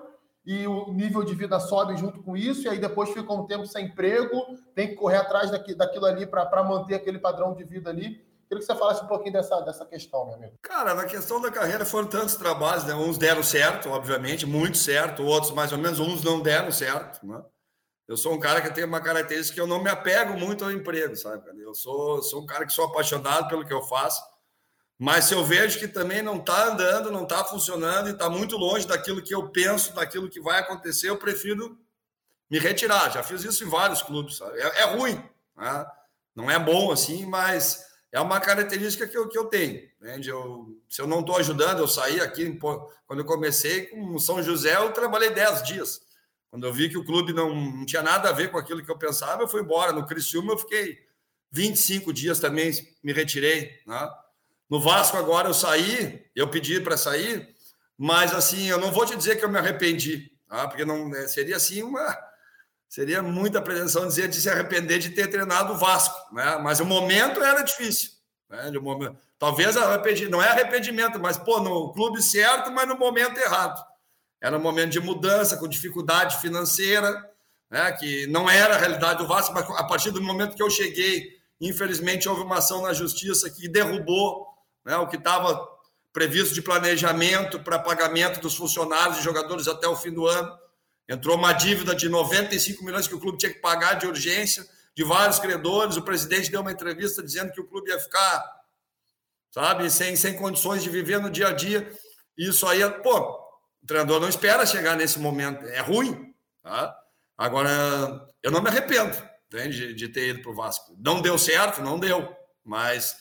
e 0.47 0.66
o 0.66 0.93
nível 0.93 1.25
de 1.25 1.35
vida 1.35 1.59
sobe 1.59 1.97
junto 1.97 2.23
com 2.23 2.37
isso, 2.37 2.62
e 2.62 2.68
aí 2.68 2.79
depois 2.79 3.11
fica 3.11 3.33
um 3.33 3.47
tempo 3.47 3.66
sem 3.66 3.87
emprego, 3.87 4.37
tem 4.75 4.89
que 4.89 4.95
correr 4.95 5.16
atrás 5.16 5.51
daquilo 5.51 6.07
ali 6.07 6.27
para 6.27 6.62
manter 6.62 6.95
aquele 6.95 7.18
padrão 7.18 7.55
de 7.55 7.64
vida 7.64 7.91
ali. 7.91 8.25
Queria 8.51 8.63
que 8.63 8.67
você 8.67 8.77
falasse 8.77 9.05
um 9.05 9.07
pouquinho 9.07 9.35
dessa, 9.35 9.61
dessa 9.61 9.87
questão, 9.87 10.27
meu 10.27 10.35
amigo. 10.35 10.59
Cara, 10.61 10.93
na 10.93 11.05
questão 11.05 11.41
da 11.41 11.53
carreira 11.53 11.85
foram 11.85 12.09
tantos 12.09 12.35
trabalhos, 12.35 12.83
né? 12.83 12.93
Uns 12.97 13.17
deram 13.17 13.45
certo, 13.45 13.89
obviamente, 13.91 14.45
muito 14.45 14.77
certo, 14.77 15.23
outros 15.23 15.53
mais 15.53 15.71
ou 15.71 15.79
menos, 15.79 16.01
uns 16.01 16.25
não 16.25 16.41
deram 16.43 16.73
certo, 16.73 17.25
né? 17.25 17.41
Eu 18.09 18.17
sou 18.17 18.35
um 18.35 18.41
cara 18.41 18.61
que 18.61 18.75
tem 18.75 18.83
uma 18.83 19.01
característica 19.01 19.55
que 19.55 19.61
eu 19.61 19.69
não 19.69 19.81
me 19.81 19.89
apego 19.89 20.37
muito 20.37 20.65
ao 20.65 20.73
emprego, 20.73 21.15
sabe? 21.15 21.45
Eu 21.63 21.73
sou, 21.73 22.21
sou 22.25 22.43
um 22.43 22.47
cara 22.47 22.67
que 22.67 22.73
sou 22.73 22.87
apaixonado 22.87 23.47
pelo 23.47 23.65
que 23.65 23.73
eu 23.73 23.83
faço, 23.83 24.21
mas 24.99 25.27
se 25.27 25.35
eu 25.35 25.45
vejo 25.45 25.79
que 25.79 25.87
também 25.87 26.21
não 26.21 26.39
está 26.39 26.65
andando, 26.65 27.13
não 27.13 27.23
está 27.23 27.45
funcionando 27.45 28.09
e 28.09 28.13
está 28.13 28.29
muito 28.29 28.57
longe 28.57 28.85
daquilo 28.85 29.23
que 29.23 29.33
eu 29.33 29.49
penso, 29.51 29.95
daquilo 29.95 30.29
que 30.29 30.41
vai 30.41 30.59
acontecer, 30.59 31.09
eu 31.09 31.17
prefiro 31.17 31.79
me 32.51 32.59
retirar. 32.59 33.13
Já 33.13 33.23
fiz 33.23 33.45
isso 33.45 33.63
em 33.63 33.69
vários 33.69 34.03
clubes, 34.03 34.39
sabe? 34.39 34.59
É, 34.59 34.81
é 34.81 34.85
ruim, 34.87 35.23
né? 35.57 35.87
não 36.35 36.51
é 36.51 36.59
bom 36.59 36.91
assim, 36.91 37.25
mas 37.27 37.89
é 38.13 38.21
uma 38.21 38.41
característica 38.41 39.07
que 39.07 39.17
eu, 39.17 39.29
que 39.29 39.39
eu 39.39 39.45
tenho. 39.45 39.89
Né? 40.01 40.21
Eu, 40.25 40.77
se 40.89 41.01
eu 41.01 41.07
não 41.07 41.21
estou 41.21 41.37
ajudando, 41.37 41.79
eu 41.79 41.89
saí 41.89 42.21
aqui, 42.21 42.59
quando 42.59 43.21
eu 43.21 43.25
comecei 43.25 43.87
com 43.87 44.19
São 44.19 44.43
José, 44.43 44.77
eu 44.77 44.93
trabalhei 44.93 45.31
10 45.31 45.63
dias. 45.63 46.01
Quando 46.51 46.67
eu 46.67 46.73
vi 46.73 46.89
que 46.89 46.99
o 46.99 47.05
clube 47.05 47.33
não, 47.33 47.55
não, 47.55 47.87
tinha 47.87 48.03
nada 48.03 48.29
a 48.29 48.33
ver 48.33 48.51
com 48.51 48.59
aquilo 48.59 48.85
que 48.85 48.91
eu 48.91 48.99
pensava, 48.99 49.43
eu 49.43 49.49
fui 49.49 49.63
embora. 49.63 49.93
No 49.93 50.07
Criciúma 50.07 50.53
eu 50.53 50.59
fiquei 50.59 50.99
25 51.53 52.13
dias 52.13 52.41
também, 52.41 52.73
me 53.03 53.13
retirei. 53.13 53.79
Né? 53.87 54.11
No 54.69 54.81
Vasco 54.81 55.17
agora 55.17 55.49
eu 55.49 55.55
saí, 55.55 56.25
eu 56.35 56.49
pedi 56.49 56.81
para 56.81 56.97
sair, 56.97 57.55
mas 57.97 58.35
assim, 58.35 58.67
eu 58.67 58.79
não 58.79 58.91
vou 58.91 59.07
te 59.07 59.17
dizer 59.17 59.37
que 59.37 59.45
eu 59.45 59.49
me 59.49 59.59
arrependi, 59.59 60.33
tá? 60.49 60.67
porque 60.67 60.85
não 60.85 61.09
né, 61.09 61.29
seria 61.29 61.57
assim 61.57 61.83
uma 61.83 62.30
seria 62.91 63.22
muita 63.22 63.62
pretensão 63.62 64.09
dizer 64.09 64.26
de 64.26 64.41
se 64.41 64.51
arrepender 64.51 64.99
de 64.99 65.11
ter 65.11 65.28
treinado 65.28 65.74
o 65.74 65.76
Vasco, 65.76 66.34
né? 66.34 66.59
Mas 66.61 66.80
o 66.80 66.84
momento 66.84 67.41
era 67.41 67.62
difícil, 67.62 68.11
né? 68.49 68.68
De 68.68 68.80
momento, 68.80 69.16
talvez 69.38 69.76
arrependi, 69.76 70.28
não 70.28 70.43
é 70.43 70.49
arrependimento, 70.49 71.20
mas 71.20 71.38
pô, 71.38 71.61
no 71.61 71.93
clube 71.93 72.20
certo, 72.20 72.72
mas 72.72 72.88
no 72.88 72.99
momento 72.99 73.38
errado. 73.38 73.80
Era 74.43 74.59
um 74.59 74.61
momento 74.61 74.91
de 74.91 74.99
mudança, 74.99 75.57
com 75.57 75.68
dificuldade 75.68 76.38
financeira, 76.38 77.14
né? 77.70 77.93
Que 77.93 78.26
não 78.26 78.51
era 78.51 78.74
a 78.74 78.78
realidade 78.78 79.22
do 79.22 79.28
Vasco, 79.28 79.55
mas 79.55 79.70
a 79.70 79.84
partir 79.84 80.11
do 80.11 80.20
momento 80.20 80.57
que 80.57 80.62
eu 80.62 80.68
cheguei, 80.68 81.38
infelizmente 81.61 82.28
houve 82.28 82.43
uma 82.43 82.59
ação 82.59 82.82
na 82.82 82.93
justiça 82.93 83.49
que 83.49 83.68
derrubou, 83.68 84.49
né? 84.84 84.97
O 84.97 85.07
que 85.07 85.16
estava 85.16 85.64
previsto 86.12 86.55
de 86.55 86.61
planejamento 86.61 87.61
para 87.61 87.78
pagamento 87.78 88.41
dos 88.41 88.57
funcionários 88.57 89.18
e 89.18 89.22
jogadores 89.22 89.68
até 89.68 89.86
o 89.86 89.95
fim 89.95 90.11
do 90.11 90.26
ano. 90.26 90.59
Entrou 91.11 91.37
uma 91.37 91.53
dívida 91.53 91.93
de 91.93 92.09
95 92.09 92.85
milhões 92.85 93.09
que 93.09 93.15
o 93.17 93.19
clube 93.19 93.37
tinha 93.37 93.53
que 93.53 93.59
pagar 93.59 93.95
de 93.95 94.07
urgência, 94.07 94.65
de 94.95 95.03
vários 95.03 95.41
credores. 95.41 95.97
O 95.97 96.03
presidente 96.03 96.53
deu 96.53 96.61
uma 96.61 96.71
entrevista 96.71 97.21
dizendo 97.21 97.51
que 97.51 97.61
o 97.61 97.67
clube 97.67 97.91
ia 97.91 97.99
ficar, 97.99 98.63
sabe, 99.51 99.91
sem, 99.91 100.15
sem 100.15 100.37
condições 100.37 100.85
de 100.85 100.89
viver 100.89 101.19
no 101.19 101.29
dia 101.29 101.49
a 101.49 101.53
dia. 101.53 101.91
Isso 102.39 102.65
aí, 102.65 102.89
pô, 103.03 103.19
o 103.83 103.87
treinador 103.89 104.21
não 104.21 104.29
espera 104.29 104.65
chegar 104.65 104.97
nesse 104.97 105.19
momento. 105.19 105.67
É 105.67 105.81
ruim, 105.81 106.33
tá? 106.63 106.97
Agora, 107.37 108.25
eu 108.41 108.53
não 108.53 108.63
me 108.63 108.69
arrependo 108.69 109.21
de, 109.51 109.93
de 109.93 110.09
ter 110.09 110.29
ido 110.29 110.43
para 110.43 110.53
o 110.53 110.55
Vasco. 110.55 110.95
Não 110.97 111.21
deu 111.21 111.37
certo, 111.37 111.83
não 111.83 111.99
deu, 111.99 112.33
mas 112.65 113.17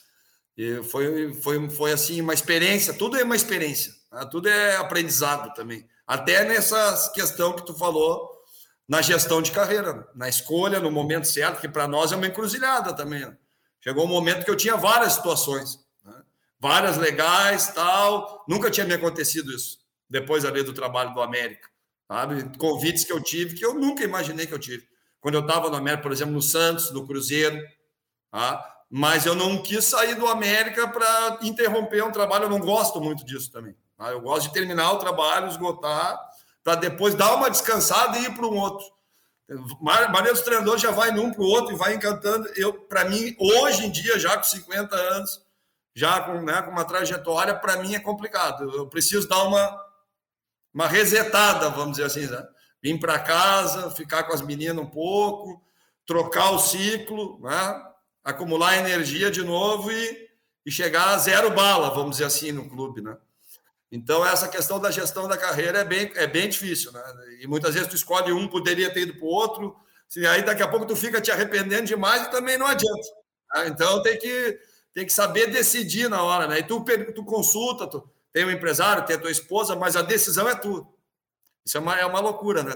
foi, 0.92 1.34
foi, 1.34 1.70
foi 1.72 1.92
assim 1.92 2.22
uma 2.22 2.36
experiência. 2.36 2.94
Tudo 2.94 3.18
é 3.18 3.24
uma 3.24 3.36
experiência, 3.36 3.92
tá? 4.12 4.28
tudo 4.28 4.48
é 4.48 4.76
aprendizado 4.76 5.52
também. 5.56 5.90
Até 6.10 6.43
nessa 6.43 7.12
questão 7.14 7.53
que 7.53 7.64
tu 7.64 7.76
falou 7.76 8.28
na 8.88 8.99
gestão 8.99 9.43
de 9.43 9.51
carreira, 9.51 10.10
na 10.16 10.28
escolha, 10.28 10.80
no 10.80 10.89
momento 10.89 11.28
certo, 11.28 11.62
que 11.62 11.70
para 11.70 11.88
nós 11.88 12.12
é 12.12 12.16
uma 12.16 12.26
encruzilhada 12.26 12.95
também. 12.95 13.32
Chegou 13.80 14.05
um 14.05 14.07
momento 14.07 14.43
que 14.43 14.49
eu 14.49 14.55
tinha 14.55 14.76
várias 14.76 15.14
situações, 15.14 15.78
né? 16.03 16.20
várias 16.60 16.97
legais, 16.97 17.68
tal. 17.68 18.43
Nunca 18.49 18.72
tinha 18.72 18.88
me 18.88 18.95
acontecido 18.95 19.51
isso, 19.51 19.78
depois 20.10 20.45
ali 20.45 20.64
do 20.64 20.74
trabalho 20.74 21.14
do 21.14 21.22
América. 21.22 21.70
Sabe? 22.07 22.57
Convites 22.57 23.03
que 23.03 23.14
eu 23.14 23.22
tive 23.22 23.53
que 23.53 23.64
eu 23.64 23.76
nunca 23.76 24.03
imaginei 24.03 24.47
que 24.47 24.53
eu 24.55 24.57
tive. 24.57 24.88
Quando 25.22 25.36
eu 25.36 25.41
estava 25.41 25.70
no 25.70 25.76
América, 25.76 26.01
por 26.01 26.12
exemplo, 26.12 26.34
no 26.34 26.41
Santos, 26.41 26.89
no 26.89 27.05
Cruzeiro, 27.05 27.62
tá? 28.32 28.78
mas 28.89 29.28
eu 29.28 29.36
não 29.36 29.62
quis 29.62 29.86
sair 29.86 30.16
do 30.16 30.26
América 30.26 30.88
para 30.88 31.38
interromper 31.43 32.03
um 32.03 32.12
trabalho, 32.12 32.45
eu 32.45 32.49
não 32.49 32.60
gosto 32.60 32.99
muito 32.99 33.24
disso 33.24 33.51
também. 33.51 33.76
Tá? 34.00 34.12
Eu 34.12 34.22
gosto 34.22 34.47
de 34.47 34.54
terminar 34.54 34.93
o 34.93 34.97
trabalho, 34.97 35.50
esgotar, 35.50 36.18
para 36.64 36.76
depois 36.76 37.14
dar 37.14 37.36
uma 37.36 37.52
descansada 37.52 38.18
e 38.18 38.26
ir 38.26 38.34
para 38.34 38.47
um 38.47 38.58
outro. 38.58 38.86
A 39.52 40.10
maioria 40.10 40.32
dos 40.32 40.41
treinadores 40.41 40.82
já 40.82 40.91
vai 40.91 41.12
num 41.12 41.34
para 41.34 41.41
o 41.41 41.47
outro 41.47 41.74
e 41.74 41.78
vai 41.78 41.95
encantando. 41.95 42.47
Eu, 42.56 42.74
para 42.74 43.04
mim, 43.06 43.36
hoje 43.38 43.86
em 43.86 43.91
dia, 43.91 44.18
já 44.18 44.38
com 44.38 44.43
50 44.43 44.95
anos, 44.95 45.43
já 45.93 46.22
com, 46.22 46.41
né, 46.41 46.62
com 46.62 46.72
uma 46.72 46.86
trajetória, 46.86 47.54
para 47.54 47.78
mim 47.78 47.93
é 47.93 48.00
complicado. 48.00 48.72
Eu 48.74 48.88
preciso 48.88 49.28
dar 49.28 49.43
uma, 49.43 49.86
uma 50.74 50.88
resetada, 50.88 51.70
vamos 51.70 51.97
dizer 51.97 52.06
assim. 52.06 52.28
Né? 52.28 52.47
Vim 52.82 52.97
para 52.97 53.20
casa, 53.20 53.91
ficar 53.91 54.24
com 54.24 54.34
as 54.34 54.41
meninas 54.41 54.78
um 54.78 54.89
pouco, 54.89 55.62
trocar 56.06 56.52
o 56.52 56.60
ciclo, 56.60 57.39
né? 57.41 57.84
acumular 58.24 58.78
energia 58.78 59.30
de 59.30 59.43
novo 59.43 59.91
e, 59.91 60.30
e 60.66 60.72
chegar 60.72 61.10
a 61.10 61.18
zero 61.18 61.50
bala, 61.50 61.89
vamos 61.89 62.12
dizer 62.12 62.26
assim, 62.26 62.52
no 62.52 62.70
clube. 62.70 63.02
Né? 63.02 63.18
Então, 63.92 64.26
essa 64.26 64.48
questão 64.48 64.80
da 64.80 64.92
gestão 64.92 65.28
da 65.28 65.36
carreira 65.36 65.80
é 65.80 65.84
bem, 65.84 66.12
é 66.16 66.28
bem 66.28 66.48
difícil, 66.48 66.92
né? 66.92 67.02
E 67.42 67.48
muitas 67.48 67.74
vezes 67.74 67.90
tu 67.90 67.96
escolhe 67.96 68.32
um, 68.32 68.48
poderia 68.48 68.94
ter 68.94 69.02
ido 69.02 69.16
para 69.16 69.26
o 69.26 69.30
outro, 69.30 69.76
e 70.16 70.26
aí 70.28 70.44
daqui 70.44 70.62
a 70.62 70.68
pouco 70.68 70.86
tu 70.86 70.96
fica 70.96 71.20
te 71.20 71.32
arrependendo 71.32 71.88
demais 71.88 72.24
e 72.24 72.32
também 72.32 72.58
não 72.58 72.68
adianta. 72.68 73.08
Tá? 73.52 73.68
Então, 73.68 74.02
tem 74.04 74.18
que, 74.18 74.60
tem 74.94 75.06
que 75.06 75.14
saber 75.14 75.48
decidir 75.48 76.08
na 76.10 76.22
hora, 76.22 76.48
né? 76.48 76.60
E 76.60 76.64
tu, 76.64 76.84
tu 77.16 77.26
consulta, 77.26 77.88
tu 77.88 78.08
tem 78.32 78.46
um 78.46 78.52
empresário, 78.52 79.06
tem 79.06 79.16
a 79.16 79.20
tua 79.20 79.32
esposa, 79.32 79.76
mas 79.76 79.96
a 79.96 80.04
decisão 80.04 80.48
é 80.48 80.56
tu. 80.56 80.88
Isso 81.66 81.78
é 81.78 81.80
uma, 81.80 82.00
é 82.00 82.06
uma 82.06 82.20
loucura, 82.20 82.64
né? 82.64 82.74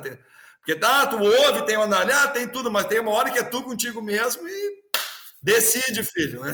Porque 0.60 0.76
tá, 0.76 1.06
tu 1.08 1.18
ouve, 1.22 1.66
tem 1.66 1.78
uma 1.78 1.86
ah, 1.86 2.28
tem 2.30 2.48
tudo, 2.48 2.72
mas 2.72 2.86
tem 2.88 3.00
uma 3.00 3.12
hora 3.12 3.30
que 3.30 3.38
é 3.38 3.44
tu 3.44 3.62
contigo 3.64 4.02
mesmo 4.02 4.48
e 4.48 4.84
decide, 5.42 6.04
filho. 6.04 6.42
Né? 6.42 6.54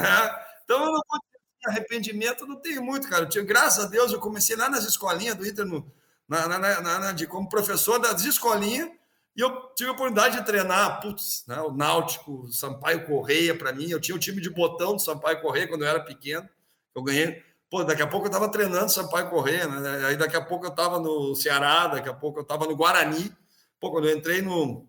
Então, 0.63 0.79
eu 0.79 0.85
não 0.87 0.93
vou 0.93 1.19
arrependimento 1.67 2.45
não 2.45 2.55
tenho 2.55 2.83
muito, 2.83 3.09
cara. 3.09 3.23
Eu 3.23 3.29
tinha, 3.29 3.43
graças 3.43 3.85
a 3.85 3.87
Deus, 3.87 4.11
eu 4.11 4.19
comecei 4.19 4.55
lá 4.55 4.69
nas 4.69 4.85
escolinhas 4.85 5.35
do 5.35 5.47
Inter, 5.47 5.65
no, 5.65 5.91
na, 6.27 6.47
na, 6.47 6.81
na, 6.81 7.11
de, 7.11 7.25
como 7.25 7.49
professor 7.49 7.99
das 7.99 8.23
escolinhas, 8.23 8.89
e 9.35 9.41
eu 9.41 9.71
tive 9.75 9.89
a 9.89 9.93
oportunidade 9.93 10.37
de 10.37 10.45
treinar, 10.45 11.01
putz, 11.01 11.43
né, 11.47 11.59
o 11.61 11.71
Náutico, 11.71 12.43
o 12.43 12.51
Sampaio 12.51 13.05
Correia, 13.05 13.55
para 13.55 13.71
mim. 13.71 13.89
Eu 13.89 13.99
tinha 13.99 14.15
o 14.15 14.19
time 14.19 14.41
de 14.41 14.49
botão 14.49 14.95
do 14.95 15.01
Sampaio 15.01 15.41
Correia 15.41 15.67
quando 15.67 15.83
eu 15.83 15.87
era 15.87 15.99
pequeno. 16.01 16.47
Eu 16.93 17.01
ganhei. 17.01 17.41
Pô, 17.69 17.83
daqui 17.83 18.01
a 18.01 18.07
pouco 18.07 18.25
eu 18.25 18.29
estava 18.31 18.51
treinando 18.51 18.91
Sampaio 18.91 19.29
Correia, 19.29 19.67
né? 19.67 20.07
Aí 20.07 20.17
daqui 20.17 20.35
a 20.35 20.41
pouco 20.41 20.65
eu 20.65 20.71
estava 20.71 20.99
no 20.99 21.35
Ceará, 21.35 21.87
daqui 21.87 22.09
a 22.09 22.13
pouco 22.13 22.39
eu 22.39 22.41
estava 22.41 22.65
no 22.65 22.75
Guarani. 22.75 23.31
Pô, 23.79 23.91
quando 23.91 24.09
eu 24.09 24.17
entrei 24.17 24.41
no, 24.41 24.85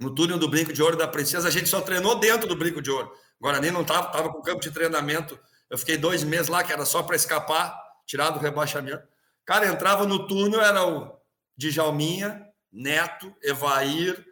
no 0.00 0.14
túnel 0.14 0.38
do 0.38 0.48
Brinco 0.48 0.72
de 0.72 0.82
Ouro 0.82 0.96
da 0.96 1.06
Princesa, 1.06 1.46
a 1.46 1.50
gente 1.50 1.68
só 1.68 1.80
treinou 1.80 2.18
dentro 2.18 2.48
do 2.48 2.56
Brinco 2.56 2.82
de 2.82 2.90
Ouro. 2.90 3.12
Guarani 3.40 3.70
não 3.70 3.82
estava, 3.82 4.08
estava 4.08 4.32
com 4.32 4.42
campo 4.42 4.60
de 4.60 4.70
treinamento 4.70 5.38
eu 5.70 5.78
fiquei 5.78 5.96
dois 5.96 6.24
meses 6.24 6.48
lá, 6.48 6.64
que 6.64 6.72
era 6.72 6.84
só 6.84 7.02
para 7.02 7.16
escapar, 7.16 7.78
tirar 8.06 8.30
do 8.30 8.38
rebaixamento. 8.38 9.06
Cara, 9.44 9.66
entrava 9.66 10.06
no 10.06 10.26
túnel, 10.26 10.60
era 10.60 10.86
o 10.86 11.18
Djalminha, 11.56 12.46
Neto, 12.72 13.34
Evair, 13.42 14.24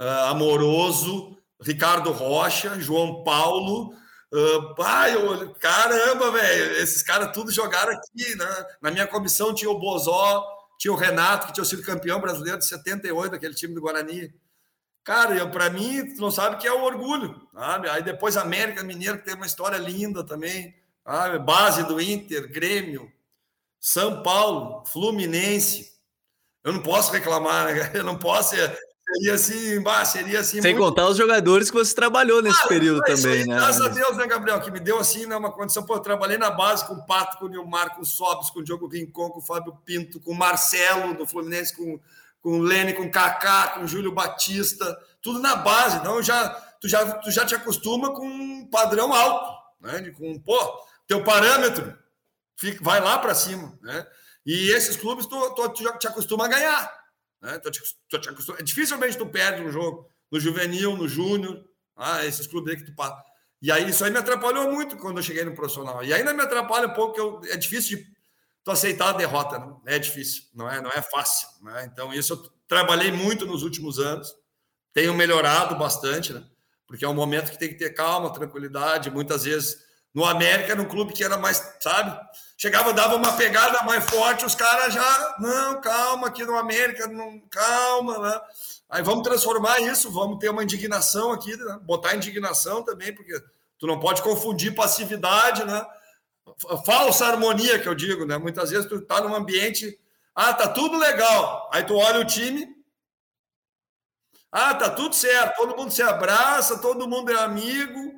uh, 0.00 0.30
Amoroso, 0.30 1.36
Ricardo 1.60 2.12
Rocha, 2.12 2.80
João 2.80 3.22
Paulo. 3.24 3.94
Uh, 4.32 4.74
pai, 4.74 5.14
eu, 5.14 5.54
caramba, 5.54 6.30
velho, 6.32 6.76
esses 6.76 7.02
caras 7.02 7.32
tudo 7.32 7.50
jogaram 7.50 7.92
aqui. 7.92 8.34
Né? 8.36 8.66
Na 8.80 8.90
minha 8.90 9.06
comissão 9.06 9.54
tinha 9.54 9.70
o 9.70 9.78
Bozó, 9.78 10.44
tinha 10.78 10.92
o 10.92 10.96
Renato, 10.96 11.46
que 11.46 11.52
tinha 11.52 11.64
sido 11.64 11.82
campeão 11.82 12.20
brasileiro 12.20 12.58
de 12.58 12.66
78, 12.66 13.34
aquele 13.34 13.54
time 13.54 13.74
do 13.74 13.80
Guarani. 13.80 14.34
Cara, 15.06 15.46
para 15.46 15.70
mim, 15.70 16.04
tu 16.16 16.20
não 16.20 16.32
sabe 16.32 16.56
que 16.56 16.66
é 16.66 16.72
o 16.72 16.82
orgulho. 16.82 17.40
Sabe? 17.54 17.88
Aí 17.88 18.02
depois 18.02 18.36
América 18.36 18.82
Mineiro, 18.82 19.18
que 19.18 19.24
tem 19.24 19.36
uma 19.36 19.46
história 19.46 19.78
linda 19.78 20.24
também. 20.24 20.74
ah, 21.04 21.38
base 21.38 21.84
do 21.84 22.00
Inter, 22.00 22.50
Grêmio, 22.50 23.08
São 23.78 24.20
Paulo, 24.24 24.84
Fluminense. 24.86 25.92
Eu 26.64 26.72
não 26.72 26.82
posso 26.82 27.12
reclamar, 27.12 27.66
né? 27.66 27.92
Eu 27.94 28.02
não 28.02 28.18
posso. 28.18 28.56
Seria 28.56 29.34
assim, 29.34 29.80
bah, 29.80 30.04
seria 30.04 30.40
assim. 30.40 30.60
Sem 30.60 30.74
muito... 30.74 30.84
contar 30.84 31.08
os 31.08 31.16
jogadores 31.16 31.70
que 31.70 31.76
você 31.76 31.94
trabalhou 31.94 32.42
nesse 32.42 32.60
ah, 32.64 32.66
período 32.66 33.00
também, 33.02 33.42
aí, 33.42 33.46
né? 33.46 33.54
Graças 33.54 33.86
a 33.86 33.88
Deus, 33.88 34.16
né, 34.16 34.26
Gabriel? 34.26 34.60
Que 34.60 34.72
me 34.72 34.80
deu 34.80 34.98
assim, 34.98 35.24
né, 35.26 35.36
uma 35.36 35.52
condição. 35.52 35.84
Pô, 35.84 35.94
eu 35.94 36.00
trabalhei 36.00 36.36
na 36.36 36.50
base 36.50 36.84
com 36.84 36.94
o 36.94 37.06
Pato, 37.06 37.38
com 37.38 37.44
o 37.44 37.48
Nilmar, 37.48 37.94
com 37.94 38.02
o 38.02 38.04
Sobis, 38.04 38.50
com 38.50 38.58
o 38.58 38.64
Diogo 38.64 38.88
Rincon, 38.88 39.30
com 39.30 39.38
o 39.38 39.42
Fábio 39.42 39.78
Pinto, 39.84 40.18
com 40.18 40.32
o 40.32 40.34
Marcelo 40.34 41.14
do 41.14 41.24
Fluminense, 41.24 41.76
com, 41.76 42.00
com 42.46 42.60
o 42.60 42.62
Lene, 42.62 42.94
com 42.94 43.02
o 43.02 43.10
Kaká, 43.10 43.70
com 43.70 43.80
o 43.82 43.88
Júlio 43.88 44.12
Batista, 44.12 44.96
tudo 45.20 45.40
na 45.40 45.56
base. 45.56 45.96
Então 45.96 46.22
já, 46.22 46.48
tu, 46.80 46.88
já, 46.88 47.14
tu 47.14 47.28
já 47.28 47.44
te 47.44 47.56
acostuma 47.56 48.14
com 48.14 48.24
um 48.24 48.70
padrão 48.70 49.12
alto, 49.12 49.52
né? 49.80 50.12
Com, 50.12 50.38
pô, 50.38 50.56
teu 51.08 51.24
parâmetro 51.24 51.98
fica, 52.54 52.84
vai 52.84 53.00
lá 53.00 53.18
para 53.18 53.34
cima, 53.34 53.76
né? 53.82 54.06
E 54.46 54.70
esses 54.70 54.96
clubes 54.96 55.26
tu, 55.26 55.54
tu, 55.56 55.68
tu 55.70 55.82
já 55.82 55.98
te 55.98 56.06
acostuma 56.06 56.44
a 56.44 56.48
ganhar. 56.48 56.92
Né? 57.42 57.58
Tu 57.58 57.68
tu 58.08 58.20
te 58.20 58.28
acostuma, 58.28 58.62
dificilmente 58.62 59.18
tu 59.18 59.26
perde 59.26 59.62
um 59.62 59.72
jogo 59.72 60.08
no 60.30 60.38
juvenil, 60.38 60.96
no 60.96 61.08
júnior, 61.08 61.64
ah, 61.96 62.24
esses 62.24 62.46
clubes 62.46 62.72
aí 62.72 62.80
que 62.80 62.86
tu 62.86 62.94
passa. 62.94 63.20
E 63.60 63.72
aí 63.72 63.90
isso 63.90 64.04
aí 64.04 64.10
me 64.12 64.18
atrapalhou 64.18 64.70
muito 64.70 64.96
quando 64.98 65.16
eu 65.16 65.22
cheguei 65.24 65.42
no 65.42 65.52
profissional. 65.52 66.04
E 66.04 66.14
ainda 66.14 66.32
me 66.32 66.42
atrapalha 66.42 66.86
um 66.86 66.94
pouco, 66.94 67.14
que 67.14 67.20
eu, 67.20 67.40
é 67.50 67.56
difícil 67.56 67.98
de 67.98 68.15
tu 68.66 68.72
aceitar 68.72 69.10
a 69.10 69.12
derrota, 69.12 69.60
não 69.60 69.80
é 69.86 69.96
difícil, 69.96 70.42
não 70.52 70.68
é, 70.68 70.80
não 70.80 70.90
é 70.90 71.00
fácil. 71.00 71.46
Né? 71.62 71.88
Então 71.90 72.12
isso 72.12 72.32
eu 72.32 72.50
trabalhei 72.66 73.12
muito 73.12 73.46
nos 73.46 73.62
últimos 73.62 74.00
anos, 74.00 74.34
tenho 74.92 75.14
melhorado 75.14 75.76
bastante, 75.76 76.32
né? 76.32 76.42
porque 76.84 77.04
é 77.04 77.08
um 77.08 77.14
momento 77.14 77.52
que 77.52 77.58
tem 77.58 77.68
que 77.68 77.76
ter 77.76 77.90
calma, 77.90 78.32
tranquilidade. 78.32 79.08
Muitas 79.08 79.44
vezes 79.44 79.78
no 80.12 80.24
América, 80.24 80.74
no 80.74 80.86
clube 80.86 81.12
que 81.12 81.22
era 81.22 81.38
mais, 81.38 81.76
sabe? 81.78 82.18
Chegava, 82.58 82.92
dava 82.92 83.14
uma 83.14 83.34
pegada 83.34 83.84
mais 83.84 84.04
forte, 84.10 84.44
os 84.44 84.56
caras 84.56 84.92
já, 84.92 85.36
não, 85.38 85.80
calma, 85.80 86.26
aqui 86.26 86.44
no 86.44 86.58
América, 86.58 87.06
não, 87.06 87.38
calma, 87.48 88.18
né? 88.18 88.40
Aí 88.90 89.02
vamos 89.02 89.22
transformar 89.22 89.78
isso, 89.80 90.10
vamos 90.10 90.38
ter 90.40 90.48
uma 90.48 90.64
indignação 90.64 91.30
aqui, 91.30 91.56
né? 91.56 91.78
botar 91.82 92.16
indignação 92.16 92.82
também, 92.82 93.14
porque 93.14 93.40
tu 93.78 93.86
não 93.86 94.00
pode 94.00 94.22
confundir 94.22 94.74
passividade, 94.74 95.64
né? 95.64 95.86
Falsa 96.84 97.26
harmonia, 97.26 97.78
que 97.78 97.88
eu 97.88 97.94
digo, 97.94 98.24
né? 98.24 98.38
Muitas 98.38 98.70
vezes 98.70 98.88
tu 98.88 99.00
tá 99.00 99.20
num 99.20 99.34
ambiente, 99.34 99.98
ah, 100.34 100.54
tá 100.54 100.68
tudo 100.68 100.96
legal, 100.96 101.68
aí 101.72 101.84
tu 101.84 101.94
olha 101.96 102.20
o 102.20 102.26
time, 102.26 102.66
ah, 104.52 104.74
tá 104.74 104.90
tudo 104.90 105.14
certo, 105.14 105.56
todo 105.56 105.76
mundo 105.76 105.90
se 105.90 106.02
abraça, 106.02 106.78
todo 106.78 107.08
mundo 107.08 107.30
é 107.30 107.36
amigo, 107.36 108.14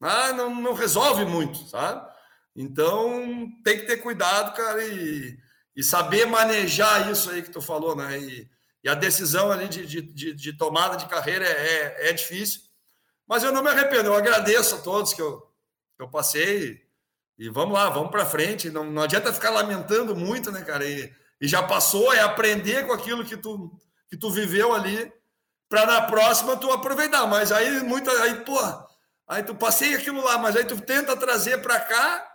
ah, 0.00 0.32
não, 0.32 0.54
não 0.54 0.74
resolve 0.74 1.24
muito, 1.24 1.58
sabe? 1.68 2.06
Então 2.54 3.50
tem 3.64 3.78
que 3.78 3.86
ter 3.86 3.98
cuidado, 3.98 4.54
cara, 4.54 4.84
e, 4.84 5.36
e 5.74 5.82
saber 5.82 6.26
manejar 6.26 7.10
isso 7.10 7.30
aí 7.30 7.42
que 7.42 7.50
tu 7.50 7.60
falou, 7.60 7.96
né? 7.96 8.18
E, 8.18 8.48
e 8.84 8.88
a 8.88 8.94
decisão 8.94 9.50
ali 9.50 9.68
de, 9.68 9.84
de, 9.84 10.32
de, 10.32 10.52
tomada 10.56 10.96
de 10.96 11.08
carreira 11.08 11.44
é, 11.44 11.50
é, 11.50 12.10
é, 12.10 12.12
difícil. 12.12 12.60
Mas 13.26 13.42
eu 13.42 13.50
não 13.50 13.62
me 13.62 13.68
arrependo, 13.68 14.10
eu 14.10 14.14
agradeço 14.14 14.76
a 14.76 14.78
todos 14.78 15.12
que 15.12 15.20
eu, 15.20 15.40
que 15.96 16.02
eu 16.02 16.08
passei. 16.08 16.85
E 17.38 17.48
vamos 17.48 17.74
lá, 17.74 17.88
vamos 17.90 18.10
para 18.10 18.26
frente. 18.26 18.70
Não, 18.70 18.84
não 18.84 19.02
adianta 19.02 19.32
ficar 19.32 19.50
lamentando 19.50 20.16
muito, 20.16 20.50
né, 20.50 20.62
cara? 20.62 20.84
E, 20.84 21.12
e 21.40 21.46
já 21.46 21.62
passou, 21.62 22.12
é 22.12 22.20
aprender 22.20 22.86
com 22.86 22.92
aquilo 22.92 23.24
que 23.24 23.36
tu, 23.36 23.70
que 24.08 24.16
tu 24.16 24.30
viveu 24.30 24.72
ali, 24.72 25.12
para 25.68 25.86
na 25.86 26.02
próxima 26.02 26.56
tu 26.56 26.70
aproveitar. 26.70 27.26
Mas 27.26 27.52
aí, 27.52 27.82
muita, 27.82 28.10
aí, 28.22 28.36
pô, 28.36 28.58
Aí 29.28 29.42
tu 29.42 29.54
passei 29.54 29.94
aquilo 29.94 30.22
lá, 30.22 30.38
mas 30.38 30.54
aí 30.54 30.64
tu 30.64 30.80
tenta 30.80 31.16
trazer 31.16 31.60
para 31.60 31.80
cá 31.80 32.32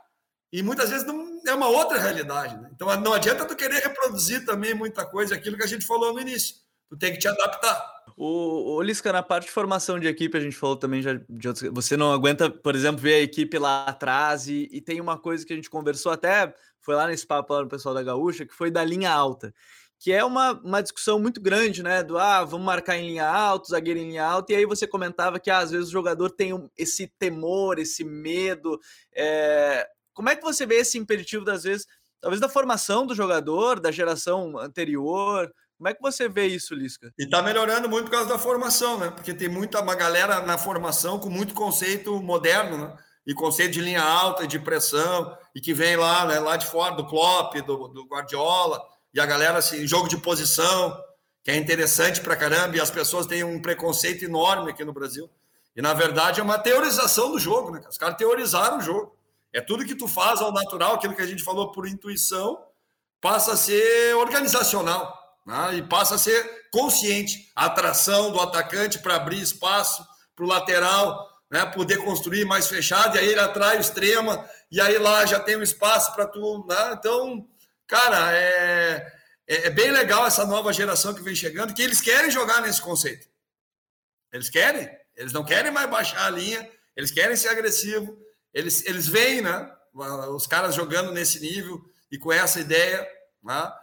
e 0.51 0.61
muitas 0.61 0.89
vezes 0.89 1.07
não 1.07 1.41
é 1.47 1.53
uma 1.53 1.67
outra 1.67 1.97
realidade. 1.97 2.57
Né? 2.57 2.69
Então 2.73 2.93
não 2.99 3.13
adianta 3.13 3.45
tu 3.45 3.55
querer 3.55 3.81
reproduzir 3.81 4.45
também 4.45 4.73
muita 4.73 5.05
coisa, 5.05 5.33
aquilo 5.33 5.55
que 5.55 5.63
a 5.63 5.67
gente 5.67 5.85
falou 5.85 6.13
no 6.13 6.19
início. 6.19 6.57
Tu 6.91 6.97
tem 6.97 7.13
que 7.13 7.19
te 7.19 7.27
adaptar. 7.29 8.03
O, 8.17 8.75
o 8.75 8.81
Lisca, 8.81 9.13
na 9.13 9.23
parte 9.23 9.45
de 9.45 9.51
formação 9.51 9.97
de 9.97 10.07
equipe, 10.09 10.37
a 10.37 10.41
gente 10.41 10.57
falou 10.57 10.75
também 10.75 11.01
já 11.01 11.13
de 11.29 11.47
outros. 11.47 11.71
Você 11.71 11.95
não 11.95 12.11
aguenta, 12.11 12.49
por 12.49 12.75
exemplo, 12.75 12.99
ver 12.99 13.13
a 13.13 13.21
equipe 13.21 13.57
lá 13.57 13.85
atrás 13.85 14.49
e, 14.49 14.67
e 14.69 14.81
tem 14.81 14.99
uma 14.99 15.17
coisa 15.17 15.45
que 15.45 15.53
a 15.53 15.55
gente 15.55 15.69
conversou 15.69 16.11
até, 16.11 16.53
foi 16.81 16.95
lá 16.95 17.07
nesse 17.07 17.25
papo 17.25 17.53
lá 17.53 17.61
no 17.61 17.69
pessoal 17.69 17.95
da 17.95 18.03
Gaúcha, 18.03 18.45
que 18.45 18.53
foi 18.53 18.69
da 18.69 18.83
linha 18.83 19.09
alta 19.09 19.53
que 19.97 20.11
é 20.11 20.25
uma, 20.25 20.53
uma 20.63 20.81
discussão 20.81 21.19
muito 21.19 21.39
grande, 21.39 21.83
né? 21.83 22.01
Do 22.01 22.17
ah, 22.17 22.43
vamos 22.43 22.65
marcar 22.65 22.97
em 22.97 23.05
linha 23.05 23.27
alta, 23.27 23.69
zagueiro 23.69 23.99
em 23.99 24.07
linha 24.09 24.25
alta, 24.25 24.51
e 24.51 24.55
aí 24.55 24.65
você 24.65 24.87
comentava 24.87 25.39
que 25.39 25.51
ah, 25.51 25.59
às 25.59 25.69
vezes 25.69 25.89
o 25.89 25.91
jogador 25.91 26.31
tem 26.31 26.53
um, 26.53 26.67
esse 26.75 27.05
temor, 27.19 27.77
esse 27.77 28.03
medo. 28.03 28.79
É... 29.13 29.87
Como 30.11 30.27
é 30.27 30.35
que 30.35 30.41
você 30.41 30.65
vê 30.65 30.77
esse 30.77 30.97
impeditivo, 30.97 31.45
das 31.45 31.65
vezes, 31.65 31.85
talvez 32.19 32.41
da 32.41 32.49
formação 32.49 33.05
do 33.05 33.13
jogador, 33.13 33.79
da 33.79 33.91
geração 33.91 34.57
anterior? 34.57 35.53
Como 35.81 35.89
é 35.89 35.95
que 35.95 36.01
você 36.01 36.29
vê 36.29 36.45
isso, 36.45 36.75
Lisca? 36.75 37.11
E 37.17 37.27
tá 37.27 37.41
melhorando 37.41 37.89
muito 37.89 38.05
por 38.05 38.11
causa 38.11 38.29
da 38.29 38.37
formação, 38.37 38.99
né? 38.99 39.09
Porque 39.09 39.33
tem 39.33 39.49
muita 39.49 39.81
uma 39.81 39.95
galera 39.95 40.39
na 40.41 40.55
formação 40.55 41.17
com 41.17 41.27
muito 41.27 41.55
conceito 41.55 42.21
moderno, 42.21 42.77
né? 42.77 42.95
E 43.25 43.33
conceito 43.33 43.71
de 43.71 43.81
linha 43.81 44.03
alta, 44.03 44.45
de 44.45 44.59
pressão, 44.59 45.35
e 45.55 45.59
que 45.59 45.73
vem 45.73 45.95
lá, 45.95 46.23
né, 46.27 46.39
lá 46.39 46.55
de 46.55 46.67
fora, 46.67 46.93
do 46.93 47.07
Klopp, 47.07 47.55
do, 47.65 47.87
do 47.87 48.05
Guardiola 48.05 48.79
e 49.11 49.19
a 49.19 49.25
galera, 49.25 49.57
assim, 49.57 49.87
jogo 49.87 50.07
de 50.07 50.17
posição, 50.17 50.95
que 51.43 51.49
é 51.49 51.55
interessante 51.55 52.21
pra 52.21 52.35
caramba, 52.35 52.77
e 52.77 52.79
as 52.79 52.91
pessoas 52.91 53.25
têm 53.25 53.43
um 53.43 53.59
preconceito 53.59 54.23
enorme 54.23 54.69
aqui 54.69 54.85
no 54.85 54.93
Brasil. 54.93 55.27
E, 55.75 55.81
na 55.81 55.95
verdade, 55.95 56.39
é 56.39 56.43
uma 56.43 56.59
teorização 56.59 57.31
do 57.31 57.39
jogo, 57.39 57.71
né? 57.71 57.81
Os 57.89 57.97
caras 57.97 58.17
teorizaram 58.17 58.77
o 58.77 58.81
jogo. 58.81 59.17
É 59.51 59.59
tudo 59.59 59.83
que 59.83 59.95
tu 59.95 60.07
faz 60.07 60.41
ao 60.41 60.53
natural, 60.53 60.93
aquilo 60.93 61.15
que 61.15 61.23
a 61.23 61.27
gente 61.27 61.43
falou 61.43 61.71
por 61.71 61.87
intuição, 61.87 62.63
passa 63.19 63.53
a 63.53 63.57
ser 63.57 64.15
organizacional, 64.15 65.20
né? 65.45 65.75
e 65.75 65.81
passa 65.83 66.15
a 66.15 66.17
ser 66.17 66.69
consciente. 66.71 67.51
A 67.55 67.65
atração 67.65 68.31
do 68.31 68.39
atacante 68.39 68.99
para 68.99 69.15
abrir 69.15 69.41
espaço 69.41 70.05
para 70.35 70.45
o 70.45 70.47
lateral, 70.47 71.29
né? 71.49 71.65
poder 71.65 71.97
construir 71.97 72.45
mais 72.45 72.67
fechado, 72.67 73.15
e 73.15 73.19
aí 73.19 73.27
ele 73.27 73.39
atrai 73.39 73.77
o 73.77 73.81
extrema, 73.81 74.47
e 74.71 74.79
aí 74.79 74.97
lá 74.97 75.25
já 75.25 75.39
tem 75.39 75.57
um 75.57 75.63
espaço 75.63 76.13
para 76.13 76.25
tu. 76.25 76.65
Né? 76.67 76.95
Então, 76.97 77.47
Cara, 77.91 78.33
é, 78.33 79.13
é, 79.45 79.67
é, 79.67 79.69
bem 79.69 79.91
legal 79.91 80.25
essa 80.25 80.45
nova 80.45 80.71
geração 80.71 81.13
que 81.13 81.21
vem 81.21 81.35
chegando, 81.35 81.73
que 81.73 81.81
eles 81.81 81.99
querem 81.99 82.31
jogar 82.31 82.61
nesse 82.61 82.81
conceito. 82.81 83.27
Eles 84.31 84.49
querem, 84.49 84.89
eles 85.13 85.33
não 85.33 85.43
querem 85.43 85.73
mais 85.73 85.89
baixar 85.89 86.25
a 86.25 86.29
linha, 86.29 86.71
eles 86.95 87.11
querem 87.11 87.35
ser 87.35 87.49
agressivo, 87.49 88.17
eles, 88.53 88.85
eles 88.85 89.09
veem, 89.09 89.41
né? 89.41 89.69
Os 90.33 90.47
caras 90.47 90.73
jogando 90.73 91.11
nesse 91.11 91.41
nível 91.41 91.83
e 92.09 92.17
com 92.17 92.31
essa 92.31 92.61
ideia, 92.61 93.05
né? 93.43 93.73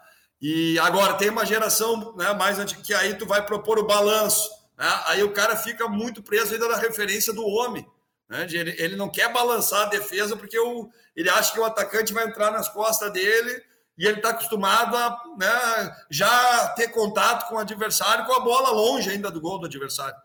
E 0.41 0.79
agora 0.79 1.15
tem 1.15 1.31
uma 1.31 1.45
geração 1.45 2.15
né, 2.17 2.33
mais 2.33 2.59
antiga 2.59 2.83
que 2.83 2.95
aí 2.95 3.15
tu 3.15 3.27
vai 3.27 3.45
propor 3.45 3.79
o 3.79 3.87
balanço. 3.87 4.49
Né? 4.77 5.03
Aí 5.07 5.23
o 5.23 5.33
cara 5.33 5.57
fica 5.57 5.89
muito 5.89 6.23
preso 6.23 6.55
ainda 6.55 6.69
na 6.69 6.77
referência 6.77 7.33
do 7.33 7.45
homem. 7.45 7.87
Né? 8.29 8.47
Ele, 8.51 8.75
ele 8.79 8.97
não 8.97 9.11
quer 9.11 9.33
balançar 9.33 9.87
a 9.87 9.91
defesa 9.91 10.37
porque 10.37 10.59
o, 10.59 10.89
ele 11.17 11.29
acha 11.29 11.53
que 11.53 11.59
o 11.59 11.65
atacante 11.65 12.13
vai 12.13 12.25
entrar 12.25 12.51
nas 12.53 12.69
costas 12.69 13.13
dele 13.13 13.63
e 13.97 14.07
ele 14.07 14.19
está 14.19 14.31
acostumado 14.31 14.97
a 14.97 15.21
né, 15.37 15.97
já 16.09 16.69
ter 16.77 16.89
contato 16.89 17.49
com 17.49 17.57
o 17.57 17.59
adversário 17.59 18.25
com 18.25 18.33
a 18.33 18.41
bola 18.41 18.71
longe 18.71 19.11
ainda 19.11 19.31
do 19.31 19.41
gol 19.41 19.59
do 19.59 19.67
adversário. 19.67 20.17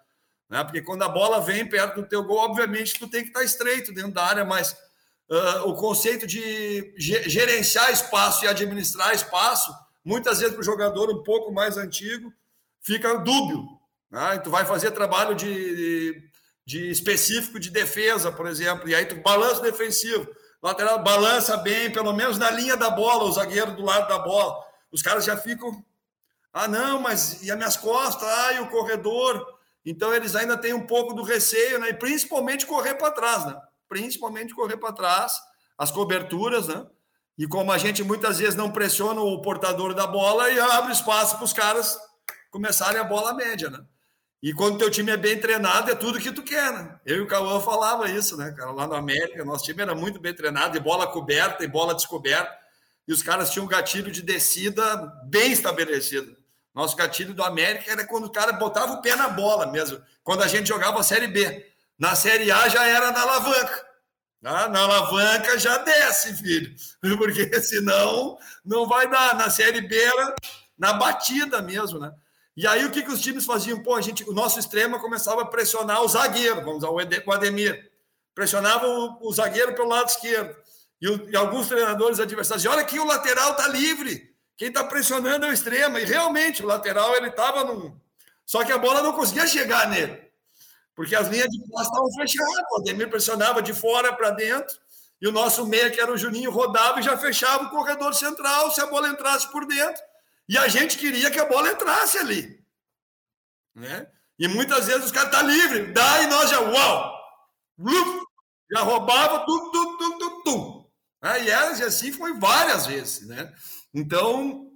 Né? 0.48 0.64
Porque 0.64 0.84
quando 0.84 1.02
a 1.02 1.10
bola 1.10 1.42
vem 1.42 1.68
perto 1.68 2.02
do 2.02 2.08
teu 2.08 2.24
gol, 2.24 2.38
obviamente 2.38 3.00
tu 3.00 3.08
tem 3.08 3.24
que 3.24 3.30
estar 3.30 3.40
tá 3.40 3.46
estreito 3.46 3.92
dentro 3.92 4.12
da 4.12 4.24
área, 4.24 4.46
mas 4.46 4.74
uh, 5.28 5.68
o 5.68 5.74
conceito 5.76 6.28
de 6.28 6.94
gerenciar 6.98 7.92
espaço 7.92 8.46
e 8.46 8.48
administrar 8.48 9.16
espaço, 9.16 9.74
muitas 10.04 10.40
vezes 10.40 10.54
para 10.54 10.62
o 10.62 10.66
jogador 10.66 11.10
um 11.10 11.24
pouco 11.24 11.52
mais 11.52 11.78
antigo, 11.78 12.34
fica 12.82 13.18
dúbio. 13.18 13.68
Né? 14.12 14.38
Tu 14.40 14.50
vai 14.50 14.66
fazer 14.66 14.92
trabalho 14.92 15.36
de, 15.36 16.22
de 16.66 16.90
específico 16.90 17.60
de 17.60 17.70
defesa, 17.70 18.32
por 18.32 18.48
exemplo, 18.48 18.88
e 18.88 18.96
aí 18.96 19.06
tu 19.06 19.16
balanço 19.16 19.62
defensivo 19.62 20.28
lateral 20.64 21.04
balança 21.04 21.58
bem, 21.58 21.92
pelo 21.92 22.14
menos 22.14 22.38
na 22.38 22.50
linha 22.50 22.78
da 22.78 22.90
bola, 22.90 23.26
o 23.26 23.32
zagueiro 23.34 23.76
do 23.76 23.84
lado 23.84 24.08
da 24.08 24.18
bola. 24.18 24.64
Os 24.90 25.02
caras 25.02 25.26
já 25.26 25.36
ficam, 25.36 25.84
ah, 26.54 26.70
não, 26.70 27.02
mas 27.02 27.44
e 27.44 27.52
as 27.52 27.58
minhas 27.58 27.76
costas, 27.76 28.26
ah, 28.26 28.54
e 28.54 28.60
o 28.62 28.70
corredor. 28.70 29.46
Então 29.86 30.14
eles 30.16 30.38
ainda 30.38 30.58
têm 30.58 30.74
um 30.74 30.88
pouco 30.88 31.14
do 31.14 31.22
receio, 31.22 31.80
né? 31.80 31.90
E 31.90 31.94
principalmente 31.94 32.66
correr 32.66 32.96
para 32.96 33.12
trás, 33.12 33.46
né? 33.46 33.60
Principalmente 33.90 34.56
correr 34.56 34.78
para 34.78 34.94
trás, 34.94 35.38
as 35.78 35.92
coberturas, 35.92 36.70
né? 36.70 36.86
E 37.38 37.48
como 37.48 37.72
a 37.72 37.78
gente 37.78 38.04
muitas 38.04 38.40
vezes 38.40 38.56
não 38.56 38.72
pressiona 38.72 39.22
o 39.22 39.42
portador 39.42 39.94
da 39.94 40.06
bola 40.06 40.50
e 40.50 40.60
abre 40.60 40.92
espaço 40.94 41.36
para 41.36 41.46
os 41.46 41.54
caras 41.54 41.98
começarem 42.52 43.00
a 43.00 43.04
bola 43.04 43.34
média, 43.34 43.70
né? 43.70 43.80
E 44.42 44.54
quando 44.54 44.78
teu 44.78 44.92
time 44.92 45.10
é 45.10 45.18
bem 45.18 45.40
treinado, 45.40 45.90
é 45.90 45.96
tudo 45.96 46.20
que 46.20 46.32
tu 46.32 46.44
quer, 46.44 46.72
né? 46.74 47.00
Eu 47.06 47.18
e 47.18 47.22
o 47.22 47.28
Cauã 47.28 47.62
falava 47.62 48.10
isso, 48.10 48.36
né, 48.36 48.52
cara? 48.52 48.72
Lá 48.72 48.86
no 48.86 48.94
América, 48.94 49.46
nosso 49.46 49.64
time 49.64 49.82
era 49.82 49.96
muito 49.96 50.20
bem 50.20 50.34
treinado, 50.34 50.76
e 50.76 50.82
bola 50.82 51.08
coberta, 51.08 51.64
e 51.64 51.68
bola 51.68 51.96
descoberta. 51.96 52.54
E 53.08 53.14
os 53.14 53.24
caras 53.24 53.52
tinham 53.52 53.66
um 53.66 53.70
gatilho 53.70 54.12
de 54.12 54.22
descida 54.22 54.84
bem 55.26 55.54
estabelecido. 55.54 56.36
Nosso 56.76 56.96
gatilho 56.96 57.34
do 57.34 57.44
América 57.44 57.90
era 57.90 58.06
quando 58.06 58.26
o 58.26 58.32
cara 58.32 58.52
botava 58.52 58.94
o 58.94 59.02
pé 59.02 59.16
na 59.16 59.30
bola 59.30 59.68
mesmo. 59.68 60.02
Quando 60.24 60.44
a 60.44 60.48
gente 60.48 60.68
jogava 60.68 61.00
a 61.00 61.04
Série 61.04 61.28
B. 61.28 61.66
Na 61.98 62.14
Série 62.14 62.52
A 62.52 62.68
já 62.68 62.86
era 62.86 63.12
na 63.12 63.22
alavanca. 63.22 63.93
Ah, 64.44 64.68
na 64.68 64.82
alavanca 64.82 65.58
já 65.58 65.78
desce, 65.78 66.36
filho. 66.36 66.76
Porque 67.18 67.62
senão 67.62 68.38
não 68.66 68.88
vai 68.88 69.10
dar. 69.10 69.36
Na 69.36 69.50
Série 69.50 69.82
B 69.82 69.98
era 69.98 70.36
na 70.78 70.94
batida 70.94 71.62
mesmo, 71.62 72.00
né? 72.00 72.12
E 72.56 72.68
aí 72.68 72.86
o 72.86 72.92
que, 72.92 73.02
que 73.02 73.12
os 73.12 73.22
times 73.22 73.46
faziam? 73.46 73.82
Pô, 73.82 73.96
a 73.96 74.02
gente, 74.02 74.24
o 74.30 74.34
nosso 74.34 74.60
extremo 74.60 75.00
começava 75.00 75.42
a 75.42 75.46
pressionar 75.46 76.04
o 76.04 76.08
zagueiro, 76.08 76.62
vamos 76.62 76.84
usar 76.84 76.90
o 76.90 77.32
Ademir. 77.32 77.92
Pressionava 78.36 78.88
o, 78.88 79.28
o 79.28 79.34
zagueiro 79.34 79.74
pelo 79.74 79.90
lado 79.90 80.10
esquerdo. 80.10 80.56
E, 81.02 81.08
o, 81.08 81.30
e, 81.30 81.36
alguns 81.36 81.68
treinadores 81.68 82.20
adversários, 82.20 82.66
olha 82.66 82.84
que 82.84 83.00
o 83.00 83.06
lateral 83.06 83.52
está 83.52 83.68
livre. 83.68 84.34
Quem 84.56 84.68
está 84.68 84.84
pressionando 84.84 85.46
é 85.46 85.50
o 85.50 85.54
extremo. 85.54 85.98
E 85.98 86.06
realmente, 86.06 86.64
o 86.64 86.68
lateral 86.68 87.16
ele 87.16 87.30
estava 87.30 87.64
num. 87.64 87.98
Só 88.46 88.64
que 88.64 88.72
a 88.72 88.78
bola 88.78 89.02
não 89.02 89.14
conseguia 89.14 89.48
chegar 89.48 89.90
nele. 89.90 90.23
Porque 90.96 91.16
as 91.16 91.28
linhas 91.28 91.48
de 91.50 91.60
passe 91.70 91.90
estavam 91.90 92.12
fechadas. 92.14 92.66
O 92.72 92.82
Ademir 92.82 93.10
pressionava 93.10 93.62
de 93.62 93.74
fora 93.74 94.14
para 94.14 94.32
dentro. 94.32 94.78
E 95.22 95.28
o 95.28 95.32
nosso 95.32 95.66
meia, 95.66 95.90
que 95.90 96.02
era 96.02 96.12
o 96.12 96.18
Juninho, 96.18 96.52
rodava 96.52 97.00
e 97.00 97.04
já 97.04 97.18
fechava 97.18 97.64
o 97.64 97.70
corredor 97.70 98.14
central 98.14 98.72
se 98.72 98.82
a 98.82 98.88
bola 98.88 99.10
entrasse 99.10 99.50
por 99.52 99.66
dentro. 99.66 100.02
E 100.48 100.58
a 100.58 100.68
gente 100.68 100.98
queria 100.98 101.32
que 101.32 101.40
a 101.40 101.46
bola 101.46 101.72
entrasse 101.72 102.18
ali. 102.18 102.62
Né? 103.74 104.08
E 104.38 104.48
muitas 104.48 104.88
vezes 104.88 105.06
os 105.06 105.12
caras 105.12 105.34
estão 105.34 105.48
tá 105.48 105.48
livres. 105.48 105.94
Daí 105.94 106.28
nós 106.28 106.50
já, 106.50 106.60
uau! 106.60 107.14
Já 108.72 108.82
roubava, 108.82 109.46
tum, 109.46 109.72
tum, 109.72 109.98
tum, 109.98 110.18
tum, 110.18 110.44
tum. 110.44 110.92
E 111.24 111.52
assim 111.84 112.12
foi 112.12 112.38
várias 112.38 112.86
vezes. 112.86 113.28
Né? 113.28 113.54
Então, 113.94 114.68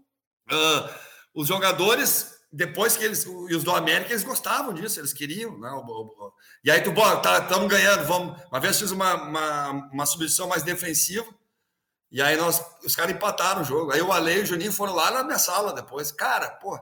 uh, 0.49 0.89
os 1.33 1.47
jogadores 1.47 2.36
depois 2.51 2.95
que 2.95 3.03
eles, 3.03 3.25
e 3.25 3.55
os 3.55 3.63
do 3.63 3.71
América, 3.71 4.11
eles 4.11 4.23
gostavam 4.23 4.73
disso, 4.73 4.99
eles 4.99 5.13
queriam. 5.13 5.57
Né? 5.59 5.69
E 6.63 6.71
aí 6.71 6.81
tu, 6.81 6.91
bora, 6.91 7.17
tá, 7.17 7.39
estamos 7.39 7.67
ganhando, 7.67 8.05
vamos. 8.05 8.41
Uma 8.49 8.59
vez 8.59 8.79
fiz 8.79 8.91
uma, 8.91 9.13
uma, 9.15 9.69
uma 9.91 10.05
substituição 10.05 10.47
mais 10.47 10.63
defensiva, 10.63 11.27
e 12.09 12.21
aí 12.21 12.37
nós, 12.37 12.63
os 12.85 12.95
caras 12.95 13.13
empataram 13.13 13.61
o 13.61 13.65
jogo. 13.65 13.91
Aí 13.91 14.01
o 14.01 14.11
Ale 14.11 14.39
e 14.39 14.41
o 14.43 14.45
Juninho 14.45 14.71
foram 14.71 14.95
lá 14.95 15.11
na 15.11 15.23
minha 15.23 15.37
sala 15.37 15.73
depois. 15.73 16.11
Cara, 16.11 16.49
pô, 16.51 16.79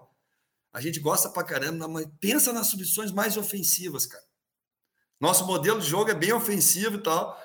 a 0.71 0.79
gente 0.79 0.99
gosta 0.99 1.29
pra 1.29 1.43
caramba, 1.43 1.87
mas 1.87 2.05
pensa 2.19 2.53
nas 2.53 2.67
substituições 2.67 3.11
mais 3.11 3.35
ofensivas, 3.35 4.05
cara. 4.05 4.23
Nosso 5.19 5.45
modelo 5.47 5.79
de 5.79 5.87
jogo 5.87 6.11
é 6.11 6.13
bem 6.13 6.33
ofensivo 6.33 6.97
e 6.97 7.03
tal. 7.03 7.41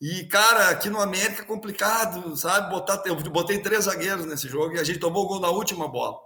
E, 0.00 0.24
cara, 0.26 0.68
aqui 0.68 0.90
no 0.90 1.00
América 1.00 1.42
é 1.42 1.46
complicado, 1.46 2.36
sabe? 2.36 2.70
Botar, 2.70 3.02
eu 3.06 3.16
botei 3.16 3.60
três 3.60 3.84
zagueiros 3.84 4.26
nesse 4.26 4.48
jogo 4.48 4.74
e 4.74 4.78
a 4.78 4.84
gente 4.84 4.98
tomou 4.98 5.24
o 5.24 5.28
gol 5.28 5.40
na 5.40 5.48
última 5.48 5.88
bola. 5.88 6.18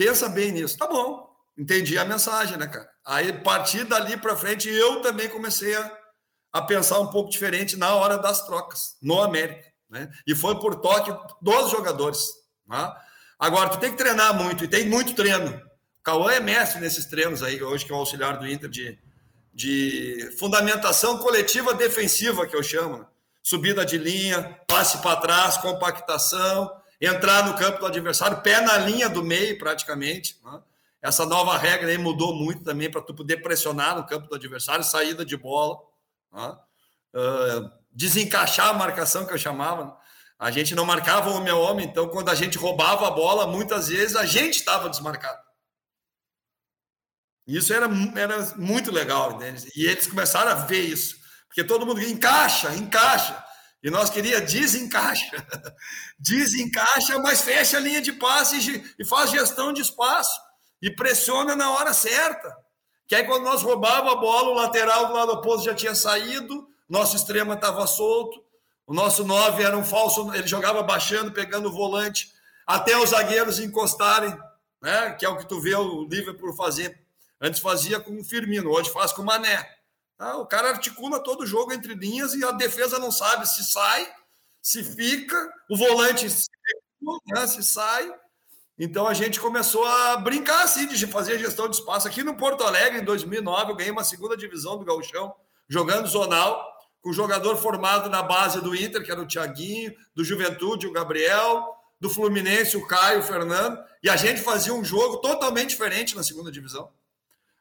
Pensa 0.00 0.30
bem 0.30 0.50
nisso. 0.50 0.78
Tá 0.78 0.86
bom, 0.86 1.28
entendi 1.58 1.98
a 1.98 2.06
mensagem, 2.06 2.56
né, 2.56 2.66
cara? 2.66 2.88
Aí, 3.04 3.28
a 3.28 3.38
partir 3.42 3.84
dali 3.84 4.16
para 4.16 4.34
frente, 4.34 4.66
eu 4.66 5.02
também 5.02 5.28
comecei 5.28 5.76
a, 5.76 5.98
a 6.54 6.62
pensar 6.62 7.00
um 7.00 7.08
pouco 7.08 7.28
diferente 7.28 7.76
na 7.76 7.94
hora 7.94 8.16
das 8.16 8.46
trocas, 8.46 8.96
no 9.02 9.20
América. 9.20 9.70
Né? 9.90 10.10
E 10.26 10.34
foi 10.34 10.58
por 10.58 10.76
toque 10.76 11.12
dos 11.42 11.70
jogadores. 11.70 12.30
Né? 12.66 12.90
Agora, 13.38 13.68
tu 13.68 13.78
tem 13.78 13.90
que 13.90 13.98
treinar 13.98 14.34
muito, 14.34 14.64
e 14.64 14.68
tem 14.68 14.88
muito 14.88 15.14
treino. 15.14 15.50
O 15.50 16.02
Cauã 16.02 16.32
é 16.32 16.40
mestre 16.40 16.80
nesses 16.80 17.04
treinos 17.04 17.42
aí, 17.42 17.62
hoje 17.62 17.84
que 17.84 17.92
é 17.92 17.94
o 17.94 17.98
auxiliar 17.98 18.38
do 18.38 18.48
Inter 18.48 18.70
de, 18.70 18.98
de 19.52 20.34
fundamentação 20.38 21.18
coletiva 21.18 21.74
defensiva, 21.74 22.46
que 22.46 22.56
eu 22.56 22.62
chamo. 22.62 23.00
Né? 23.00 23.06
Subida 23.42 23.84
de 23.84 23.98
linha, 23.98 24.58
passe 24.66 24.96
para 25.02 25.20
trás, 25.20 25.58
compactação, 25.58 26.79
entrar 27.00 27.46
no 27.46 27.56
campo 27.56 27.78
do 27.78 27.86
adversário, 27.86 28.42
pé 28.42 28.60
na 28.60 28.76
linha 28.76 29.08
do 29.08 29.24
meio, 29.24 29.58
praticamente. 29.58 30.38
Né? 30.44 30.60
Essa 31.00 31.24
nova 31.24 31.56
regra 31.56 31.88
aí 31.88 31.96
mudou 31.96 32.34
muito 32.34 32.62
também 32.62 32.90
para 32.90 33.00
tu 33.00 33.14
poder 33.14 33.38
pressionar 33.38 33.96
no 33.96 34.06
campo 34.06 34.28
do 34.28 34.34
adversário, 34.34 34.84
saída 34.84 35.24
de 35.24 35.36
bola, 35.36 35.78
né? 36.32 36.58
uh, 37.14 37.70
desencaixar 37.90 38.68
a 38.68 38.74
marcação 38.74 39.24
que 39.26 39.32
eu 39.32 39.38
chamava. 39.38 39.84
Né? 39.84 39.92
A 40.38 40.50
gente 40.50 40.74
não 40.74 40.84
marcava 40.84 41.30
homem 41.30 41.50
a 41.50 41.56
homem, 41.56 41.86
então 41.86 42.08
quando 42.08 42.28
a 42.28 42.34
gente 42.34 42.58
roubava 42.58 43.06
a 43.06 43.10
bola, 43.10 43.46
muitas 43.46 43.88
vezes 43.88 44.14
a 44.14 44.26
gente 44.26 44.56
estava 44.56 44.90
desmarcado. 44.90 45.40
Isso 47.46 47.72
era, 47.72 47.88
era 48.16 48.56
muito 48.56 48.92
legal, 48.92 49.32
entende? 49.32 49.68
E 49.74 49.86
eles 49.86 50.06
começaram 50.06 50.52
a 50.52 50.54
ver 50.54 50.82
isso, 50.82 51.16
porque 51.48 51.64
todo 51.64 51.84
mundo 51.86 52.00
encaixa, 52.02 52.74
encaixa. 52.74 53.44
E 53.82 53.90
nós 53.90 54.10
queria 54.10 54.40
desencaixa. 54.40 55.46
desencaixa, 56.18 57.18
mas 57.18 57.40
fecha 57.40 57.78
a 57.78 57.80
linha 57.80 58.00
de 58.00 58.12
passe 58.12 58.84
e 58.98 59.04
faz 59.04 59.30
gestão 59.30 59.72
de 59.72 59.80
espaço 59.80 60.38
e 60.82 60.90
pressiona 60.90 61.56
na 61.56 61.70
hora 61.70 61.92
certa. 61.92 62.54
Que 63.06 63.14
aí 63.14 63.24
quando 63.24 63.44
nós 63.44 63.62
roubava 63.62 64.12
a 64.12 64.16
bola, 64.16 64.50
o 64.50 64.54
lateral 64.54 65.06
do 65.06 65.14
lado 65.14 65.32
oposto 65.32 65.64
já 65.64 65.74
tinha 65.74 65.94
saído, 65.94 66.68
nosso 66.88 67.16
extremo 67.16 67.52
estava 67.52 67.86
solto, 67.86 68.44
o 68.86 68.94
nosso 68.94 69.24
nove 69.24 69.62
era 69.62 69.76
um 69.76 69.84
falso, 69.84 70.32
ele 70.34 70.46
jogava 70.46 70.82
baixando, 70.82 71.32
pegando 71.32 71.68
o 71.68 71.72
volante, 71.72 72.32
até 72.66 72.96
os 72.96 73.10
zagueiros 73.10 73.58
encostarem, 73.58 74.36
né? 74.80 75.12
Que 75.12 75.24
é 75.24 75.28
o 75.28 75.36
que 75.36 75.48
tu 75.48 75.60
vê 75.60 75.74
o 75.74 76.04
Liverpool 76.04 76.54
fazer. 76.54 77.00
Antes 77.40 77.60
fazia 77.60 77.98
com 77.98 78.18
o 78.18 78.24
Firmino, 78.24 78.70
hoje 78.70 78.90
faz 78.90 79.12
com 79.12 79.22
o 79.22 79.24
Mané. 79.24 79.79
Ah, 80.20 80.36
o 80.36 80.44
cara 80.44 80.68
articula 80.68 81.18
todo 81.18 81.44
o 81.44 81.46
jogo 81.46 81.72
entre 81.72 81.94
linhas 81.94 82.34
e 82.34 82.44
a 82.44 82.50
defesa 82.50 82.98
não 82.98 83.10
sabe 83.10 83.48
se 83.48 83.64
sai, 83.64 84.06
se 84.60 84.84
fica, 84.84 85.50
o 85.70 85.78
volante 85.78 86.28
se, 86.28 86.46
né, 87.28 87.46
se 87.46 87.62
sai. 87.62 88.12
Então 88.78 89.06
a 89.06 89.14
gente 89.14 89.40
começou 89.40 89.82
a 89.82 90.18
brincar 90.18 90.62
assim, 90.62 90.86
de 90.86 91.06
fazer 91.06 91.38
gestão 91.38 91.70
de 91.70 91.76
espaço. 91.76 92.06
Aqui 92.06 92.22
no 92.22 92.36
Porto 92.36 92.64
Alegre, 92.64 93.00
em 93.00 93.04
2009, 93.04 93.72
eu 93.72 93.76
ganhei 93.76 93.90
uma 93.90 94.04
segunda 94.04 94.36
divisão 94.36 94.76
do 94.76 94.84
Gauchão, 94.84 95.34
jogando 95.66 96.06
zonal, 96.06 96.70
com 97.00 97.14
jogador 97.14 97.56
formado 97.56 98.10
na 98.10 98.22
base 98.22 98.60
do 98.60 98.76
Inter, 98.76 99.02
que 99.02 99.10
era 99.10 99.22
o 99.22 99.26
Thiaguinho, 99.26 99.94
do 100.14 100.22
Juventude, 100.22 100.86
o 100.86 100.92
Gabriel, 100.92 101.66
do 101.98 102.10
Fluminense, 102.10 102.76
o 102.76 102.86
Caio, 102.86 103.20
o 103.20 103.22
Fernando. 103.22 103.82
E 104.02 104.10
a 104.10 104.16
gente 104.16 104.42
fazia 104.42 104.74
um 104.74 104.84
jogo 104.84 105.16
totalmente 105.16 105.70
diferente 105.70 106.14
na 106.14 106.22
segunda 106.22 106.52
divisão. 106.52 106.92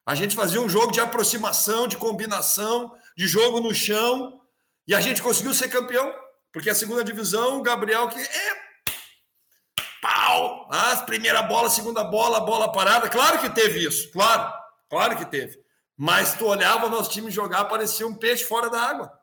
A 0.09 0.15
gente 0.15 0.35
fazia 0.35 0.59
um 0.59 0.67
jogo 0.67 0.91
de 0.91 0.99
aproximação, 0.99 1.87
de 1.87 1.95
combinação, 1.95 2.97
de 3.15 3.27
jogo 3.27 3.59
no 3.59 3.75
chão, 3.75 4.41
e 4.87 4.95
a 4.95 4.99
gente 4.99 5.21
conseguiu 5.21 5.53
ser 5.53 5.69
campeão, 5.69 6.11
porque 6.51 6.67
a 6.67 6.73
segunda 6.73 7.03
divisão, 7.03 7.59
o 7.59 7.61
Gabriel 7.61 8.09
que 8.09 8.19
é 8.19 8.57
pau, 10.01 10.67
a 10.71 10.95
primeira 11.03 11.43
bola, 11.43 11.69
segunda 11.69 12.03
bola, 12.03 12.39
bola 12.39 12.71
parada, 12.71 13.07
claro 13.07 13.37
que 13.37 13.51
teve 13.51 13.85
isso, 13.85 14.11
claro, 14.11 14.51
claro 14.89 15.15
que 15.15 15.25
teve. 15.25 15.59
Mas 15.95 16.33
tu 16.33 16.47
olhava 16.47 16.89
nosso 16.89 17.11
time 17.11 17.29
jogar, 17.29 17.65
parecia 17.65 18.07
um 18.07 18.15
peixe 18.15 18.45
fora 18.45 18.67
da 18.67 18.81
água. 18.81 19.13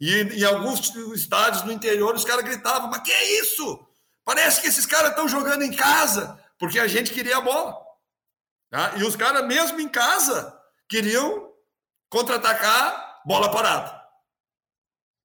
E 0.00 0.22
em 0.22 0.44
alguns 0.44 0.96
estádios 1.14 1.62
no 1.62 1.72
interior, 1.72 2.14
os 2.14 2.24
caras 2.24 2.42
gritavam: 2.42 2.88
Mas 2.88 3.02
que 3.02 3.12
é 3.12 3.40
isso? 3.40 3.86
Parece 4.24 4.62
que 4.62 4.66
esses 4.66 4.86
caras 4.86 5.10
estão 5.10 5.28
jogando 5.28 5.60
em 5.60 5.76
casa, 5.76 6.42
porque 6.58 6.78
a 6.78 6.86
gente 6.86 7.12
queria 7.12 7.36
a 7.36 7.42
bola. 7.42 7.85
Tá? 8.70 8.94
E 8.96 9.04
os 9.04 9.16
caras, 9.16 9.46
mesmo 9.46 9.80
em 9.80 9.88
casa, 9.88 10.56
queriam 10.88 11.50
contra-atacar 12.08 13.22
bola 13.24 13.50
parada. 13.50 14.00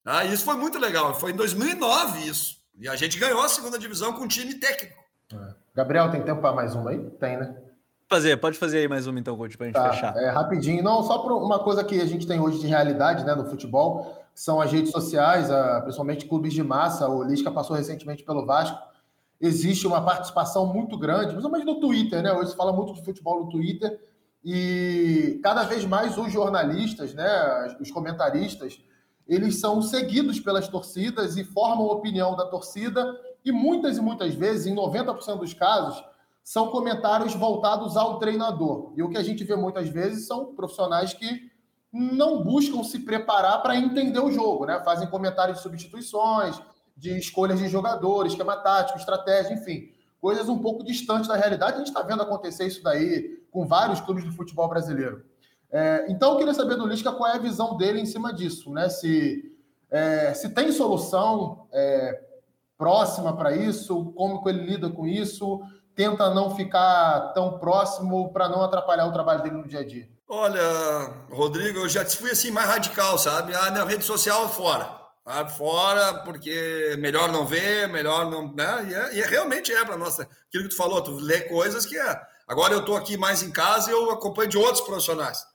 Tá? 0.03 0.23
Isso 0.25 0.43
foi 0.43 0.55
muito 0.55 0.79
legal. 0.79 1.13
Foi 1.13 1.31
em 1.31 1.35
2009 1.35 2.27
isso. 2.27 2.57
E 2.79 2.87
a 2.87 2.95
gente 2.95 3.19
ganhou 3.19 3.41
a 3.41 3.49
segunda 3.49 3.77
divisão 3.77 4.13
com 4.13 4.23
um 4.23 4.27
time 4.27 4.55
técnico. 4.55 5.01
É. 5.33 5.53
Gabriel, 5.75 6.09
tem 6.09 6.21
tempo 6.23 6.41
para 6.41 6.53
mais 6.53 6.75
uma 6.75 6.91
aí? 6.91 6.99
Tem, 7.19 7.37
né? 7.37 7.55
Fazer, 8.09 8.35
pode 8.37 8.57
fazer 8.57 8.79
aí 8.79 8.87
mais 8.87 9.07
uma 9.07 9.19
então, 9.19 9.37
Coach, 9.37 9.57
para 9.57 9.67
a 9.67 9.69
gente 9.69 9.75
tá, 9.75 9.93
fechar. 9.93 10.17
É, 10.17 10.29
rapidinho. 10.29 10.83
Não, 10.83 11.01
só 11.03 11.19
por 11.19 11.31
uma 11.31 11.59
coisa 11.59 11.83
que 11.83 12.01
a 12.01 12.05
gente 12.05 12.27
tem 12.27 12.39
hoje 12.41 12.59
de 12.59 12.67
realidade 12.67 13.23
né, 13.23 13.33
no 13.35 13.45
futebol, 13.45 14.21
são 14.35 14.59
as 14.59 14.71
redes 14.71 14.91
sociais, 14.91 15.47
principalmente 15.83 16.25
clubes 16.25 16.53
de 16.53 16.63
massa. 16.63 17.07
O 17.07 17.23
Lisca 17.23 17.49
passou 17.49 17.75
recentemente 17.75 18.23
pelo 18.23 18.45
Vasco 18.45 18.77
existe 19.41 19.87
uma 19.87 20.01
participação 20.05 20.67
muito 20.67 20.97
grande, 20.97 21.33
principalmente 21.33 21.65
no 21.65 21.79
Twitter, 21.79 22.21
né? 22.21 22.31
Hoje 22.31 22.51
se 22.51 22.55
fala 22.55 22.71
muito 22.71 22.93
de 22.93 23.03
futebol 23.03 23.43
no 23.43 23.49
Twitter 23.49 23.99
e 24.43 25.39
cada 25.43 25.63
vez 25.63 25.85
mais 25.85 26.17
os 26.17 26.31
jornalistas, 26.31 27.13
né, 27.13 27.75
os 27.79 27.91
comentaristas, 27.91 28.79
eles 29.27 29.59
são 29.59 29.81
seguidos 29.81 30.39
pelas 30.39 30.67
torcidas 30.67 31.37
e 31.37 31.43
formam 31.43 31.87
a 31.87 31.93
opinião 31.93 32.35
da 32.35 32.45
torcida 32.45 33.15
e 33.45 33.51
muitas 33.51 33.97
e 33.97 34.01
muitas 34.01 34.33
vezes, 34.33 34.67
em 34.67 34.75
90% 34.75 35.39
dos 35.39 35.53
casos, 35.53 36.03
são 36.43 36.67
comentários 36.67 37.35
voltados 37.35 37.95
ao 37.95 38.17
treinador. 38.17 38.93
E 38.95 39.03
o 39.03 39.09
que 39.09 39.17
a 39.17 39.23
gente 39.23 39.43
vê 39.43 39.55
muitas 39.55 39.89
vezes 39.89 40.27
são 40.27 40.55
profissionais 40.55 41.13
que 41.13 41.51
não 41.93 42.43
buscam 42.43 42.83
se 42.83 42.99
preparar 42.99 43.61
para 43.61 43.75
entender 43.75 44.19
o 44.19 44.31
jogo, 44.31 44.65
né? 44.65 44.81
Fazem 44.83 45.07
comentários 45.07 45.57
de 45.57 45.63
substituições, 45.63 46.59
de 46.95 47.17
escolhas 47.17 47.59
de 47.59 47.67
jogadores, 47.67 48.33
esquema 48.33 48.57
tático, 48.57 48.97
estratégia, 48.97 49.53
enfim, 49.53 49.91
coisas 50.19 50.47
um 50.47 50.59
pouco 50.59 50.83
distantes 50.83 51.27
da 51.27 51.35
realidade. 51.35 51.73
A 51.73 51.77
gente 51.77 51.87
está 51.87 52.01
vendo 52.01 52.21
acontecer 52.21 52.67
isso 52.67 52.83
daí 52.83 53.41
com 53.51 53.65
vários 53.65 53.99
clubes 53.99 54.23
do 54.23 54.31
futebol 54.31 54.67
brasileiro. 54.67 55.23
É, 55.71 56.05
então, 56.09 56.33
eu 56.33 56.37
queria 56.37 56.53
saber 56.53 56.75
do 56.75 56.85
Lisca 56.85 57.11
qual 57.11 57.31
é 57.31 57.35
a 57.35 57.39
visão 57.39 57.77
dele 57.77 57.99
em 57.99 58.05
cima 58.05 58.33
disso, 58.33 58.71
né? 58.71 58.89
Se, 58.89 59.55
é, 59.89 60.33
se 60.33 60.49
tem 60.49 60.71
solução 60.71 61.67
é, 61.71 62.21
próxima 62.77 63.35
para 63.35 63.55
isso, 63.55 64.11
como 64.15 64.47
ele 64.49 64.65
lida 64.65 64.89
com 64.89 65.07
isso, 65.07 65.61
tenta 65.95 66.33
não 66.33 66.55
ficar 66.55 67.31
tão 67.33 67.57
próximo 67.57 68.31
para 68.33 68.49
não 68.49 68.63
atrapalhar 68.63 69.05
o 69.05 69.13
trabalho 69.13 69.43
dele 69.43 69.57
no 69.57 69.67
dia 69.67 69.79
a 69.79 69.85
dia? 69.85 70.09
Olha, 70.27 70.61
Rodrigo, 71.29 71.79
eu 71.79 71.89
já 71.89 72.05
fui 72.05 72.31
assim 72.31 72.51
mais 72.51 72.67
radical, 72.67 73.17
sabe? 73.17 73.53
Ah, 73.53 73.69
na 73.71 73.83
rede 73.83 74.03
social 74.03 74.47
fora. 74.49 75.00
Ah, 75.23 75.47
fora, 75.47 76.23
porque 76.23 76.95
melhor 76.99 77.31
não 77.31 77.45
ver, 77.45 77.87
melhor 77.87 78.29
não. 78.29 78.53
Né? 78.53 78.87
E, 78.89 78.93
é, 78.93 79.15
e 79.15 79.21
é, 79.21 79.25
realmente 79.25 79.71
é 79.71 79.85
para 79.85 79.97
nós. 79.97 80.19
Aquilo 80.19 80.63
que 80.63 80.69
tu 80.69 80.75
falou, 80.75 81.01
tu 81.01 81.11
lê 81.11 81.41
coisas 81.41 81.85
que 81.85 81.97
é. 81.97 82.21
Agora 82.47 82.73
eu 82.73 82.79
estou 82.79 82.97
aqui 82.97 83.17
mais 83.17 83.43
em 83.43 83.51
casa 83.51 83.89
e 83.89 83.93
eu 83.93 84.09
acompanho 84.09 84.49
de 84.49 84.57
outros 84.57 84.81
profissionais. 84.81 85.45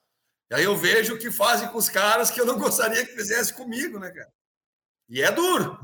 E 0.50 0.54
aí 0.54 0.64
eu 0.64 0.76
vejo 0.76 1.14
o 1.14 1.18
que 1.18 1.30
fazem 1.30 1.68
com 1.68 1.78
os 1.78 1.88
caras 1.88 2.30
que 2.30 2.40
eu 2.40 2.46
não 2.46 2.56
gostaria 2.58 3.04
que 3.04 3.14
fizesse 3.14 3.52
comigo, 3.52 3.98
né, 3.98 4.10
cara? 4.10 4.32
E 5.08 5.22
é 5.22 5.30
duro. 5.30 5.78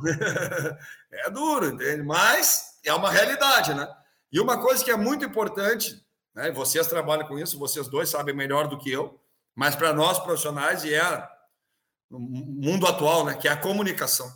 é 1.11 1.31
duro, 1.31 1.67
entende? 1.67 2.03
Mas 2.03 2.79
é 2.85 2.93
uma 2.95 3.11
realidade, 3.11 3.75
né? 3.75 3.89
E 4.33 4.41
uma 4.41 4.61
coisa 4.61 4.83
que 4.83 4.91
é 4.91 4.97
muito 4.97 5.25
importante, 5.25 6.03
né? 6.35 6.51
Vocês 6.53 6.87
trabalham 6.87 7.27
com 7.27 7.39
isso, 7.39 7.59
vocês 7.59 7.89
dois 7.89 8.09
sabem 8.09 8.35
melhor 8.35 8.69
do 8.69 8.79
que 8.79 8.91
eu, 8.91 9.21
mas 9.55 9.77
para 9.77 9.93
nós 9.93 10.19
profissionais 10.19 10.85
e 10.85 10.95
é 10.95 11.29
no 12.13 12.21
mundo 12.21 12.87
atual, 12.87 13.25
né? 13.25 13.35
Que 13.35 13.49
é 13.49 13.51
a 13.51 13.57
comunicação. 13.57 14.31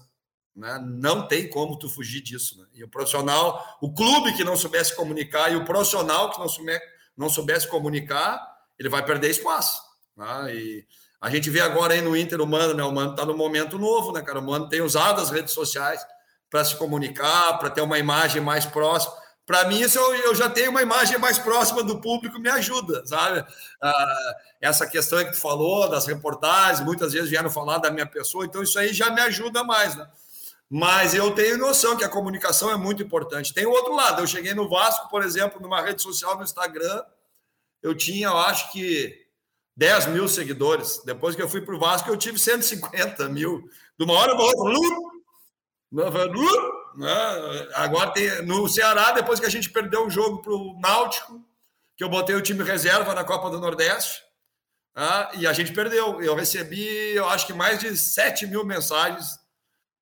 Né? 0.55 0.83
Não 0.83 1.29
tem 1.29 1.49
como 1.49 1.79
tu 1.79 1.89
fugir 1.89 2.23
disso. 2.23 2.59
Né? 2.59 2.67
E 2.75 2.85
o 2.85 2.89
profissional, 2.89 3.77
o 3.81 3.93
clube 3.93 4.33
que 4.35 4.43
não 4.43 4.57
soubesse 4.57 4.97
comunicar 4.97 5.53
e 5.53 5.57
o 5.57 5.65
profissional 5.65 6.31
que 6.31 6.39
não, 6.39 6.49
souber, 6.49 6.81
não 7.17 7.29
soubesse 7.29 7.69
comunicar, 7.69 8.43
ele 8.79 8.89
vai 8.89 9.05
perder 9.05 9.31
espaço. 9.31 9.83
Né? 10.17 10.55
E 10.55 10.87
a 11.21 11.29
gente 11.29 11.51
vê 11.51 11.61
agora 11.61 11.93
aí 11.93 12.01
no 12.01 12.17
Inter 12.17 12.41
o 12.41 12.47
Mano, 12.47 12.73
né? 12.73 12.83
O 12.83 12.93
Mano 12.93 13.11
está 13.11 13.27
no 13.27 13.37
momento 13.37 13.79
novo, 13.79 14.13
né, 14.13 14.23
cara? 14.23 14.39
O 14.39 14.43
Mano 14.43 14.69
tem 14.69 14.81
usado 14.81 15.21
as 15.21 15.31
redes 15.31 15.53
sociais 15.53 16.01
para 16.49 16.65
se 16.65 16.77
comunicar, 16.77 17.59
para 17.59 17.69
ter 17.69 17.83
uma 17.83 17.99
imagem 17.99 18.41
mais 18.41 18.65
próxima. 18.65 19.15
Para 19.47 19.69
mim, 19.69 19.81
isso 19.81 19.97
eu, 19.97 20.15
eu, 20.17 20.35
já 20.35 20.51
tenho 20.51 20.73
uma 20.73 20.83
imagem 20.83 21.19
mais 21.19 21.39
próxima 21.39 21.85
do 21.85 22.01
público, 22.01 22.39
me 22.39 22.51
ajuda, 22.51 23.07
sabe? 23.07 23.47
Ah, 23.81 24.35
essa 24.61 24.89
questão 24.89 25.25
que 25.25 25.31
tu 25.31 25.39
falou, 25.39 25.89
das 25.89 26.05
reportagens, 26.05 26.85
muitas 26.85 27.13
vezes 27.13 27.31
vieram 27.31 27.49
falar 27.49 27.79
da 27.79 27.89
minha 27.89 28.07
pessoa, 28.07 28.45
então 28.45 28.61
isso 28.61 28.77
aí 28.77 28.93
já 28.93 29.09
me 29.09 29.21
ajuda 29.21 29.63
mais, 29.63 29.95
né? 29.95 30.09
Mas 30.69 31.15
eu 31.15 31.31
tenho 31.31 31.59
noção 31.59 31.97
que 31.97 32.03
a 32.03 32.09
comunicação 32.09 32.73
é 32.73 32.77
muito 32.77 33.01
importante. 33.01 33.55
Tem 33.55 33.65
o 33.65 33.71
outro 33.71 33.95
lado, 33.95 34.21
eu 34.21 34.27
cheguei 34.27 34.53
no 34.53 34.69
Vasco, 34.69 35.09
por 35.09 35.23
exemplo, 35.23 35.63
numa 35.63 35.81
rede 35.81 36.03
social 36.03 36.37
no 36.37 36.43
Instagram, 36.43 37.05
eu 37.81 37.95
tinha, 37.95 38.27
eu 38.27 38.37
acho 38.37 38.73
que 38.73 39.27
10 39.77 40.07
mil 40.09 40.29
seguidores. 40.29 41.03
Depois 41.05 41.37
que 41.37 41.43
eu 41.43 41.49
fui 41.49 41.61
para 41.61 41.77
o 41.77 41.79
Vasco, 41.79 42.11
eu 42.11 42.17
tive 42.17 42.37
150 42.37 43.29
mil. 43.29 43.71
De 43.97 44.05
uma 44.05 44.15
hora 44.15 44.35
para 44.35 44.45
outra, 44.45 44.77
né? 46.97 47.69
agora 47.75 48.11
tem 48.11 48.43
no 48.43 48.69
Ceará, 48.69 49.13
depois 49.13 49.39
que 49.39 49.47
a 49.47 49.51
gente 49.51 49.71
perdeu 49.71 50.07
o 50.07 50.11
jogo 50.11 50.43
para 50.43 50.53
o 50.53 50.79
Náutico, 50.81 51.45
que 51.97 52.05
eu 52.05 52.09
botei 52.09 52.35
o 52.35 52.43
time 52.43 52.63
reserva 52.63 53.15
na 53.15 53.25
Copa 53.25 53.51
do 53.51 53.61
Nordeste, 53.61 54.27
ah, 54.99 55.31
e 55.35 55.47
a 55.47 55.53
gente 55.53 55.75
perdeu. 55.75 56.23
Eu 56.23 56.35
recebi, 56.35 56.87
eu 57.15 57.29
acho 57.29 57.47
que 57.47 57.53
mais 57.53 57.79
de 57.79 57.95
7 57.95 58.47
mil 58.47 58.65
mensagens 58.65 59.39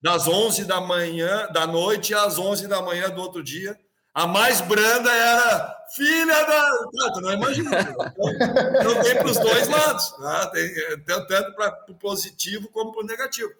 das 0.00 0.28
11 0.28 0.64
da 0.66 0.80
manhã, 0.80 1.48
da 1.52 1.66
noite 1.66 2.14
às 2.14 2.38
11 2.38 2.68
da 2.68 2.80
manhã 2.80 3.10
do 3.10 3.20
outro 3.20 3.42
dia. 3.42 3.76
A 4.14 4.28
mais 4.28 4.60
branda 4.60 5.10
era 5.10 5.76
filha 5.96 6.44
da. 6.44 6.70
Não, 6.92 7.20
não 7.22 7.32
imagina. 7.32 7.70
Então, 7.80 9.02
tem 9.02 9.16
para 9.16 9.26
os 9.26 9.36
dois 9.36 9.66
lados. 9.66 10.10
Tá? 10.12 10.46
Tem, 10.50 10.72
tanto 11.04 11.54
para 11.56 11.86
o 11.88 11.94
positivo 11.96 12.68
como 12.68 12.92
para 12.92 13.02
o 13.02 13.06
negativo. 13.06 13.50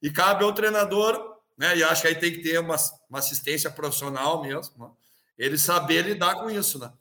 E 0.00 0.08
cabe 0.12 0.44
ao 0.44 0.52
treinador, 0.52 1.33
né? 1.56 1.76
E 1.76 1.84
acho 1.84 2.02
que 2.02 2.08
aí 2.08 2.14
tem 2.14 2.32
que 2.32 2.42
ter 2.42 2.58
uma, 2.58 2.76
uma 3.08 3.18
assistência 3.18 3.70
profissional 3.70 4.42
mesmo, 4.42 4.72
né? 4.78 4.90
ele 5.38 5.58
saber 5.58 6.02
lidar 6.02 6.36
com 6.36 6.50
isso, 6.50 6.78
né? 6.78 6.92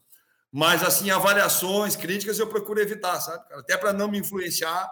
Mas, 0.51 0.83
assim, 0.83 1.09
avaliações, 1.09 1.95
críticas, 1.95 2.37
eu 2.37 2.47
procuro 2.47 2.79
evitar, 2.79 3.19
sabe? 3.19 3.43
Até 3.53 3.75
para 3.75 3.91
não 3.91 4.07
me 4.07 4.19
influenciar 4.19 4.87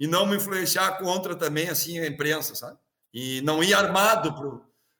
e 0.00 0.06
não 0.06 0.26
me 0.26 0.36
influenciar 0.36 0.98
contra 0.98 1.34
também, 1.36 1.68
assim, 1.68 1.98
a 1.98 2.06
imprensa, 2.06 2.54
sabe? 2.54 2.78
e 3.14 3.40
não 3.42 3.62
ir 3.62 3.72
armado 3.72 4.34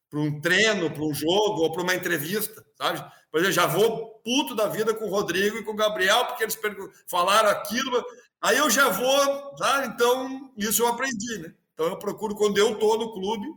para 0.09 0.21
um 0.21 0.41
treino, 0.41 0.89
para 0.89 1.03
um 1.03 1.13
jogo 1.13 1.63
ou 1.63 1.73
para 1.73 1.83
uma 1.83 1.97
entrevista, 1.97 2.65
sabe? 2.79 3.05
Por 3.29 3.41
exemplo, 3.41 3.53
já 3.53 3.67
vou 3.67 4.21
puto 4.25 4.55
da 4.55 4.69
vida 4.69 4.95
com 4.95 5.07
o 5.07 5.11
Rodrigo 5.11 5.59
e 5.59 5.65
com 5.65 5.73
o 5.73 5.77
Gabriel, 5.77 6.25
porque 6.27 6.45
eles 6.45 6.57
falaram 7.09 7.51
aquilo, 7.51 8.05
aí 8.41 8.57
eu 8.57 8.71
já 8.71 8.89
vou, 8.89 9.57
sabe? 9.59 9.89
Então, 9.89 10.53
isso 10.57 10.83
eu 10.83 10.87
aprendi, 10.87 11.39
né? 11.39 11.53
Então, 11.75 11.87
eu 11.87 11.99
procuro, 11.99 12.37
quando 12.37 12.57
eu 12.57 12.75
estou 12.75 12.97
no 12.97 13.13
clube, 13.13 13.49